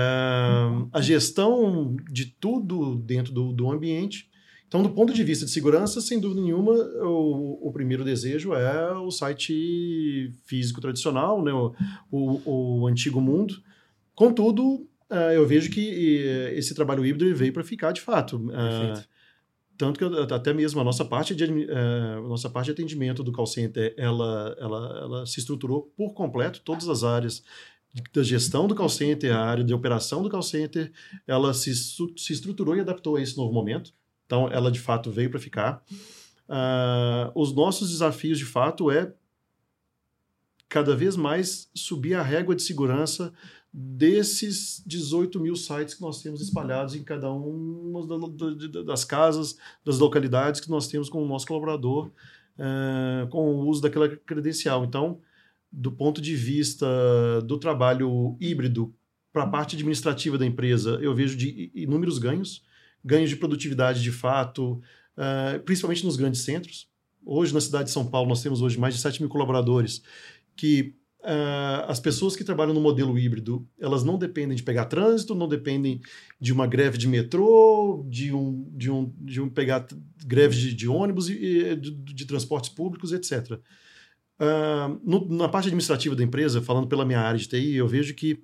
a 0.93 1.01
gestão 1.01 1.97
de 2.11 2.27
tudo 2.27 2.97
dentro 2.97 3.33
do, 3.33 3.55
do, 3.55 3.73
ambiente. 3.73 4.29
Então, 4.73 4.83
do 4.83 4.89
ponto 4.89 5.13
de 5.13 5.23
vista 5.23 5.45
de 5.45 5.51
segurança, 5.51 6.01
sem 6.01 6.19
dúvida 6.19 6.41
nenhuma, 6.41 6.73
o, 6.73 7.69
o 7.69 7.73
primeiro 7.75 8.03
desejo 8.03 8.55
é 8.55 8.91
o 8.97 9.11
site 9.11 10.33
físico 10.47 10.81
tradicional, 10.81 11.43
né? 11.45 11.53
o, 11.53 11.75
o, 12.11 12.81
o 12.81 12.87
antigo 12.87 13.21
mundo. 13.21 13.63
Contudo, 14.15 14.89
uh, 15.11 15.31
eu 15.35 15.47
vejo 15.47 15.71
que 15.71 16.25
uh, 16.25 16.57
esse 16.57 16.75
trabalho 16.75 17.05
híbrido 17.05 17.37
veio 17.37 17.53
para 17.53 17.63
ficar 17.63 17.93
de 17.93 18.01
fato. 18.01 18.39
Uh, 18.39 19.05
tanto 19.77 19.99
que 19.99 20.33
até 20.33 20.55
mesmo 20.55 20.81
a 20.81 20.85
nossa 20.85 21.05
parte 21.05 21.35
de, 21.35 21.45
uh, 21.45 22.27
nossa 22.27 22.49
parte 22.49 22.69
de 22.69 22.73
atendimento 22.73 23.23
do 23.23 23.31
call 23.31 23.47
center, 23.47 23.95
ela, 23.99 24.57
ela, 24.59 25.01
ela 25.03 25.27
se 25.27 25.39
estruturou 25.39 25.93
por 25.95 26.15
completo, 26.15 26.63
todas 26.65 26.89
as 26.89 27.05
áreas 27.05 27.45
da 28.11 28.23
gestão 28.23 28.67
do 28.67 28.75
call 28.75 28.89
center, 28.89 29.37
a 29.37 29.45
área 29.45 29.63
de 29.63 29.75
operação 29.75 30.23
do 30.23 30.31
call 30.31 30.41
center, 30.41 30.91
ela 31.27 31.53
se, 31.53 31.75
se 31.75 32.33
estruturou 32.33 32.75
e 32.75 32.81
adaptou 32.81 33.17
a 33.17 33.21
esse 33.21 33.37
novo 33.37 33.53
momento. 33.53 33.93
Então, 34.33 34.49
ela 34.49 34.73
de 34.73 34.81
fato 34.81 35.11
veio 35.11 35.29
para 35.29 35.39
ficar. 35.39 35.85
Uh, 36.49 37.31
os 37.35 37.55
nossos 37.55 37.91
desafios, 37.91 38.39
de 38.39 38.47
fato, 38.47 38.91
é 38.91 39.13
cada 40.71 40.97
vez 40.97 41.17
mais 41.17 41.71
subir 41.75 42.15
a 42.15 42.23
régua 42.23 42.57
de 42.57 42.63
segurança 42.63 43.31
desses 43.71 44.83
18 44.87 45.39
mil 45.39 45.55
sites 45.55 45.93
que 45.97 46.01
nós 46.01 46.23
temos 46.23 46.41
espalhados 46.41 46.95
em 46.95 47.05
cada 47.05 47.31
uma 47.31 48.07
das 48.87 49.05
casas, 49.05 49.59
das 49.85 49.99
localidades 49.99 50.63
que 50.63 50.71
nós 50.71 50.89
temos 50.89 51.11
com 51.11 51.23
o 51.23 51.29
nosso 51.29 51.47
colaborador, 51.47 52.11
uh, 52.57 53.29
com 53.29 53.55
o 53.55 53.69
uso 53.69 53.83
daquela 53.83 54.09
credencial. 54.09 54.83
Então, 54.83 55.21
do 55.71 55.93
ponto 55.93 56.23
de 56.23 56.35
vista 56.35 56.87
do 57.45 57.59
trabalho 57.59 58.35
híbrido 58.41 58.95
para 59.31 59.43
a 59.43 59.47
parte 59.49 59.77
administrativa 59.77 60.39
da 60.39 60.47
empresa, 60.47 60.99
eu 61.03 61.15
vejo 61.15 61.37
de 61.37 61.71
inúmeros 61.75 62.17
ganhos, 62.17 62.63
ganhos 63.05 63.31
de 63.31 63.37
produtividade 63.37 64.03
de 64.03 64.13
fato, 64.13 64.81
uh, 65.17 65.61
principalmente 65.65 66.05
nos 66.05 66.17
grandes 66.17 66.43
centros. 66.43 66.89
Hoje, 67.25 67.55
na 67.55 67.61
cidade 67.61 67.85
de 67.85 67.91
São 67.91 68.07
Paulo, 68.07 68.29
nós 68.29 68.43
temos 68.43 68.61
hoje 68.61 68.79
mais 68.79 68.95
de 68.95 69.01
7 69.01 69.21
mil 69.21 69.29
colaboradores 69.29 70.03
que 70.57 70.95
Uh, 71.23 71.87
as 71.87 72.01
pessoas 72.01 72.35
que 72.35 72.43
trabalham 72.43 72.75
no 72.75 72.81
modelo 72.81 73.17
híbrido, 73.17 73.65
elas 73.79 74.03
não 74.03 74.19
dependem 74.19 74.57
de 74.57 74.63
pegar 74.65 74.87
trânsito, 74.87 75.37
não 75.37 75.47
dependem 75.47 76.01
de 76.41 76.53
uma 76.53 76.67
greve 76.67 76.99
de 76.99 77.07
metrô, 77.07 78.05
de 78.09 78.35
um, 78.35 78.69
de 78.73 78.91
um, 78.91 79.15
de 79.21 79.41
um 79.41 79.49
pegar 79.49 79.87
greve 80.27 80.57
de, 80.57 80.75
de 80.75 80.89
ônibus 80.89 81.29
e, 81.31 81.77
de, 81.77 81.93
de, 81.93 82.27
transportes 82.27 82.71
públicos, 82.71 83.13
etc. 83.13 83.53
Uh, 84.41 85.01
no, 85.05 85.29
na 85.29 85.49
parte 85.49 85.67
administrativa 85.67 86.17
da 86.17 86.25
empresa, 86.25 86.61
falando 86.61 86.89
pela 86.89 87.05
minha 87.05 87.21
área 87.21 87.39
de 87.39 87.47
TI, 87.47 87.77
eu 87.77 87.87
vejo 87.87 88.15
que 88.15 88.43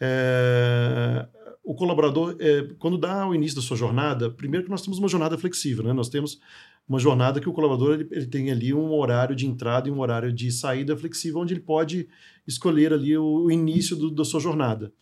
é, 0.00 1.28
o 1.64 1.74
colaborador, 1.74 2.36
é, 2.38 2.68
quando 2.78 2.98
dá 2.98 3.26
o 3.26 3.34
início 3.34 3.56
da 3.56 3.62
sua 3.62 3.76
jornada, 3.76 4.30
primeiro 4.30 4.66
que 4.66 4.70
nós 4.70 4.82
temos 4.82 4.98
uma 4.98 5.08
jornada 5.08 5.38
flexível, 5.38 5.82
né? 5.82 5.94
nós 5.94 6.10
temos 6.10 6.38
uma 6.86 6.98
jornada 6.98 7.40
que 7.40 7.48
o 7.48 7.52
colaborador 7.54 7.94
ele, 7.94 8.08
ele, 8.10 8.26
tem 8.26 8.50
ali 8.50 8.74
um 8.74 8.92
horário 8.92 9.34
de 9.34 9.46
entrada 9.46 9.88
e 9.88 9.90
um 9.90 10.00
horário 10.00 10.30
de 10.30 10.52
saída 10.52 10.94
flexível, 10.94 11.40
onde 11.40 11.54
ele 11.54 11.60
pode 11.60 12.06
escolher 12.46 12.92
ali 12.92 13.16
o, 13.16 13.44
o 13.44 13.50
início 13.50 13.96
do, 13.96 14.10
da 14.10 14.24
sua 14.24 14.40
jornada. 14.40 14.92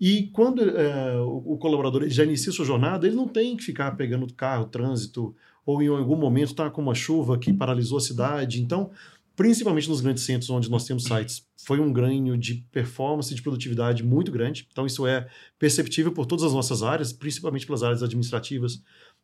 E 0.00 0.28
quando 0.32 0.62
é, 0.62 1.16
o, 1.18 1.54
o, 1.54 1.58
colaborador 1.58 2.08
já 2.08 2.22
inicia 2.22 2.52
sua 2.52 2.64
jornada, 2.64 3.06
ele 3.06 3.16
não 3.16 3.26
tem 3.26 3.56
que 3.56 3.64
ficar 3.64 3.96
pegando 3.96 4.32
carro, 4.34 4.66
trânsito, 4.66 5.34
ou 5.66 5.82
em 5.82 5.88
algum 5.88 6.16
momento 6.16 6.50
está 6.50 6.70
com 6.70 6.80
uma 6.80 6.94
chuva 6.94 7.38
que 7.38 7.52
paralisou 7.52 7.98
a 7.98 8.00
cidade. 8.00 8.62
Então, 8.62 8.90
principalmente 9.36 9.88
nos 9.88 10.00
grandes 10.00 10.22
centros 10.22 10.48
onde 10.50 10.70
nós 10.70 10.84
temos 10.84 11.04
sites, 11.04 11.46
foi 11.56 11.80
um 11.80 11.92
ganho 11.92 12.36
de 12.36 12.64
performance 12.70 13.32
e 13.32 13.36
de 13.36 13.42
produtividade 13.42 14.02
muito 14.02 14.30
grande. 14.30 14.66
Então, 14.70 14.86
isso 14.86 15.06
é 15.06 15.26
perceptível 15.58 16.12
por 16.12 16.26
todas 16.26 16.44
as 16.44 16.52
nossas 16.52 16.82
áreas, 16.82 17.12
principalmente 17.12 17.66
pelas 17.66 17.82
áreas 17.82 18.02
administrativas, 18.02 18.82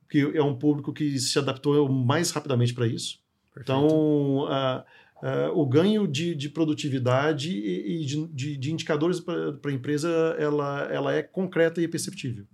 que 0.09 0.21
é 0.35 0.43
um 0.43 0.57
público 0.57 0.93
que 0.93 1.19
se 1.19 1.39
adaptou 1.39 1.89
mais 1.89 2.31
rapidamente 2.31 2.75
para 2.75 2.87
isso. 2.87 3.21
Perfeito. 3.55 3.63
Então, 3.63 4.45
uh, 4.45 4.83
uh, 5.23 5.61
o 5.61 5.67
ganho 5.67 6.09
de, 6.09 6.35
de 6.35 6.49
produtividade 6.49 7.53
e, 7.53 8.03
e 8.03 8.05
de, 8.05 8.27
de, 8.29 8.57
de, 8.57 8.73
indicadores 8.73 9.21
para 9.21 9.71
a 9.71 9.73
empresa, 9.73 10.09
ela, 10.39 10.89
ela 10.91 11.15
é 11.15 11.23
concreta 11.23 11.81
e 11.81 11.85
é 11.85 11.89
perceptível. 11.89 12.47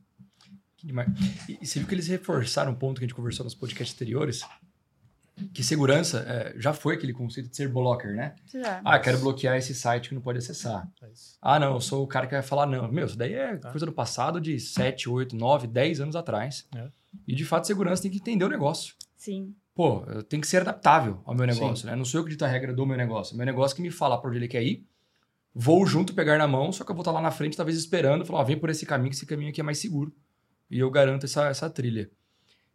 Demais. 0.83 1.09
E, 1.49 1.59
e 1.61 1.67
você 1.67 1.79
viu 1.79 1.89
que 1.89 1.95
eles 1.95 2.09
reforçaram 2.09 2.73
um 2.73 2.75
ponto 2.75 2.99
que 2.99 3.05
a 3.05 3.09
gente 3.09 3.17
conversou 3.17 3.45
nos 3.45 3.55
podcasts 3.55 3.95
anteriores, 3.95 4.43
que 5.53 5.63
segurança 5.63 6.25
é, 6.27 6.55
já 6.59 6.73
foi 6.73 6.95
aquele 6.95 7.13
conceito 7.13 7.51
de 7.51 7.57
ser 7.57 7.69
blocker, 7.69 8.15
né? 8.15 8.35
Já. 8.47 8.81
Ah, 8.85 8.99
quero 8.99 9.19
bloquear 9.19 9.57
esse 9.57 9.75
site 9.75 10.09
que 10.09 10.15
não 10.15 10.23
pode 10.23 10.39
acessar. 10.39 10.89
É 11.03 11.09
ah, 11.43 11.59
não, 11.59 11.75
eu 11.75 11.81
sou 11.81 12.03
o 12.03 12.07
cara 12.07 12.27
que 12.27 12.33
vai 12.33 12.43
falar 12.43 12.67
não. 12.67 12.91
Meu, 12.91 13.07
isso 13.07 13.19
daí 13.19 13.35
é 13.35 13.57
tá. 13.57 13.71
coisa 13.71 13.85
do 13.85 13.93
passado 13.93 14.41
de 14.41 14.59
7, 14.59 15.09
8, 15.09 15.37
9, 15.37 15.67
10 15.67 16.01
anos 16.01 16.17
atrás. 16.17 16.67
É. 16.75 16.89
E 17.29 17.35
de 17.35 17.45
fato, 17.45 17.67
segurança 17.67 18.03
tem 18.03 18.11
que 18.11 18.17
entender 18.19 18.45
o 18.45 18.49
negócio. 18.49 18.95
Sim. 19.15 19.55
Pô, 19.75 20.05
eu 20.07 20.23
tenho 20.23 20.41
que 20.41 20.49
ser 20.49 20.63
adaptável 20.63 21.21
ao 21.25 21.35
meu 21.35 21.47
negócio, 21.47 21.85
Sim. 21.85 21.89
né? 21.89 21.97
Não 21.97 22.05
sou 22.05 22.21
eu 22.21 22.25
que 22.25 22.31
dito 22.31 22.45
a 22.45 22.49
regra 22.49 22.73
do 22.73 22.87
meu 22.87 22.97
negócio. 22.97 23.37
Meu 23.37 23.45
negócio 23.45 23.77
que 23.77 23.83
me 23.83 23.91
fala 23.91 24.19
para 24.19 24.31
onde 24.31 24.39
ele 24.39 24.49
quer 24.49 24.63
ir. 24.63 24.87
Vou 25.55 25.87
junto 25.87 26.15
pegar 26.15 26.39
na 26.39 26.47
mão, 26.47 26.73
só 26.73 26.83
que 26.83 26.91
eu 26.91 26.95
vou 26.95 27.03
estar 27.03 27.13
lá 27.13 27.21
na 27.21 27.31
frente, 27.31 27.57
talvez 27.57 27.77
esperando, 27.77 28.25
falar, 28.25 28.41
ó, 28.41 28.45
vem 28.45 28.59
por 28.59 28.71
esse 28.71 28.87
caminho, 28.87 29.11
que 29.11 29.17
esse 29.17 29.27
caminho 29.27 29.51
aqui 29.51 29.61
é 29.61 29.65
mais 29.65 29.79
seguro. 29.79 30.15
E 30.71 30.79
eu 30.79 30.91
garanto 30.91 31.25
essa, 31.25 31.47
essa 31.49 31.69
trilha. 31.69 32.11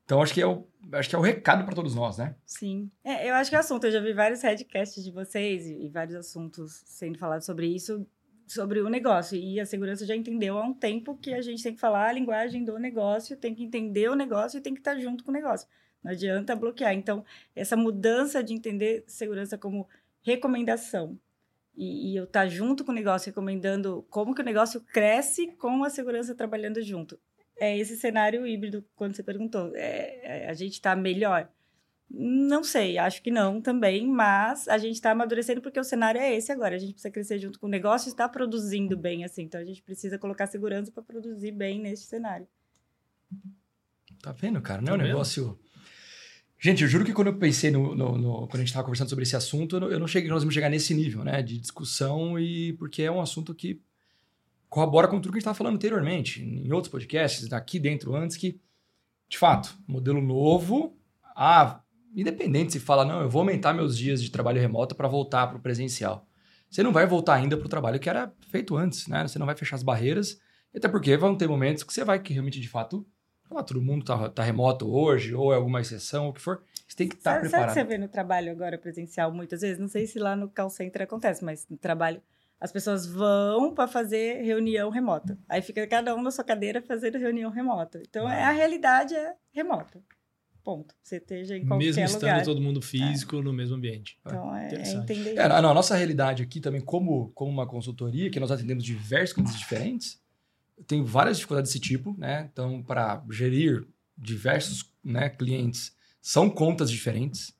Então, 0.05 0.21
acho 0.21 0.33
que 0.33 0.41
é 0.41 0.47
o, 0.47 0.67
acho 0.93 1.09
que 1.09 1.15
é 1.15 1.19
o 1.19 1.21
recado 1.21 1.63
para 1.63 1.75
todos 1.75 1.95
nós, 1.95 2.17
né? 2.17 2.35
Sim. 2.45 2.91
É, 3.03 3.29
eu 3.29 3.35
acho 3.35 3.49
que 3.49 3.55
é 3.55 3.59
assunto. 3.59 3.85
Eu 3.85 3.91
já 3.91 3.99
vi 3.99 4.13
vários 4.13 4.41
headcasts 4.41 5.03
de 5.03 5.11
vocês 5.11 5.67
e, 5.67 5.85
e 5.85 5.89
vários 5.89 6.15
assuntos 6.15 6.83
sendo 6.85 7.17
falados 7.17 7.45
sobre 7.45 7.67
isso, 7.67 8.05
sobre 8.47 8.81
o 8.81 8.89
negócio. 8.89 9.37
E 9.37 9.59
a 9.59 9.65
segurança 9.65 10.05
já 10.05 10.15
entendeu 10.15 10.57
há 10.57 10.63
um 10.63 10.73
tempo 10.73 11.17
que 11.17 11.33
a 11.33 11.41
gente 11.41 11.63
tem 11.63 11.73
que 11.73 11.79
falar 11.79 12.09
a 12.09 12.11
linguagem 12.11 12.63
do 12.63 12.77
negócio, 12.77 13.37
tem 13.37 13.55
que 13.55 13.63
entender 13.63 14.09
o 14.09 14.15
negócio 14.15 14.57
e 14.57 14.61
tem 14.61 14.73
que 14.73 14.81
estar 14.81 14.97
junto 14.99 15.23
com 15.23 15.31
o 15.31 15.33
negócio. 15.33 15.67
Não 16.03 16.11
adianta 16.11 16.55
bloquear. 16.55 16.93
Então, 16.93 17.23
essa 17.55 17.77
mudança 17.77 18.43
de 18.43 18.53
entender 18.53 19.03
segurança 19.07 19.57
como 19.57 19.87
recomendação 20.21 21.17
e, 21.75 22.11
e 22.11 22.15
eu 22.17 22.25
estar 22.25 22.47
junto 22.47 22.83
com 22.83 22.91
o 22.91 22.95
negócio, 22.95 23.29
recomendando 23.29 24.05
como 24.09 24.35
que 24.35 24.41
o 24.41 24.45
negócio 24.45 24.81
cresce 24.81 25.47
com 25.53 25.83
a 25.83 25.89
segurança 25.89 26.35
trabalhando 26.35 26.81
junto 26.81 27.17
é 27.61 27.77
esse 27.77 27.95
cenário 27.95 28.47
híbrido, 28.47 28.83
quando 28.95 29.15
você 29.15 29.21
perguntou. 29.21 29.71
É, 29.75 30.45
é 30.45 30.49
a 30.49 30.53
gente 30.55 30.73
está 30.73 30.95
melhor? 30.95 31.47
Não 32.09 32.63
sei, 32.63 32.97
acho 32.97 33.21
que 33.21 33.29
não 33.29 33.61
também, 33.61 34.07
mas 34.07 34.67
a 34.67 34.79
gente 34.79 34.95
está 34.95 35.11
amadurecendo 35.11 35.61
porque 35.61 35.79
o 35.79 35.83
cenário 35.83 36.19
é 36.19 36.35
esse 36.35 36.51
agora. 36.51 36.75
A 36.75 36.79
gente 36.79 36.93
precisa 36.93 37.11
crescer 37.11 37.37
junto 37.37 37.59
com 37.59 37.67
o 37.67 37.69
negócio 37.69 38.09
e 38.09 38.09
está 38.09 38.27
produzindo 38.27 38.97
bem, 38.97 39.23
assim. 39.23 39.43
Então 39.43 39.61
a 39.61 39.63
gente 39.63 39.83
precisa 39.83 40.17
colocar 40.17 40.47
segurança 40.47 40.91
para 40.91 41.03
produzir 41.03 41.51
bem 41.51 41.79
nesse 41.79 42.05
cenário. 42.05 42.47
Tá 44.23 44.31
vendo, 44.31 44.59
cara? 44.59 44.81
Não 44.81 44.93
é 44.93 44.95
um 44.95 44.99
tá 44.99 45.05
negócio. 45.05 45.57
Gente, 46.59 46.81
eu 46.81 46.89
juro 46.89 47.05
que 47.05 47.13
quando 47.13 47.27
eu 47.27 47.37
pensei 47.37 47.69
no. 47.69 47.95
no, 47.95 48.17
no 48.17 48.47
quando 48.47 48.55
a 48.55 48.59
gente 48.59 48.69
estava 48.69 48.85
conversando 48.85 49.09
sobre 49.09 49.23
esse 49.23 49.35
assunto, 49.35 49.75
eu 49.75 49.79
não, 49.79 49.91
eu 49.91 49.99
não 49.99 50.07
cheguei, 50.07 50.31
nós 50.31 50.41
vamos 50.41 50.55
chegar 50.55 50.69
nesse 50.69 50.95
nível, 50.95 51.23
né? 51.23 51.43
De 51.43 51.59
discussão, 51.59 52.39
e 52.39 52.73
porque 52.73 53.03
é 53.03 53.11
um 53.11 53.21
assunto 53.21 53.53
que 53.53 53.79
corrobora 54.71 55.05
com 55.09 55.19
tudo 55.19 55.33
que 55.33 55.37
a 55.37 55.39
gente 55.39 55.41
estava 55.41 55.57
falando 55.57 55.75
anteriormente, 55.75 56.41
em 56.41 56.71
outros 56.71 56.89
podcasts, 56.89 57.51
aqui 57.51 57.77
dentro 57.77 58.15
antes, 58.15 58.37
que, 58.37 58.57
de 59.27 59.37
fato, 59.37 59.77
modelo 59.85 60.21
novo, 60.21 60.97
ah, 61.35 61.81
independente 62.15 62.71
se 62.71 62.79
fala, 62.79 63.03
não, 63.03 63.19
eu 63.21 63.29
vou 63.29 63.41
aumentar 63.41 63.73
meus 63.73 63.97
dias 63.97 64.23
de 64.23 64.31
trabalho 64.31 64.61
remoto 64.61 64.95
para 64.95 65.09
voltar 65.09 65.47
para 65.47 65.57
o 65.57 65.61
presencial. 65.61 66.25
Você 66.69 66.81
não 66.81 66.93
vai 66.93 67.05
voltar 67.05 67.33
ainda 67.33 67.57
para 67.57 67.65
o 67.65 67.69
trabalho 67.69 67.99
que 67.99 68.09
era 68.09 68.33
feito 68.49 68.77
antes, 68.77 69.07
né? 69.07 69.27
Você 69.27 69.37
não 69.37 69.45
vai 69.45 69.57
fechar 69.57 69.75
as 69.75 69.83
barreiras, 69.83 70.39
até 70.73 70.87
porque 70.87 71.17
vão 71.17 71.35
ter 71.35 71.49
momentos 71.49 71.83
que 71.83 71.93
você 71.93 72.05
vai 72.05 72.17
que 72.17 72.31
realmente, 72.31 72.61
de 72.61 72.69
fato, 72.69 73.05
ah, 73.53 73.61
todo 73.61 73.81
mundo 73.81 74.03
está 74.03 74.29
tá 74.29 74.41
remoto 74.41 74.89
hoje, 74.89 75.35
ou 75.35 75.51
é 75.51 75.57
alguma 75.57 75.81
exceção, 75.81 76.29
o 76.29 76.33
que 76.33 76.39
for. 76.39 76.63
Você 76.87 76.95
tem 76.95 77.09
que 77.09 77.15
estar 77.15 77.33
tá 77.33 77.39
preparado. 77.41 77.67
Sabe 77.67 77.73
que 77.73 77.81
você 77.81 77.83
vê 77.83 78.01
no 78.01 78.07
trabalho 78.07 78.53
agora 78.53 78.77
presencial 78.77 79.33
muitas 79.33 79.59
vezes? 79.59 79.77
Não 79.77 79.89
sei 79.89 80.07
se 80.07 80.17
lá 80.17 80.33
no 80.33 80.47
call 80.47 80.69
center 80.69 81.01
acontece, 81.01 81.43
mas 81.43 81.67
no 81.69 81.77
trabalho 81.77 82.21
as 82.61 82.71
pessoas 82.71 83.07
vão 83.07 83.73
para 83.73 83.87
fazer 83.87 84.43
reunião 84.43 84.91
remota. 84.91 85.35
Aí 85.49 85.63
fica 85.63 85.85
cada 85.87 86.15
um 86.15 86.21
na 86.21 86.29
sua 86.29 86.43
cadeira 86.43 86.79
fazendo 86.79 87.17
reunião 87.17 87.49
remota. 87.49 87.99
Então, 88.07 88.27
ah. 88.27 88.49
a 88.49 88.51
realidade 88.51 89.15
é 89.15 89.33
remota. 89.51 89.99
Ponto. 90.63 90.93
Você 91.01 91.17
esteja 91.17 91.57
em 91.57 91.65
qualquer 91.65 91.85
mesmo 91.85 92.03
lugar. 92.03 92.13
Mesmo 92.13 92.27
estando 92.27 92.45
todo 92.45 92.61
mundo 92.61 92.79
físico 92.79 93.39
é. 93.39 93.41
no 93.41 93.51
mesmo 93.51 93.75
ambiente. 93.75 94.19
Então, 94.23 94.55
é, 94.55 94.75
é 94.75 94.93
entender 94.93 95.35
é, 95.35 95.49
não, 95.49 95.71
A 95.71 95.73
nossa 95.73 95.95
realidade 95.95 96.43
aqui 96.43 96.59
também, 96.61 96.81
como, 96.81 97.31
como 97.33 97.49
uma 97.49 97.65
consultoria, 97.65 98.29
que 98.29 98.39
nós 98.39 98.51
atendemos 98.51 98.83
diversos 98.83 99.33
clientes 99.33 99.57
diferentes, 99.57 100.21
tem 100.85 101.03
várias 101.03 101.37
dificuldades 101.37 101.71
desse 101.71 101.81
tipo, 101.81 102.15
né? 102.15 102.47
Então, 102.53 102.83
para 102.83 103.23
gerir 103.31 103.87
diversos 104.15 104.93
né, 105.03 105.29
clientes, 105.29 105.95
são 106.21 106.47
contas 106.47 106.91
diferentes 106.91 107.55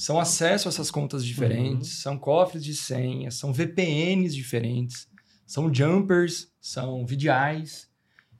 são 0.00 0.18
acesso 0.18 0.66
a 0.66 0.70
essas 0.70 0.90
contas 0.90 1.22
diferentes, 1.22 1.90
uhum. 1.90 2.02
são 2.02 2.18
cofres 2.18 2.64
de 2.64 2.74
senha, 2.74 3.30
são 3.30 3.52
VPNs 3.52 4.34
diferentes, 4.34 5.06
são 5.46 5.72
jumpers, 5.72 6.50
são 6.58 7.04
VDIs. 7.04 7.90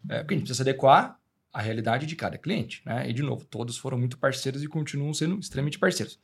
É, 0.08 0.20
porque 0.20 0.32
a 0.32 0.36
gente 0.38 0.46
precisa 0.46 0.54
se 0.54 0.62
adequar 0.62 1.20
à 1.52 1.60
realidade 1.60 2.06
de 2.06 2.16
cada 2.16 2.38
cliente. 2.38 2.80
Né? 2.86 3.10
E, 3.10 3.12
de 3.12 3.22
novo, 3.22 3.44
todos 3.44 3.76
foram 3.76 3.98
muito 3.98 4.16
parceiros 4.16 4.62
e 4.62 4.66
continuam 4.66 5.12
sendo 5.12 5.38
extremamente 5.38 5.78
parceiros. 5.78 6.18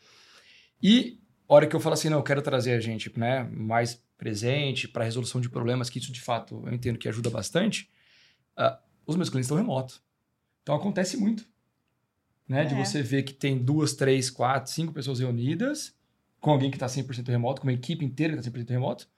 E, 0.82 1.20
a 1.47 1.53
hora 1.53 1.66
que 1.66 1.76
eu 1.76 1.80
falo 1.80 1.93
assim, 1.93 2.09
não, 2.09 2.16
eu 2.16 2.24
quero 2.24 2.41
trazer 2.41 2.72
a 2.72 2.80
gente 2.80 3.12
né, 3.18 3.45
mais 3.53 4.03
presente 4.16 4.89
para 4.89 5.03
a 5.03 5.05
resolução 5.05 5.39
de 5.39 5.51
problemas, 5.51 5.91
que 5.91 5.99
isso, 5.99 6.12
de 6.12 6.22
fato, 6.22 6.62
eu 6.64 6.72
entendo 6.72 6.99
que 6.99 7.11
ajuda 7.11 7.28
bastante, 7.28 7.91
uh, 8.59 8.74
os 9.05 9.16
meus 9.16 9.28
clientes 9.28 9.49
estão 9.49 9.59
remotos. 9.59 10.03
Então, 10.62 10.74
acontece 10.74 11.18
muito 11.18 11.47
né? 12.49 12.62
É. 12.62 12.64
De 12.64 12.74
você 12.74 13.03
ver 13.03 13.22
que 13.22 13.32
tem 13.32 13.59
duas, 13.59 13.94
três, 13.94 14.30
quatro, 14.30 14.70
cinco 14.70 14.92
pessoas 14.92 15.18
reunidas, 15.18 15.94
com 16.40 16.51
alguém 16.51 16.70
que 16.70 16.76
está 16.76 16.86
100% 16.86 17.28
remoto, 17.28 17.61
com 17.61 17.66
uma 17.66 17.72
equipe 17.72 18.05
inteira 18.05 18.34
que 18.34 18.40
está 18.40 18.51
100% 18.51 18.70
remoto, 18.70 19.09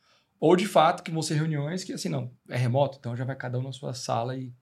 ou 0.41 0.55
de 0.57 0.67
fato 0.67 1.03
que 1.03 1.11
vão 1.11 1.21
ser 1.21 1.35
reuniões 1.35 1.85
que, 1.85 1.93
assim, 1.93 2.09
não, 2.09 2.31
é 2.49 2.57
remoto, 2.57 2.97
então 2.99 3.17
já 3.17 3.25
vai 3.25 3.37
cada 3.37 3.59
um 3.59 3.63
na 3.63 3.73
sua 3.73 3.93
sala 3.93 4.37
e 4.37 4.53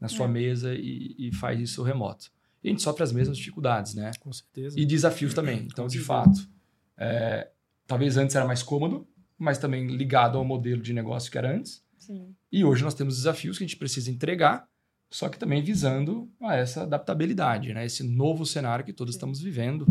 na 0.00 0.08
sua 0.08 0.26
é. 0.26 0.28
mesa 0.28 0.74
e, 0.74 1.14
e, 1.18 1.34
faz 1.34 1.60
isso 1.60 1.82
remoto. 1.82 2.30
E 2.62 2.68
a 2.68 2.70
gente 2.70 2.82
sofre 2.82 3.02
as 3.02 3.12
mesmas 3.12 3.36
dificuldades, 3.36 3.94
né? 3.94 4.10
Com 4.20 4.32
certeza. 4.32 4.78
E 4.78 4.86
desafios 4.86 5.34
também. 5.34 5.66
Então, 5.70 5.86
de 5.86 5.98
fato, 5.98 6.48
é, 6.96 7.50
talvez 7.86 8.16
antes 8.16 8.34
era 8.36 8.46
mais 8.46 8.62
cômodo, 8.62 9.06
mas 9.36 9.58
também 9.58 9.86
ligado 9.86 10.38
ao 10.38 10.44
modelo 10.44 10.80
de 10.80 10.92
negócio 10.92 11.30
que 11.30 11.38
era 11.38 11.54
antes. 11.54 11.84
Sim. 11.98 12.34
E 12.50 12.64
hoje 12.64 12.82
nós 12.84 12.94
temos 12.94 13.16
desafios 13.16 13.58
que 13.58 13.64
a 13.64 13.66
gente 13.66 13.76
precisa 13.76 14.10
entregar 14.10 14.68
só 15.14 15.28
que 15.28 15.38
também 15.38 15.62
visando 15.62 16.28
a 16.42 16.56
essa 16.56 16.82
adaptabilidade, 16.82 17.72
né? 17.72 17.86
esse 17.86 18.02
novo 18.02 18.44
cenário 18.44 18.84
que 18.84 18.92
todos 18.92 19.14
estamos 19.14 19.40
vivendo. 19.40 19.86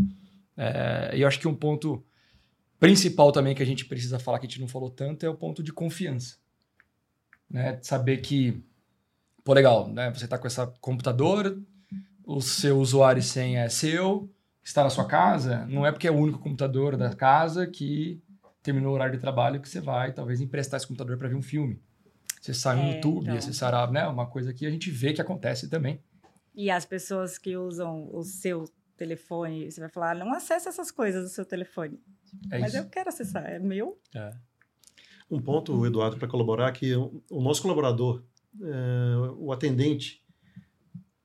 É, 0.58 1.14
e 1.16 1.22
eu 1.22 1.28
acho 1.30 1.40
que 1.40 1.48
um 1.48 1.56
ponto 1.56 2.06
principal 2.78 3.32
também 3.32 3.56
que 3.56 3.64
a 3.64 3.66
gente 3.66 3.86
precisa 3.86 4.20
falar, 4.20 4.38
que 4.38 4.48
a 4.48 4.50
gente 4.50 4.60
não 4.60 4.68
falou 4.68 4.90
tanto, 4.90 5.26
é 5.26 5.30
o 5.30 5.34
ponto 5.34 5.64
de 5.64 5.72
confiança. 5.72 6.36
Né? 7.50 7.80
Saber 7.82 8.18
que, 8.18 8.62
pô, 9.46 9.54
legal, 9.54 9.88
né? 9.88 10.12
você 10.14 10.26
está 10.26 10.38
com 10.38 10.46
essa 10.46 10.68
computadora, 10.82 11.58
o 12.26 12.42
seu 12.42 12.78
usuário 12.78 13.22
e 13.22 13.24
senha 13.24 13.62
é 13.62 13.70
seu, 13.70 14.30
está 14.62 14.84
na 14.84 14.90
sua 14.90 15.06
casa, 15.06 15.66
não 15.68 15.86
é 15.86 15.92
porque 15.94 16.06
é 16.10 16.12
o 16.12 16.18
único 16.18 16.40
computador 16.40 16.98
da 16.98 17.16
casa 17.16 17.66
que 17.66 18.22
terminou 18.62 18.92
o 18.92 18.96
horário 18.96 19.16
de 19.16 19.22
trabalho 19.22 19.62
que 19.62 19.70
você 19.70 19.80
vai 19.80 20.12
talvez 20.12 20.42
emprestar 20.42 20.76
esse 20.76 20.88
computador 20.88 21.18
para 21.18 21.30
ver 21.30 21.36
um 21.36 21.42
filme 21.42 21.82
você 22.44 22.54
sai 22.54 22.76
no 22.76 22.82
é, 22.82 22.96
YouTube, 22.96 23.24
então. 23.24 23.38
acessar 23.38 23.90
né? 23.90 24.06
uma 24.06 24.26
coisa 24.26 24.54
que 24.54 24.66
a 24.66 24.70
gente 24.70 24.92
vê 24.92 25.14
que 25.14 25.22
acontece 25.22 25.70
também. 25.70 26.02
E 26.54 26.70
as 26.70 26.86
pessoas 26.86 27.38
que 27.38 27.56
usam 27.56 28.10
o 28.14 28.22
seu 28.22 28.66
telefone, 28.98 29.72
você 29.72 29.80
vai 29.80 29.90
falar, 29.90 30.14
não 30.14 30.34
acessa 30.34 30.68
essas 30.68 30.92
coisas 30.92 31.24
do 31.24 31.30
seu 31.30 31.46
telefone. 31.46 32.02
É 32.52 32.60
Mas 32.60 32.74
isso. 32.74 32.84
eu 32.84 32.90
quero 32.90 33.08
acessar, 33.08 33.46
é 33.46 33.60
meu. 33.60 33.98
É. 34.14 34.34
Um 35.32 35.40
ponto, 35.40 35.86
Eduardo, 35.86 36.18
para 36.18 36.28
colaborar, 36.28 36.74
que 36.74 36.94
o 36.94 37.42
nosso 37.42 37.62
colaborador, 37.62 38.22
é, 38.62 39.16
o 39.38 39.54
atendente, 39.54 40.22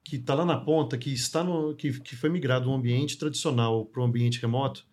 que 0.05 0.17
está 0.17 0.35
lá 0.35 0.45
na 0.45 0.57
ponta, 0.57 0.97
que 0.97 1.13
está 1.13 1.43
no, 1.43 1.75
que, 1.75 1.99
que 1.99 2.15
foi 2.15 2.31
migrado 2.31 2.67
do 2.67 2.71
um 2.71 2.75
ambiente 2.75 3.19
tradicional 3.19 3.85
para 3.87 4.03
um 4.03 4.07
ambiente 4.07 4.41
remoto, 4.41 4.87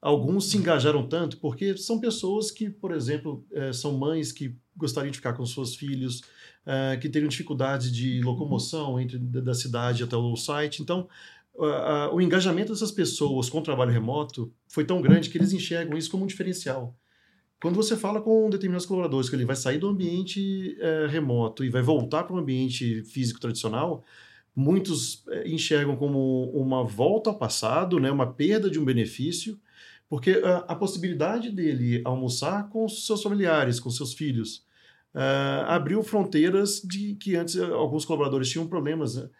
alguns 0.00 0.50
se 0.50 0.56
engajaram 0.56 1.06
tanto 1.06 1.38
porque 1.38 1.76
são 1.76 2.00
pessoas 2.00 2.50
que, 2.50 2.68
por 2.68 2.92
exemplo, 2.92 3.46
é, 3.52 3.72
são 3.72 3.96
mães 3.96 4.32
que 4.32 4.60
gostariam 4.76 5.10
de 5.10 5.18
ficar 5.18 5.32
com 5.34 5.44
seus 5.44 5.74
filhos, 5.74 6.22
é, 6.64 6.96
que 6.96 7.08
teriam 7.08 7.28
dificuldade 7.28 7.90
de 7.90 8.22
locomoção 8.22 8.98
entre 9.00 9.18
da 9.18 9.54
cidade 9.54 10.02
até 10.02 10.16
o 10.16 10.36
site. 10.36 10.82
Então, 10.82 11.08
o 12.12 12.18
engajamento 12.18 12.72
dessas 12.72 12.90
pessoas 12.90 13.50
com 13.50 13.58
o 13.58 13.62
trabalho 13.62 13.92
remoto 13.92 14.50
foi 14.66 14.86
tão 14.86 15.02
grande 15.02 15.28
que 15.28 15.36
eles 15.36 15.52
enxergam 15.52 15.98
isso 15.98 16.10
como 16.10 16.24
um 16.24 16.26
diferencial. 16.26 16.96
Quando 17.62 17.76
você 17.76 17.96
fala 17.96 18.20
com 18.20 18.50
determinados 18.50 18.84
colaboradores 18.84 19.30
que 19.30 19.36
ele 19.36 19.44
vai 19.44 19.54
sair 19.54 19.78
do 19.78 19.86
ambiente 19.86 20.76
é, 20.80 21.06
remoto 21.06 21.64
e 21.64 21.70
vai 21.70 21.80
voltar 21.80 22.24
para 22.24 22.34
o 22.34 22.38
ambiente 22.38 23.04
físico 23.04 23.38
tradicional, 23.38 24.02
muitos 24.54 25.22
é, 25.28 25.48
enxergam 25.48 25.94
como 25.94 26.50
uma 26.50 26.82
volta 26.82 27.30
ao 27.30 27.38
passado, 27.38 28.00
né, 28.00 28.10
uma 28.10 28.26
perda 28.26 28.68
de 28.68 28.80
um 28.80 28.84
benefício, 28.84 29.56
porque 30.12 30.42
a, 30.44 30.58
a 30.68 30.76
possibilidade 30.76 31.50
dele 31.50 32.02
almoçar 32.04 32.68
com 32.68 32.86
seus 32.86 33.22
familiares, 33.22 33.80
com 33.80 33.88
seus 33.88 34.12
filhos, 34.12 34.56
uh, 35.14 35.64
abriu 35.68 36.02
fronteiras 36.02 36.82
de 36.82 37.14
que 37.14 37.34
antes 37.34 37.58
alguns 37.58 38.04
colaboradores 38.04 38.50
tinham 38.50 38.68
problemas 38.68 39.16
uh, 39.16 39.30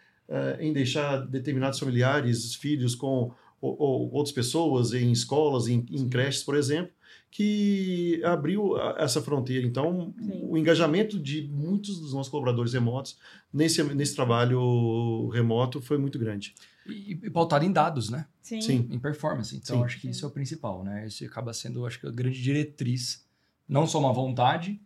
em 0.59 0.73
deixar 0.73 1.27
determinados 1.27 1.79
familiares, 1.79 2.55
filhos 2.55 2.95
com 2.95 3.31
ou, 3.61 3.77
ou 3.79 4.12
outras 4.14 4.35
pessoas 4.35 4.95
em 4.95 5.12
escolas, 5.12 5.68
em, 5.68 5.85
em 5.91 6.09
creches, 6.09 6.43
por 6.43 6.57
exemplo, 6.57 6.91
que 7.31 8.23
abriu 8.25 8.79
essa 8.97 9.20
fronteira. 9.20 9.66
Então, 9.66 10.14
Sim. 10.18 10.41
o 10.49 10.57
engajamento 10.57 11.18
de 11.18 11.47
muitos 11.53 12.01
dos 12.01 12.14
nossos 12.14 12.31
colaboradores 12.31 12.73
remotos 12.73 13.18
nesse, 13.53 13.83
nesse 13.83 14.14
trabalho 14.16 15.29
remoto 15.29 15.83
foi 15.83 15.99
muito 15.99 16.18
grande. 16.18 16.55
E, 16.87 17.12
e 17.12 17.30
pautado 17.30 17.64
em 17.64 17.72
dados, 17.72 18.11
né? 18.11 18.26
Sim. 18.41 18.61
Sim. 18.61 18.89
Em 18.91 18.99
performance. 18.99 19.57
Então, 19.57 19.78
Sim. 19.78 19.85
acho 19.85 20.01
que 20.01 20.09
isso 20.11 20.24
é 20.24 20.28
o 20.28 20.30
principal, 20.30 20.83
né? 20.83 21.07
Isso 21.07 21.24
acaba 21.24 21.53
sendo, 21.53 21.87
acho 21.87 22.01
que, 22.01 22.07
a 22.07 22.11
grande 22.11 22.43
diretriz. 22.43 23.24
Não 23.68 23.87
só 23.87 24.01
uma 24.01 24.12
vontade, 24.12 24.80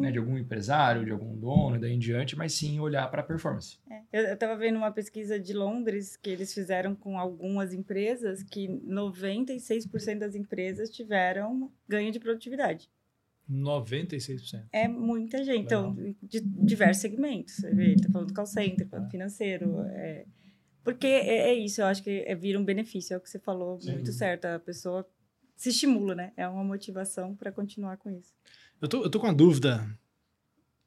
né, 0.00 0.12
de 0.12 0.18
algum 0.18 0.38
empresário, 0.38 1.04
de 1.04 1.10
algum 1.10 1.36
dono, 1.36 1.76
e 1.76 1.78
daí 1.78 1.92
em 1.92 1.98
diante, 1.98 2.36
mas 2.36 2.52
sim 2.52 2.78
olhar 2.78 3.08
para 3.10 3.20
a 3.20 3.24
performance. 3.24 3.78
É. 3.90 4.02
Eu 4.12 4.34
estava 4.34 4.56
vendo 4.56 4.76
uma 4.76 4.92
pesquisa 4.92 5.38
de 5.38 5.52
Londres 5.52 6.16
que 6.16 6.30
eles 6.30 6.54
fizeram 6.54 6.94
com 6.94 7.18
algumas 7.18 7.72
empresas 7.72 8.42
que 8.42 8.68
96% 8.68 10.18
das 10.18 10.34
empresas 10.34 10.90
tiveram 10.90 11.70
ganho 11.88 12.12
de 12.12 12.20
produtividade. 12.20 12.88
96%. 13.50 14.64
É 14.72 14.88
muita 14.88 15.44
gente. 15.44 15.64
Então, 15.64 15.90
Legal. 15.90 16.06
Então, 16.08 16.28
de 16.28 16.40
diversos 16.40 17.02
segmentos. 17.02 17.56
Você 17.56 17.74
vê, 17.74 17.96
tá 17.96 18.08
falando 18.10 18.28
do 18.28 18.34
call 18.34 18.46
center, 18.46 18.88
falando 18.88 19.06
é. 19.06 19.10
financeiro. 19.10 19.80
É, 19.88 20.24
porque 20.84 21.06
é, 21.06 21.50
é, 21.50 21.54
isso, 21.54 21.80
eu 21.80 21.86
acho 21.86 22.02
que 22.02 22.24
é, 22.26 22.34
vira 22.34 22.58
um 22.58 22.64
benefício, 22.64 23.14
é 23.14 23.16
o 23.16 23.20
que 23.20 23.28
você 23.28 23.38
falou, 23.38 23.80
Sim. 23.80 23.92
muito 23.92 24.12
certo. 24.12 24.44
A 24.44 24.58
pessoa 24.58 25.08
se 25.56 25.70
estimula, 25.70 26.14
né? 26.14 26.32
É 26.36 26.46
uma 26.46 26.62
motivação 26.62 27.34
para 27.34 27.50
continuar 27.50 27.96
com 27.96 28.10
isso. 28.10 28.34
Eu 28.80 28.88
tô, 28.88 29.02
eu 29.02 29.10
tô 29.10 29.18
com 29.18 29.26
uma 29.26 29.34
dúvida 29.34 29.88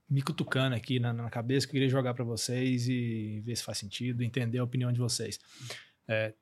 me 0.10 0.22
cutucando 0.22 0.76
aqui 0.76 1.00
na, 1.00 1.12
na 1.12 1.30
cabeça 1.30 1.66
que 1.66 1.72
eu 1.72 1.74
queria 1.74 1.89
jogar 1.89 2.14
para 2.14 2.24
vocês 2.24 2.88
e 2.88 3.41
ver 3.43 3.56
se 3.58 3.64
faz 3.64 3.78
sentido, 3.80 4.24
entender 4.24 4.60
a 4.60 4.64
opinião 4.64 4.91
de 4.93 5.00
vocês. 5.00 5.39
É, 6.08 6.34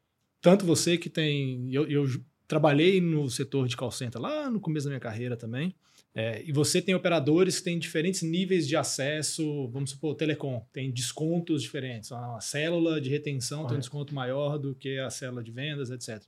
tanto 0.41 0.65
você 0.65 0.97
que 0.97 1.09
tem. 1.09 1.73
Eu, 1.73 1.89
eu, 1.89 2.05
trabalhei 2.47 3.01
no 3.01 3.29
setor 3.29 3.67
de 3.67 3.75
call 3.75 3.91
center 3.91 4.21
lá 4.21 4.49
no 4.49 4.59
começo 4.59 4.85
da 4.85 4.91
minha 4.91 4.99
carreira 4.99 5.35
também. 5.35 5.75
É, 6.17 6.41
e 6.45 6.53
você 6.53 6.81
tem 6.81 6.95
operadores 6.95 7.57
que 7.57 7.65
têm 7.65 7.77
diferentes 7.77 8.21
níveis 8.21 8.65
de 8.65 8.77
acesso, 8.77 9.67
vamos 9.67 9.89
supor, 9.89 10.13
o 10.13 10.15
telecom, 10.15 10.65
tem 10.71 10.89
descontos 10.89 11.61
diferentes. 11.61 12.09
A 12.11 12.39
célula 12.39 13.01
de 13.01 13.09
retenção 13.09 13.67
tem 13.67 13.75
um 13.75 13.81
desconto 13.81 14.15
maior 14.15 14.57
do 14.57 14.73
que 14.73 14.97
a 14.97 15.09
célula 15.09 15.43
de 15.43 15.51
vendas, 15.51 15.89
etc. 15.89 16.23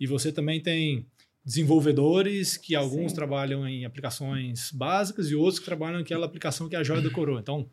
E 0.00 0.08
você 0.08 0.32
também 0.32 0.60
tem 0.60 1.06
desenvolvedores, 1.44 2.56
que 2.56 2.74
alguns 2.74 3.12
Sim. 3.12 3.16
trabalham 3.16 3.66
em 3.66 3.84
aplicações 3.84 4.72
básicas 4.72 5.30
e 5.30 5.36
outros 5.36 5.60
que 5.60 5.64
trabalham 5.64 5.98
naquela 5.98 6.26
aplicação 6.26 6.68
que 6.68 6.74
é 6.74 6.78
a 6.78 6.84
joia 6.84 7.00
do 7.00 7.10
coroa. 7.12 7.40
Então, 7.40 7.70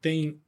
tem, 0.00 0.40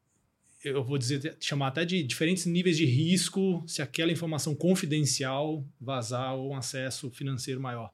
eu 0.69 0.85
vou 0.85 0.99
dizer, 0.99 1.37
chamar 1.41 1.69
até 1.69 1.85
de 1.85 2.03
diferentes 2.03 2.47
níveis 2.47 2.77
de 2.77 2.85
risco 2.85 3.65
se 3.67 3.83
aquela 3.83 4.13
informação 4.13 4.55
confidencial 4.55 5.67
vazar 5.81 6.35
ou 6.35 6.53
um 6.53 6.57
acesso 6.57 7.11
financeiro 7.11 7.61
maior. 7.61 7.91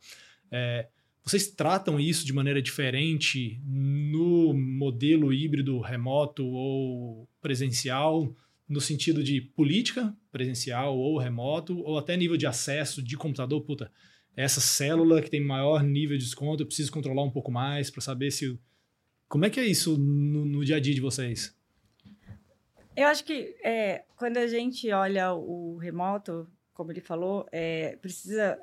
É, 0.50 0.88
vocês 1.24 1.46
tratam 1.48 2.00
isso 2.00 2.26
de 2.26 2.32
maneira 2.32 2.60
diferente 2.60 3.60
no 3.64 4.52
modelo 4.52 5.32
híbrido 5.32 5.78
remoto 5.80 6.44
ou 6.44 7.28
presencial, 7.40 8.34
no 8.68 8.80
sentido 8.80 9.22
de 9.22 9.40
política 9.40 10.14
presencial 10.32 10.98
ou 10.98 11.18
remoto, 11.18 11.78
ou 11.80 11.96
até 11.98 12.16
nível 12.16 12.36
de 12.36 12.46
acesso 12.46 13.02
de 13.02 13.16
computador? 13.16 13.60
Puta, 13.60 13.90
essa 14.36 14.60
célula 14.60 15.22
que 15.22 15.30
tem 15.30 15.40
maior 15.40 15.82
nível 15.82 16.16
de 16.16 16.24
desconto, 16.24 16.62
eu 16.62 16.66
preciso 16.66 16.90
controlar 16.90 17.22
um 17.22 17.30
pouco 17.30 17.52
mais 17.52 17.90
para 17.90 18.00
saber 18.00 18.30
se. 18.30 18.58
Como 19.28 19.44
é 19.44 19.50
que 19.50 19.60
é 19.60 19.66
isso 19.66 19.96
no, 19.96 20.44
no, 20.44 20.64
dia 20.64 20.76
a 20.76 20.80
dia 20.80 20.94
de 20.94 21.00
vocês? 21.00 21.56
Eu 22.96 23.06
acho 23.06 23.24
que 23.24 23.56
é, 23.62 24.04
quando 24.16 24.36
a 24.36 24.46
gente 24.46 24.90
olha 24.90 25.32
o 25.32 25.76
remoto, 25.76 26.50
como 26.74 26.92
ele 26.92 27.00
falou, 27.00 27.46
é, 27.50 27.96
precisa 27.96 28.58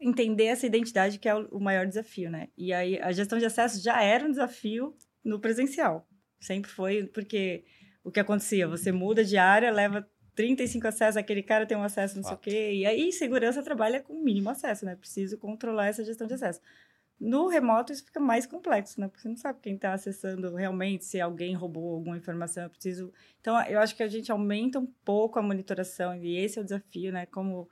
entender 0.00 0.44
essa 0.46 0.66
identidade 0.66 1.18
que 1.18 1.28
é 1.28 1.34
o, 1.34 1.46
o 1.48 1.60
maior 1.60 1.86
desafio, 1.86 2.30
né? 2.30 2.48
E 2.56 2.72
aí 2.72 2.98
a 3.00 3.12
gestão 3.12 3.38
de 3.38 3.46
acesso 3.46 3.82
já 3.82 4.02
era 4.02 4.24
um 4.24 4.30
desafio 4.30 4.94
no 5.24 5.40
presencial. 5.40 6.06
Sempre 6.40 6.70
foi, 6.70 7.06
porque 7.06 7.64
o 8.02 8.10
que 8.10 8.20
acontecia? 8.20 8.68
Você 8.68 8.92
muda 8.92 9.24
de 9.24 9.38
área, 9.38 9.70
leva 9.70 10.06
35 10.34 10.86
acessos, 10.86 11.16
aquele 11.16 11.42
cara 11.42 11.64
tem 11.64 11.76
um 11.76 11.82
acesso, 11.82 12.16
não 12.16 12.22
Fato. 12.22 12.42
sei 12.44 12.52
o 12.52 12.56
quê. 12.56 12.72
E 12.74 12.86
aí, 12.86 13.12
segurança 13.12 13.62
trabalha 13.62 14.02
com 14.02 14.22
mínimo 14.22 14.50
acesso, 14.50 14.84
né? 14.84 14.96
Preciso 14.96 15.38
controlar 15.38 15.86
essa 15.86 16.04
gestão 16.04 16.26
de 16.26 16.34
acesso. 16.34 16.60
No 17.18 17.48
remoto, 17.48 17.92
isso 17.92 18.04
fica 18.04 18.20
mais 18.20 18.46
complexo, 18.46 19.00
né? 19.00 19.08
Porque 19.08 19.22
você 19.22 19.28
não 19.28 19.36
sabe 19.36 19.60
quem 19.60 19.76
está 19.76 19.92
acessando 19.92 20.54
realmente, 20.54 21.04
se 21.04 21.20
alguém 21.20 21.54
roubou 21.54 21.94
alguma 21.94 22.16
informação. 22.16 22.64
Eu 22.64 22.70
preciso. 22.70 23.12
Então, 23.40 23.60
eu 23.66 23.80
acho 23.80 23.96
que 23.96 24.02
a 24.02 24.08
gente 24.08 24.30
aumenta 24.32 24.78
um 24.78 24.86
pouco 25.04 25.38
a 25.38 25.42
monitoração, 25.42 26.14
e 26.16 26.36
esse 26.36 26.58
é 26.58 26.62
o 26.62 26.64
desafio, 26.64 27.12
né? 27.12 27.26
Como, 27.26 27.68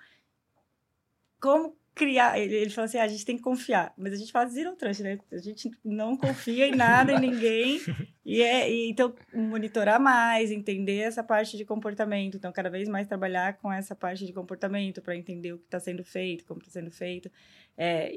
como 1.41 1.77
criar. 1.95 2.39
Ele, 2.39 2.55
ele 2.55 2.71
falou 2.71 2.87
assim: 2.87 2.99
ah, 2.99 3.05
a 3.05 3.09
gente 3.09 3.25
tem 3.25 3.37
que 3.37 3.43
confiar. 3.43 3.93
Mas 3.97 4.13
a 4.13 4.17
gente 4.17 4.33
faz 4.33 4.53
zero 4.53 4.75
trust, 4.77 5.03
né? 5.03 5.19
A 5.31 5.39
gente 5.39 5.71
não 5.85 6.17
confia 6.17 6.67
em 6.67 6.75
nada, 6.75 7.13
em 7.13 7.21
ninguém. 7.21 7.81
E, 8.25 8.41
é, 8.41 8.71
e 8.71 8.89
então, 8.89 9.13
monitorar 9.35 10.01
mais, 10.01 10.53
entender 10.53 10.99
essa 10.99 11.25
parte 11.25 11.57
de 11.57 11.65
comportamento. 11.65 12.37
Então, 12.37 12.53
cada 12.53 12.71
vez 12.71 12.89
mais 12.89 13.09
trabalhar 13.09 13.55
com 13.55 13.73
essa 13.73 13.97
parte 13.97 14.25
de 14.25 14.33
comportamento 14.33 15.03
para 15.03 15.17
entender 15.17 15.53
o 15.53 15.59
que 15.59 15.65
está 15.65 15.81
sendo 15.81 16.05
feito, 16.05 16.45
como 16.45 16.61
está 16.61 16.71
sendo 16.71 16.93
feito. 16.93 17.29
É, 17.77 18.13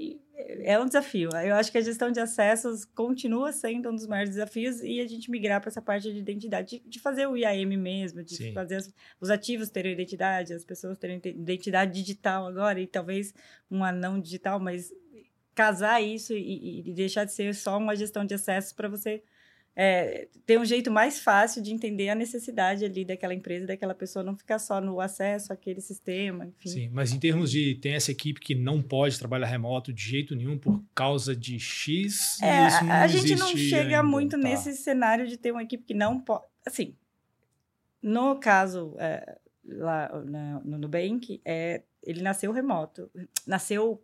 é 0.63 0.77
um 0.77 0.85
desafio. 0.85 1.29
Eu 1.43 1.55
acho 1.55 1.71
que 1.71 1.77
a 1.77 1.81
gestão 1.81 2.11
de 2.11 2.19
acessos 2.19 2.83
continua 2.83 3.53
sendo 3.53 3.89
um 3.89 3.95
dos 3.95 4.05
maiores 4.05 4.31
desafios 4.31 4.81
e 4.81 4.99
a 4.99 5.07
gente 5.07 5.31
migrar 5.31 5.61
para 5.61 5.69
essa 5.69 5.81
parte 5.81 6.11
de 6.11 6.19
identidade, 6.19 6.81
de, 6.81 6.89
de, 6.89 6.99
fazer 6.99 7.25
o 7.25 7.37
IAM 7.37 7.77
mesmo, 7.77 8.21
de 8.21 8.35
Sim. 8.35 8.53
fazer 8.53 8.75
as, 8.75 8.93
os 9.19 9.29
ativos 9.29 9.69
terem 9.69 9.93
identidade, 9.93 10.53
as 10.53 10.65
pessoas 10.65 10.97
terem 10.97 11.21
identidade 11.23 11.93
digital 11.93 12.45
agora 12.45 12.79
e 12.81 12.85
talvez 12.85 13.33
um 13.69 13.83
anão 13.83 14.19
digital, 14.19 14.59
mas 14.59 14.91
casar 15.53 16.01
isso 16.01 16.33
e, 16.33 16.81
e 16.89 16.93
deixar 16.93 17.25
de 17.25 17.33
ser 17.33 17.53
só 17.55 17.77
uma 17.77 17.95
gestão 17.95 18.25
de 18.25 18.33
acessos 18.33 18.73
para 18.73 18.89
você 18.89 19.23
é, 19.75 20.29
ter 20.45 20.57
um 20.57 20.63
jeito 20.63 20.89
mais 20.89 21.19
fácil 21.19 21.61
de 21.61 21.73
entender 21.73 22.07
a 22.07 22.15
necessidade 22.15 22.85
ali 22.85 23.03
daquela 23.03 23.33
empresa, 23.33 23.67
daquela 23.67 23.93
pessoa, 23.93 24.23
não 24.23 24.35
ficar 24.35 24.57
só 24.57 24.79
no 24.79 25.01
acesso 25.01 25.51
àquele 25.51 25.81
sistema, 25.81 26.45
enfim. 26.45 26.69
Sim, 26.69 26.89
mas 26.93 27.11
em 27.11 27.19
termos 27.19 27.51
de 27.51 27.75
tem 27.75 27.93
essa 27.93 28.09
equipe 28.09 28.39
que 28.39 28.55
não 28.55 28.81
pode 28.81 29.19
trabalhar 29.19 29.47
remoto 29.47 29.91
de 29.91 30.01
jeito 30.01 30.33
nenhum 30.33 30.57
por 30.57 30.81
causa 30.93 31.35
de 31.35 31.59
X, 31.59 32.41
é, 32.41 32.67
isso 32.67 32.85
não 32.85 32.91
a 32.93 33.07
gente 33.07 33.35
não 33.35 33.57
chega 33.57 33.97
ainda, 33.97 34.03
muito 34.03 34.31
tá. 34.31 34.37
nesse 34.37 34.73
cenário 34.77 35.27
de 35.27 35.35
ter 35.35 35.51
uma 35.51 35.63
equipe 35.63 35.83
que 35.83 35.93
não 35.93 36.21
pode, 36.21 36.45
assim, 36.65 36.95
no 38.01 38.39
caso 38.39 38.95
é, 38.97 39.37
lá 39.67 40.09
no 40.63 40.77
Nubank, 40.77 41.41
é, 41.43 41.83
ele 42.05 42.21
nasceu 42.21 42.51
remoto, 42.51 43.09
nasceu 43.45 44.01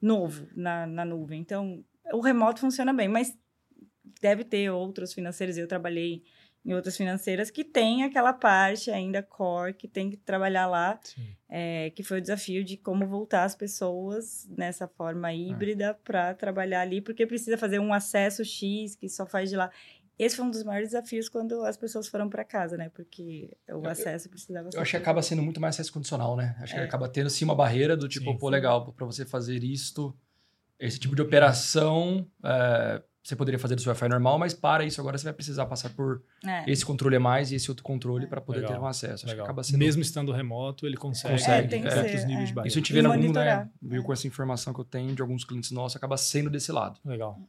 novo 0.00 0.46
na, 0.54 0.86
na 0.86 1.04
nuvem, 1.04 1.40
então 1.40 1.84
o 2.12 2.20
remoto 2.20 2.60
funciona 2.60 2.92
bem, 2.92 3.08
mas 3.08 3.36
deve 4.20 4.44
ter 4.44 4.70
outros 4.70 5.12
financeiros, 5.12 5.56
eu 5.56 5.66
trabalhei 5.66 6.22
em 6.64 6.72
outras 6.72 6.96
financeiras 6.96 7.50
que 7.50 7.62
tem 7.62 8.04
aquela 8.04 8.32
parte 8.32 8.90
ainda 8.90 9.22
core 9.22 9.74
que 9.74 9.86
tem 9.86 10.08
que 10.08 10.16
trabalhar 10.16 10.66
lá, 10.66 10.98
é, 11.48 11.90
que 11.90 12.02
foi 12.02 12.18
o 12.18 12.22
desafio 12.22 12.64
de 12.64 12.78
como 12.78 13.06
voltar 13.06 13.44
as 13.44 13.54
pessoas 13.54 14.48
nessa 14.48 14.88
forma 14.88 15.28
ah. 15.28 15.34
híbrida 15.34 15.86
é. 15.86 15.92
para 15.92 16.32
trabalhar 16.34 16.80
ali, 16.80 17.02
porque 17.02 17.26
precisa 17.26 17.58
fazer 17.58 17.78
um 17.78 17.92
acesso 17.92 18.42
X 18.44 18.96
que 18.96 19.08
só 19.08 19.26
faz 19.26 19.50
de 19.50 19.56
lá. 19.56 19.70
Esse 20.18 20.36
foi 20.36 20.44
um 20.44 20.50
dos 20.50 20.62
maiores 20.62 20.90
desafios 20.90 21.28
quando 21.28 21.64
as 21.64 21.76
pessoas 21.76 22.06
foram 22.06 22.28
para 22.28 22.44
casa, 22.44 22.76
né? 22.76 22.88
Porque 22.88 23.56
o 23.68 23.86
acesso 23.88 24.28
precisava 24.28 24.70
ser. 24.70 24.76
Eu 24.76 24.82
acho 24.82 24.90
que 24.92 24.96
acaba 24.96 25.20
sendo 25.22 25.42
muito 25.42 25.60
mais 25.60 25.74
acesso 25.74 25.92
condicional, 25.92 26.36
né? 26.36 26.54
Acho 26.60 26.74
é. 26.74 26.78
que 26.78 26.84
acaba 26.84 27.08
tendo 27.08 27.28
sim 27.30 27.44
uma 27.44 27.54
barreira 27.54 27.96
do 27.96 28.08
tipo, 28.08 28.30
sim, 28.30 28.38
pô, 28.38 28.46
sim. 28.46 28.52
legal, 28.52 28.92
para 28.92 29.06
você 29.06 29.24
fazer 29.24 29.62
isto, 29.64 30.16
esse 30.78 30.98
tipo 30.98 31.16
de 31.16 31.22
operação. 31.22 32.26
É, 32.44 33.02
você 33.22 33.34
poderia 33.34 33.58
fazer 33.58 33.74
do 33.74 33.80
seu 33.80 33.90
Wi-Fi 33.90 34.06
normal, 34.08 34.38
mas 34.38 34.52
para 34.52 34.84
isso 34.84 35.00
agora 35.00 35.16
você 35.16 35.24
vai 35.24 35.32
precisar 35.32 35.64
passar 35.64 35.88
por 35.90 36.22
É. 36.46 36.70
esse 36.70 36.84
controle 36.84 37.16
a 37.16 37.20
mais 37.20 37.50
e 37.50 37.54
esse 37.54 37.70
outro 37.70 37.82
controle 37.82 38.26
É. 38.26 38.28
para 38.28 38.40
poder 38.40 38.60
Legal. 38.60 38.74
ter 38.76 38.80
um 38.82 38.86
acesso. 38.86 39.14
Acho 39.14 39.24
que 39.24 39.30
Legal. 39.30 39.46
acaba 39.46 39.62
sendo 39.64 39.78
Mesmo 39.78 40.02
estando 40.02 40.30
remoto, 40.30 40.86
ele 40.86 40.96
consegue, 40.96 41.32
Consegue, 41.38 41.64
É, 41.66 41.68
tem 41.68 41.80
que 41.80 41.88
altos 41.88 42.02
ser, 42.20 42.26
níveis 42.26 42.44
é. 42.44 42.46
de 42.48 42.52
barreira. 42.54 42.68
Isso 42.68 42.78
a 42.78 42.80
gente 42.80 42.90
E 42.90 42.92
vê, 42.92 43.00
no, 43.02 43.32
né, 43.32 43.68
viu 43.82 44.02
É. 44.02 44.04
com 44.04 44.12
essa 44.12 44.26
informação 44.28 44.74
que 44.74 44.80
eu 44.80 44.84
tenho 44.84 45.14
de 45.14 45.22
alguns 45.22 45.42
clientes 45.42 45.70
nossos, 45.70 45.96
acaba 45.96 46.16
sendo 46.18 46.50
desse 46.50 46.70
lado. 46.70 47.00
Legal. 47.04 47.40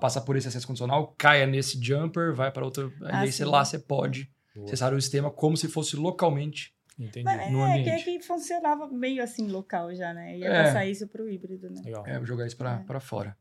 Passa 0.00 0.20
por 0.20 0.36
esse 0.36 0.46
acesso 0.46 0.66
condicional, 0.66 1.14
caia 1.18 1.46
nesse 1.46 1.82
jumper, 1.82 2.32
vai 2.32 2.50
para 2.52 2.64
outro. 2.64 2.92
Ah, 3.02 3.20
aí 3.20 3.32
você 3.32 3.44
sim. 3.44 3.50
lá 3.50 3.64
você 3.64 3.78
pode 3.78 4.30
Boa. 4.54 4.66
acessar 4.66 4.94
o 4.94 5.00
sistema 5.00 5.30
como 5.30 5.56
se 5.56 5.66
fosse 5.68 5.96
localmente. 5.96 6.72
Entendi. 6.98 7.24
Mas 7.24 7.50
no 7.50 7.64
é, 7.64 7.82
que, 7.82 7.88
é 7.88 7.96
que 8.02 8.20
funcionava 8.22 8.86
meio 8.86 9.22
assim 9.22 9.48
local 9.48 9.92
já, 9.94 10.14
né? 10.14 10.38
Ia 10.38 10.46
É. 10.46 10.62
passar 10.64 10.86
isso 10.86 11.08
pro 11.08 11.28
híbrido, 11.28 11.68
né? 11.70 11.80
Legal. 11.84 12.06
É, 12.06 12.24
jogar 12.24 12.46
isso 12.46 12.56
para 12.56 12.74
É. 12.74 12.78
para 12.84 13.00
fora. 13.00 13.36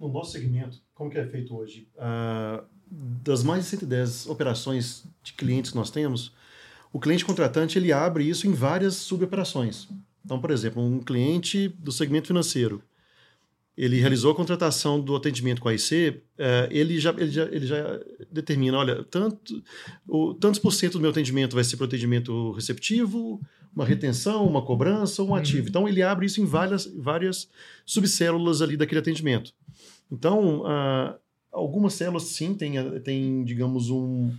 No 0.00 0.08
nosso 0.08 0.32
segmento, 0.32 0.82
como 0.92 1.08
que 1.10 1.18
é 1.18 1.26
feito 1.26 1.54
hoje? 1.56 1.88
Ah, 1.96 2.64
das 2.90 3.44
mais 3.44 3.64
de 3.64 3.70
110 3.70 4.26
operações 4.26 5.04
de 5.22 5.32
clientes 5.34 5.70
que 5.70 5.76
nós 5.76 5.90
temos, 5.90 6.34
o 6.92 6.98
cliente 6.98 7.24
contratante 7.24 7.78
ele 7.78 7.92
abre 7.92 8.28
isso 8.28 8.46
em 8.48 8.52
várias 8.52 8.94
suboperações. 8.96 9.88
Então, 10.24 10.40
por 10.40 10.50
exemplo, 10.50 10.82
um 10.82 10.98
cliente 11.00 11.68
do 11.68 11.92
segmento 11.92 12.26
financeiro, 12.26 12.82
ele 13.76 13.98
realizou 13.98 14.30
a 14.32 14.34
contratação 14.34 15.00
do 15.00 15.16
atendimento 15.16 15.60
com 15.60 15.68
a 15.68 15.74
IC, 15.74 16.22
eh, 16.38 16.68
ele, 16.70 16.98
já, 17.00 17.10
ele, 17.10 17.30
já, 17.30 17.44
ele 17.44 17.66
já 17.66 18.00
determina, 18.30 18.78
olha, 18.78 19.04
tanto, 19.04 19.62
o, 20.06 20.32
tantos 20.34 20.60
por 20.60 20.72
cento 20.72 20.92
do 20.94 21.00
meu 21.00 21.10
atendimento 21.10 21.54
vai 21.54 21.64
ser 21.64 21.76
para 21.76 21.84
o 21.84 21.86
atendimento 21.88 22.52
receptivo, 22.52 23.40
uma 23.74 23.84
retenção, 23.84 24.46
uma 24.46 24.62
cobrança, 24.62 25.22
um 25.22 25.30
Uhum. 25.30 25.34
ativo. 25.34 25.68
Então, 25.68 25.88
ele 25.88 26.02
abre 26.02 26.26
isso 26.26 26.40
em 26.40 26.44
várias, 26.44 26.86
várias 26.86 27.48
subcélulas 27.84 28.62
ali 28.62 28.76
daquele 28.76 29.00
atendimento. 29.00 29.52
Então, 30.10 30.62
ah, 30.66 31.16
algumas 31.50 31.94
células, 31.94 32.22
sim, 32.24 32.54
têm, 32.54 32.74
tem, 33.00 33.42
digamos, 33.44 33.90
um, 33.90 34.30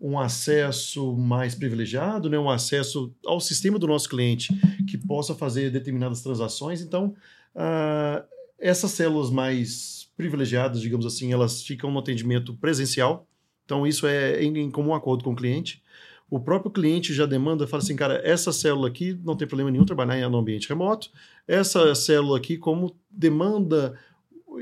um 0.00 0.18
acesso 0.18 1.14
mais 1.16 1.54
privilegiado, 1.54 2.30
né? 2.30 2.38
um 2.38 2.48
acesso 2.48 3.14
ao 3.26 3.40
sistema 3.40 3.78
do 3.78 3.86
nosso 3.86 4.08
cliente 4.08 4.48
que 4.88 4.96
possa 4.96 5.34
fazer 5.34 5.70
determinadas 5.70 6.22
transações. 6.22 6.80
Então, 6.80 7.14
ah, 7.54 8.24
essas 8.60 8.90
células 8.92 9.30
mais 9.30 10.08
privilegiadas, 10.16 10.80
digamos 10.80 11.06
assim, 11.06 11.32
elas 11.32 11.62
ficam 11.62 11.90
no 11.90 11.98
atendimento 11.98 12.54
presencial. 12.54 13.26
Então, 13.64 13.86
isso 13.86 14.06
é 14.06 14.42
em, 14.42 14.56
em 14.58 14.70
comum 14.70 14.94
acordo 14.94 15.24
com 15.24 15.32
o 15.32 15.36
cliente. 15.36 15.82
O 16.28 16.38
próprio 16.38 16.70
cliente 16.70 17.12
já 17.12 17.26
demanda, 17.26 17.66
fala 17.66 17.82
assim, 17.82 17.96
cara, 17.96 18.20
essa 18.22 18.52
célula 18.52 18.88
aqui 18.88 19.18
não 19.24 19.36
tem 19.36 19.48
problema 19.48 19.70
nenhum 19.70 19.84
trabalhar 19.84 20.28
no 20.28 20.38
ambiente 20.38 20.68
remoto. 20.68 21.10
Essa 21.48 21.94
célula 21.94 22.36
aqui, 22.38 22.56
como 22.56 22.94
demanda 23.10 23.98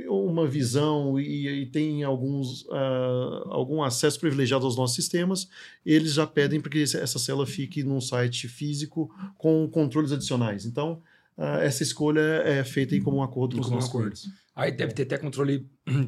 uma 0.07 0.47
visão 0.47 1.19
e, 1.19 1.63
e 1.63 1.67
tem 1.67 2.05
alguns 2.05 2.67
ah, 2.71 3.45
algum 3.47 3.83
acesso 3.83 4.21
privilegiado 4.21 4.65
aos 4.65 4.77
nossos 4.77 4.95
sistemas, 4.95 5.49
eles 5.85 6.13
já 6.13 6.27
pedem 6.27 6.61
para 6.61 6.71
que 6.71 6.83
essa 6.83 7.19
célula 7.19 7.47
fique 7.47 7.83
num 7.83 8.01
site 8.01 8.49
físico 8.49 9.11
com 9.37 9.69
controles 9.69 10.13
adicionais. 10.13 10.65
Então, 10.65 11.03
ah, 11.39 11.61
essa 11.63 11.83
escolha 11.83 12.21
é 12.45 12.63
feita 12.65 12.95
em 12.95 13.01
comum 13.03 13.23
acordo 13.23 13.55
Em 13.55 13.57
com 13.57 13.63
os 13.63 13.67
comum 13.69 13.77
nossos 13.77 13.91
acordo. 13.91 14.11
clientes. 14.11 14.29
Aí 14.57 14.73
deve 14.73 14.93
ter 14.93 15.05
até 15.05 15.17
controle 15.17 15.67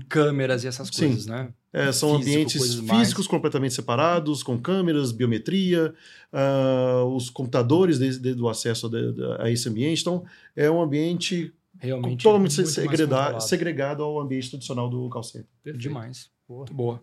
câmeras 0.08 0.64
e 0.64 0.66
essas 0.66 0.88
Sim. 0.88 1.06
coisas, 1.06 1.26
né? 1.26 1.52
É, 1.72 1.92
são 1.92 2.16
Físico, 2.16 2.30
ambientes 2.32 2.58
coisas 2.58 2.80
mais. 2.80 2.98
físicos 3.00 3.26
completamente 3.28 3.72
separados, 3.74 4.42
com 4.42 4.58
câmeras, 4.58 5.12
biometria, 5.12 5.94
ah, 6.32 7.04
os 7.14 7.30
computadores 7.30 7.98
de- 8.00 8.18
de- 8.18 8.34
do 8.34 8.48
acesso 8.48 8.88
de- 8.88 9.12
de- 9.12 9.36
a 9.38 9.48
esse 9.48 9.68
ambiente. 9.68 10.00
Então, 10.00 10.24
é 10.56 10.68
um 10.68 10.82
ambiente 10.82 11.54
Realmente 11.78 12.24
totalmente 12.24 12.56
controlado. 12.56 13.40
segregado 13.40 14.02
ao 14.02 14.20
ambiente 14.20 14.50
tradicional 14.50 14.90
do 14.90 15.08
call 15.08 15.22
center. 15.22 15.46
Perfeito. 15.62 15.80
demais. 15.82 16.28
Boa. 16.48 16.58
Muito 16.62 16.74
boa. 16.74 17.00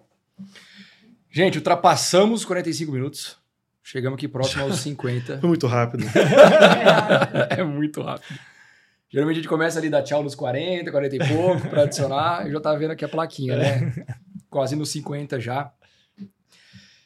Gente, 1.32 1.58
ultrapassamos 1.58 2.42
os 2.42 2.46
45 2.46 2.92
minutos. 2.92 3.38
Chegamos 3.90 4.18
aqui 4.18 4.28
próximo 4.28 4.64
aos 4.64 4.80
50. 4.80 5.40
Foi 5.40 5.48
muito 5.48 5.66
rápido. 5.66 6.04
é 7.50 7.64
muito 7.64 8.02
rápido. 8.02 8.38
Geralmente 9.10 9.38
a 9.38 9.40
gente 9.40 9.48
começa 9.48 9.80
ali 9.80 9.88
a 9.88 9.92
dar 9.92 10.04
tchau 10.04 10.22
nos 10.22 10.36
40, 10.36 10.92
40 10.92 11.16
e 11.16 11.20
pouco 11.20 11.70
para 11.70 11.84
adicionar. 11.84 12.46
Eu 12.46 12.52
já 12.52 12.60
tava 12.60 12.78
vendo 12.78 12.92
aqui 12.92 13.06
a 13.06 13.08
plaquinha, 13.08 13.56
né? 13.56 14.06
Quase 14.50 14.76
nos 14.76 14.90
50 14.90 15.40
já. 15.40 15.72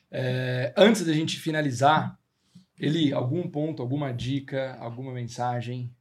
É, 0.10 0.74
antes 0.76 1.06
da 1.06 1.14
gente 1.14 1.40
finalizar, 1.40 2.18
Eli, 2.80 3.14
algum 3.14 3.48
ponto, 3.48 3.84
alguma 3.84 4.12
dica, 4.12 4.76
alguma 4.80 5.14
mensagem? 5.14 5.96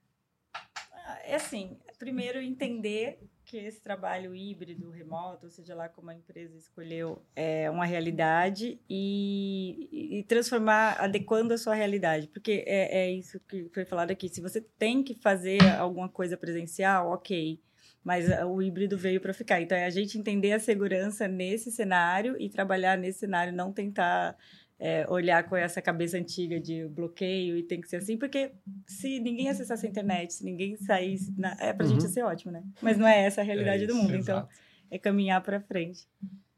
É 1.27 1.35
assim, 1.35 1.77
primeiro 1.99 2.41
entender 2.41 3.21
que 3.51 3.57
esse 3.57 3.81
trabalho 3.81 4.33
híbrido, 4.33 4.91
remoto, 4.91 5.47
ou 5.47 5.51
seja 5.51 5.75
lá 5.75 5.89
como 5.89 6.09
a 6.09 6.15
empresa 6.15 6.57
escolheu, 6.57 7.21
é 7.35 7.69
uma 7.69 7.85
realidade 7.85 8.81
e, 8.89 10.21
e 10.21 10.23
transformar, 10.23 10.97
adequando 11.01 11.53
a 11.53 11.59
sua 11.59 11.75
realidade. 11.75 12.29
Porque 12.29 12.63
é, 12.65 13.01
é 13.01 13.11
isso 13.11 13.41
que 13.41 13.69
foi 13.75 13.85
falado 13.85 14.13
aqui. 14.13 14.29
Se 14.29 14.41
você 14.41 14.61
tem 14.61 15.03
que 15.03 15.17
fazer 15.17 15.61
alguma 15.81 16.09
coisa 16.09 16.37
presencial, 16.37 17.11
ok. 17.11 17.61
Mas 18.05 18.31
ah, 18.31 18.47
o 18.47 18.63
híbrido 18.63 18.97
veio 18.97 19.21
para 19.21 19.35
ficar. 19.35 19.61
Então, 19.61 19.77
é 19.77 19.85
a 19.85 19.91
gente 19.91 20.17
entender 20.17 20.53
a 20.53 20.61
segurança 20.61 21.27
nesse 21.27 21.73
cenário 21.73 22.37
e 22.39 22.49
trabalhar 22.49 22.97
nesse 22.97 23.19
cenário, 23.19 23.53
não 23.53 23.73
tentar 23.73 24.37
é, 24.83 25.07
olhar 25.11 25.47
com 25.47 25.55
essa 25.55 25.83
cabeça 25.83 26.17
antiga 26.17 26.59
de 26.59 26.89
bloqueio 26.89 27.57
e 27.59 27.63
tem 27.63 27.81
que 27.81 27.89
ser 27.89 27.97
assim, 27.97 28.17
porque 28.17 28.51
se 28.87 29.21
ninguém 29.21 29.51
acessasse 29.51 29.87
a 29.87 29.91
internet, 29.91 30.33
se 30.33 30.43
ninguém 30.45 30.75
saísse, 30.77 31.33
na, 31.37 31.55
é 31.61 31.73
pra 31.75 31.85
Uhum. 31.87 31.93
gente 31.93 32.09
ser 32.09 32.23
ótimo, 32.25 32.51
né? 32.51 32.63
Mas 32.81 32.97
não 32.97 33.07
é 33.07 33.21
essa 33.25 33.43
a 33.43 33.45
realidade 33.45 33.85
É 33.85 33.87
do 33.87 33.93
isso, 33.93 34.03
mundo, 34.03 34.15
então 34.17 34.39
exato. 34.39 34.49
é 34.91 34.99
caminhar 34.99 35.43
para 35.43 35.61
frente. 35.61 36.07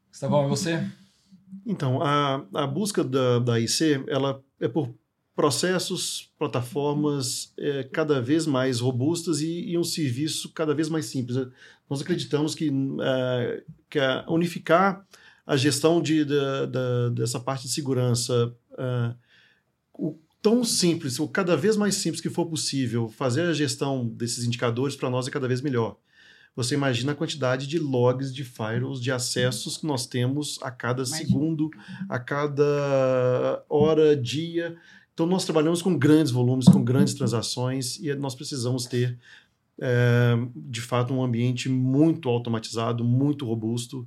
Gustavão, 0.09 0.47
e 0.47 0.49
você? 0.49 0.87
Então, 1.67 2.01
a, 2.01 2.47
a 2.55 2.67
busca 2.67 3.03
da, 3.03 3.41
da 3.41 3.59
IC, 3.61 4.05
ela 4.09 4.41
é 4.61 4.69
por 4.69 4.95
processos, 5.35 6.31
plataformas 6.39 7.53
é, 7.59 7.85
cada 7.85 8.21
vez 8.21 8.47
mais 8.47 8.81
robustas 8.81 9.41
e, 9.41 9.71
e 9.71 9.79
um 9.79 9.83
serviço 9.85 10.53
cada 10.53 10.75
vez 10.75 10.89
mais 10.89 11.07
simples. 11.07 11.37
Nós 11.89 12.01
acreditamos 12.03 12.55
que, 12.55 12.71
é, 13.01 13.63
que 13.91 13.99
a 13.99 14.25
unificar 14.29 15.05
a 15.47 15.57
gestão 15.57 16.01
de, 16.01 16.25
da, 16.25 16.67
da- 16.67 17.09
dessa 17.11 17.41
parte 17.41 17.67
de 17.67 17.73
segurança, 17.73 18.55
é, 18.79 19.15
o 19.95 20.19
tão 20.41 20.65
simples, 20.65 21.21
ou 21.21 21.29
cada 21.29 21.57
vez 21.57 21.77
mais 21.77 21.95
simples 21.95 22.21
que 22.21 22.29
for 22.31 22.47
possível, 22.47 23.09
fazer 23.09 23.43
a 23.43 23.53
gestão 23.53 24.09
desses 24.09 24.45
indicadores 24.45 24.97
para 24.97 25.09
nós 25.09 25.29
é 25.29 25.31
cada 25.31 25.47
vez 25.47 25.61
melhor. 25.61 25.97
Você 26.55 26.75
imagina 26.75 27.13
a 27.13 27.15
quantidade 27.15 27.67
de 27.67 27.79
logs, 27.79 28.35
de 28.35 28.45
firewalls, 28.45 29.01
de 29.01 29.11
acessos 29.11 29.79
que 29.79 29.87
nós 29.87 30.05
temos 30.07 30.59
a 30.61 30.71
cada 30.71 31.03
Imagina. 31.03 31.29
segundo, 31.29 31.71
a 32.09 32.19
cada 32.19 33.65
hora, 33.69 34.15
dia. 34.17 34.77
Então, 35.15 35.27
nós 35.27 35.45
trabalhamos 35.45 35.81
com 35.81 35.97
grandes 35.97 36.33
volumes, 36.33 36.67
com 36.67 36.83
grandes 36.83 37.15
transações, 37.15 37.99
e 38.01 38.13
nós 38.15 38.35
precisamos 38.35 38.85
ter, 38.85 39.19
é, 39.81 40.35
de 40.57 40.81
fato, 40.81 41.15
um 41.15 41.23
ambiente 41.23 41.69
muito 41.69 42.29
automatizado, 42.29 43.03
muito 43.05 43.47
robusto, 43.47 44.07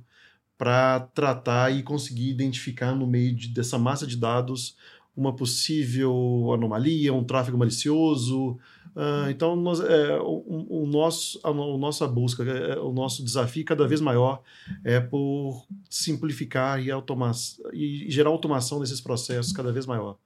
para 0.58 1.00
tratar 1.14 1.70
e 1.74 1.82
conseguir 1.82 2.30
identificar 2.30 2.94
no 2.94 3.06
meio 3.06 3.34
de- 3.34 3.48
dessa 3.48 3.78
massa 3.78 4.06
de 4.06 4.16
dados 4.16 4.76
uma 5.16 5.34
possível 5.34 6.52
anomalia, 6.52 7.12
um 7.14 7.24
tráfego 7.24 7.56
malicioso. 7.56 8.58
Ah, 8.94 9.26
então, 9.30 9.56
nós, 9.56 9.80
é, 9.80 10.18
o, 10.18 10.82
o 10.82 10.86
nosso, 10.86 11.40
a, 11.42 11.52
no- 11.52 11.78
nossa 11.78 12.06
busca, 12.06 12.42
é, 12.44 12.78
o 12.78 12.92
nosso 12.92 13.24
desafio 13.24 13.64
cada 13.64 13.86
vez 13.86 14.00
maior 14.00 14.42
é 14.84 15.00
por 15.00 15.66
simplificar 15.88 16.82
e, 16.82 16.90
automa 16.90 17.30
e 17.72 18.10
gerar 18.10 18.30
automação 18.30 18.80
desses 18.80 19.00
processos 19.00 19.52
cada 19.52 19.72
vez 19.72 19.86
maior. 19.86 20.18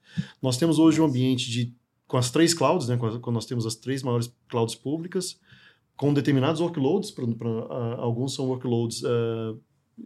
Nós 0.43 0.57
temos 0.57 0.79
hoje 0.79 1.01
um 1.01 1.05
ambiente 1.05 1.51
de, 1.51 1.73
com 2.07 2.17
as 2.17 2.31
três 2.31 2.53
clouds, 2.53 2.89
né, 2.89 2.97
quando 2.97 3.21
nós 3.33 3.47
temos 3.47 3.67
as 3.67 3.77
três 3.77 4.03
maiores 4.03 4.33
clouds 4.49 4.75
públicas, 4.75 5.39
com 5.97 6.13
determinados 6.15 6.61
workloads, 6.61 7.11
pra, 7.13 7.27
pra, 7.27 7.49
ah, 7.49 7.97
alguns 7.99 8.35
são 8.35 8.47
workloads 8.49 9.05
ah, 9.05 9.55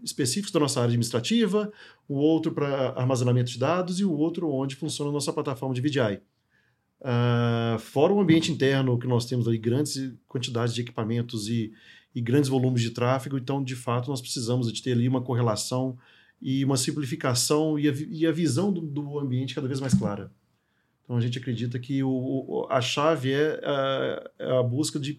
específicos 0.02 0.52
da 0.52 0.60
nossa 0.60 0.80
área 0.80 0.88
administrativa, 0.88 1.72
o 2.08 2.14
outro 2.14 2.52
para 2.52 2.90
armazenamento 2.90 3.50
de 3.50 3.58
dados 3.58 4.00
e 4.00 4.04
o 4.04 4.12
outro 4.12 4.50
onde 4.50 4.76
funciona 4.76 5.10
a 5.10 5.12
nossa 5.12 5.32
plataforma 5.32 5.74
de 5.74 5.80
VDI. 5.80 6.20
Ah, 7.06 7.76
fora 7.80 8.14
o 8.14 8.20
ambiente 8.20 8.50
interno 8.50 8.98
que 8.98 9.06
nós 9.06 9.26
temos 9.26 9.46
ali 9.46 9.58
grandes 9.58 10.14
quantidades 10.26 10.74
de 10.74 10.80
equipamentos 10.80 11.48
e, 11.48 11.70
e 12.14 12.20
grandes 12.20 12.48
volumes 12.48 12.80
de 12.80 12.90
tráfego, 12.90 13.36
então 13.36 13.62
de 13.62 13.76
fato 13.76 14.08
nós 14.08 14.22
precisamos 14.22 14.72
de 14.72 14.82
ter 14.82 14.92
ali 14.92 15.06
uma 15.06 15.20
correlação 15.20 15.98
e 16.40 16.64
uma 16.64 16.78
simplificação 16.78 17.78
e 17.78 17.88
a, 17.88 17.92
e 18.08 18.26
a 18.26 18.32
visão 18.32 18.72
do, 18.72 18.80
do 18.80 19.18
ambiente 19.18 19.54
cada 19.54 19.68
vez 19.68 19.80
mais 19.80 19.92
clara. 19.92 20.32
Então 21.04 21.16
a 21.16 21.20
gente 21.20 21.38
acredita 21.38 21.78
que 21.78 22.02
o, 22.02 22.66
a 22.70 22.80
chave 22.80 23.32
é 23.32 23.60
a, 23.62 24.30
é 24.38 24.58
a 24.58 24.62
busca 24.62 24.98
de 24.98 25.18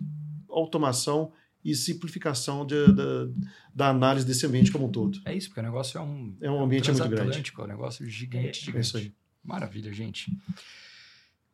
automação 0.50 1.32
e 1.66 1.76
simplificação 1.76 2.66
de- 2.66 2.94
da, 2.94 3.28
da 3.74 3.90
análise 3.90 4.26
desse 4.26 4.46
ambiente 4.46 4.72
como 4.72 4.86
um 4.86 4.92
todo. 4.92 5.20
É 5.26 5.34
isso, 5.34 5.50
porque 5.50 5.60
o 5.60 5.64
negócio 5.64 5.98
é 5.98 6.02
um, 6.02 6.38
É 6.40 6.50
um 6.50 6.64
ambiente 6.64 6.92
muito 6.92 7.10
grande. 7.10 7.44
é 7.58 7.62
um 7.62 7.68
negócio 7.68 8.08
gigante, 8.08 8.62
É 8.62 8.66
gigante. 8.66 8.86
isso 8.86 8.98
aí. 8.98 9.12
Maravilha, 9.44 9.92
gente. 9.92 10.32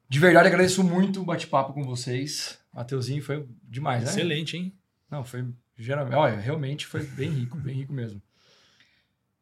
De 0.10 0.20
verdade, 0.20 0.48
agradeço 0.50 0.84
muito 0.84 1.22
o 1.22 1.26
bate-papo 1.26 1.74
com 1.74 1.84
vocês. 1.84 2.60
Mateuzinho 2.74 3.24
foi 3.24 3.48
demais, 3.64 4.04
né? 4.04 4.10
Excelente, 4.10 4.58
hein? 4.58 4.74
Não, 5.10 5.24
foi 5.24 5.46
Geralmente, 5.78 6.14
olha, 6.16 6.38
realmente 6.38 6.86
foi 6.86 7.04
bem 7.04 7.30
rico, 7.30 7.58
bem 7.58 7.76
rico 7.76 7.92
mesmo. 7.94 8.22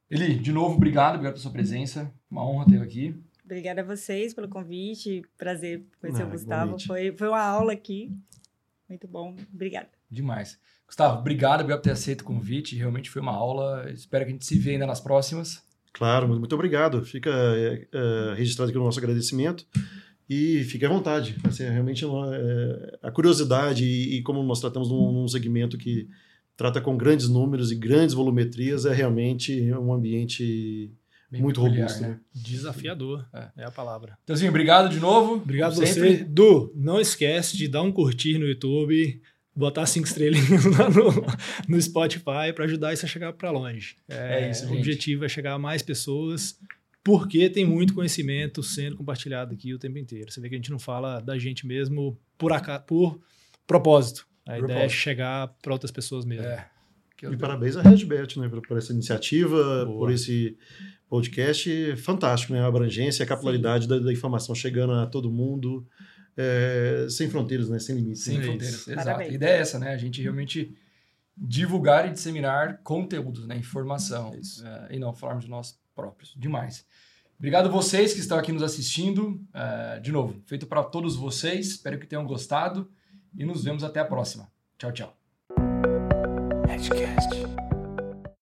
Eli, 0.10 0.40
de 0.40 0.52
novo, 0.52 0.76
obrigado, 0.76 1.16
obrigado 1.16 1.34
pela 1.34 1.42
sua 1.42 1.52
presença. 1.52 2.12
Uma 2.30 2.48
honra 2.48 2.66
tê-lo 2.66 2.84
aqui. 2.84 3.16
Obrigada 3.44 3.82
a 3.82 3.84
vocês 3.84 4.34
pelo 4.34 4.48
convite. 4.48 5.24
Prazer 5.38 5.84
conhecer 6.00 6.22
ah, 6.22 6.28
o 6.28 6.30
Gustavo. 6.30 6.80
Foi, 6.80 7.12
foi 7.18 7.28
uma 7.28 7.42
aula 7.42 7.74
aqui. 7.74 8.12
Muito 8.90 9.08
bom. 9.08 9.36
Obrigada. 9.54 9.90
Demais. 10.10 10.60
Gustavo, 10.88 11.20
obrigado, 11.20 11.62
obrigado 11.62 11.80
por 11.80 11.84
ter 11.84 11.92
aceito 11.92 12.22
o 12.22 12.26
convite. 12.26 12.76
Realmente 12.76 13.10
foi 13.10 13.22
uma 13.22 13.32
aula. 13.32 13.90
Espero 13.92 14.26
que 14.26 14.32
a 14.32 14.34
gente 14.34 14.46
se 14.46 14.58
veja 14.58 14.72
ainda 14.72 14.88
nas 14.88 15.00
próximas. 15.00 15.64
Claro, 15.94 16.28
muito 16.28 16.56
obrigado. 16.56 17.06
Fica 17.06 17.30
é, 17.30 17.88
é, 17.94 18.34
registrado 18.36 18.70
aqui 18.70 18.80
o 18.80 18.84
nosso 18.84 18.98
agradecimento. 18.98 19.66
E 20.28 20.64
fique 20.64 20.86
à 20.86 20.90
vontade. 20.90 21.38
Assim, 21.44 21.64
realmente 21.64 22.04
é, 22.06 23.00
a 23.04 23.12
curiosidade 23.12 23.84
e, 23.84 24.18
e, 24.18 24.22
como 24.24 24.42
nós 24.44 24.60
tratamos 24.60 24.90
num, 24.90 25.12
num, 25.12 25.28
segmento 25.28 25.78
que 25.78 26.08
trata 26.58 26.82
com 26.82 26.98
grandes 26.98 27.30
números 27.30 27.72
e 27.72 27.76
grandes 27.76 28.16
volumetrias, 28.16 28.86
é 28.86 28.94
realmente 28.94 29.72
um 29.74 29.94
ambiente 29.94 30.92
Bem 31.32 31.42
muito 31.42 31.62
peculiar, 31.62 31.88
robusto. 31.88 32.08
Né? 32.08 32.20
Desafiador 32.34 33.26
é. 33.34 33.50
é. 33.58 33.64
a 33.66 33.72
palavra. 33.72 34.18
Teuzinho, 34.26 34.50
obrigado 34.50 34.90
de 34.90 35.00
novo. 35.00 35.36
Obrigado 35.36 35.74
a 35.74 35.76
você. 35.76 36.24
Du, 36.24 36.74
não 36.76 37.00
esquece 37.00 37.56
de 37.56 37.68
dar 37.68 37.84
um 37.84 37.92
curtir 37.92 38.40
no 38.40 38.48
YouTube, 38.48 39.22
botar 39.56 39.86
cinco 39.86 40.08
estrelinhas 40.08 40.66
lá 40.78 40.90
no, 40.90 41.26
no 41.68 41.82
Spotify 41.82 42.52
para 42.56 42.66
ajudar 42.66 42.94
isso 42.94 43.06
a 43.06 43.10
chegar 43.10 43.34
para 43.34 43.52
longe. 43.52 43.98
É, 44.08 44.46
é 44.46 44.52
isso, 44.52 44.66
O 44.66 44.70
gente. 44.70 44.80
objetivo 44.80 45.26
é 45.26 45.30
chegar 45.30 45.54
a 45.54 45.60
mais 45.60 45.82
pessoas 45.84 46.58
porque 47.04 47.50
tem 47.50 47.66
muito 47.66 47.94
conhecimento 47.94 48.62
sendo 48.64 48.98
compartilhado 48.98 49.54
aqui 49.54 49.74
o 49.74 49.80
tempo 49.80 49.98
inteiro. 49.98 50.32
Você 50.32 50.42
vê 50.42 50.50
que 50.50 50.56
a 50.56 50.58
gente 50.58 50.72
não 50.72 50.80
fala 50.80 51.20
da 51.20 51.38
gente 51.38 51.66
mesmo 51.66 52.20
por, 52.38 52.52
acaso, 52.52 52.84
por 52.86 53.20
propósito. 53.68 54.28
A 54.46 54.54
propósito. 54.54 54.72
ideia 54.72 54.86
é 54.86 54.90
chegar 54.90 55.48
para 55.62 55.74
outras 55.74 55.92
pessoas 55.92 56.26
mesmo. 56.26 56.46
É. 56.46 56.70
E 57.24 57.38
parabéns 57.38 57.76
à 57.76 57.82
Redbet, 57.82 58.40
né, 58.40 58.48
por, 58.48 58.62
por, 58.62 58.78
essa 58.78 58.94
iniciativa, 58.94 59.86
Boa. 59.86 59.98
por 59.98 60.12
esse 60.12 60.58
podcast 61.10 61.96
fantástico, 61.98 62.54
né? 62.54 62.62
A 62.62 62.68
abrangência, 62.68 63.24
a 63.24 63.28
capilaridade 63.28 63.88
da, 63.88 64.00
da, 64.00 64.14
informação 64.14 64.54
chegando 64.54 64.94
a 64.94 65.06
todo 65.06 65.32
mundo, 65.32 65.86
é, 66.38 67.08
sem 67.10 67.30
fronteiras, 67.30 67.70
né? 67.70 67.80
Sem 67.80 67.96
limites. 67.96 68.24
Sem 68.24 68.42
fronteiras, 68.42 68.88
exato. 68.88 68.96
Parabéns. 68.96 69.32
A 69.32 69.34
ideia 69.34 69.58
é 69.58 69.60
essa, 69.60 69.80
né? 69.80 69.94
A 69.94 69.98
gente 69.98 70.22
realmente 70.22 70.76
divulgar 71.36 72.08
e 72.08 72.12
disseminar 72.12 72.82
conteúdos, 72.84 73.48
né? 73.48 73.58
Informação. 73.58 74.32
É, 74.64 74.96
e 74.96 75.00
não 75.00 75.14
falarmos 75.14 75.46
de 75.46 75.50
nós 75.50 75.80
próprios. 75.96 76.34
Demais. 76.38 76.86
Obrigado 77.40 77.72
vocês 77.72 78.14
que 78.14 78.20
estão 78.20 78.38
aqui 78.38 78.52
nos 78.52 78.62
assistindo. 78.62 79.42
Uh, 79.56 80.02
de 80.02 80.12
novo, 80.12 80.42
feito 80.46 80.68
para 80.68 80.84
todos 80.84 81.16
vocês. 81.16 81.68
Espero 81.70 81.98
que 81.98 82.06
tenham 82.06 82.26
gostado 82.26 82.92
e 83.36 83.46
nos 83.46 83.64
vemos 83.64 83.84
até 83.84 84.02
a 84.02 84.06
próxima. 84.06 84.52
Tchau, 84.78 84.92
tchau. 84.92 85.19
Edge 86.70 86.90
Catch. 86.92 87.49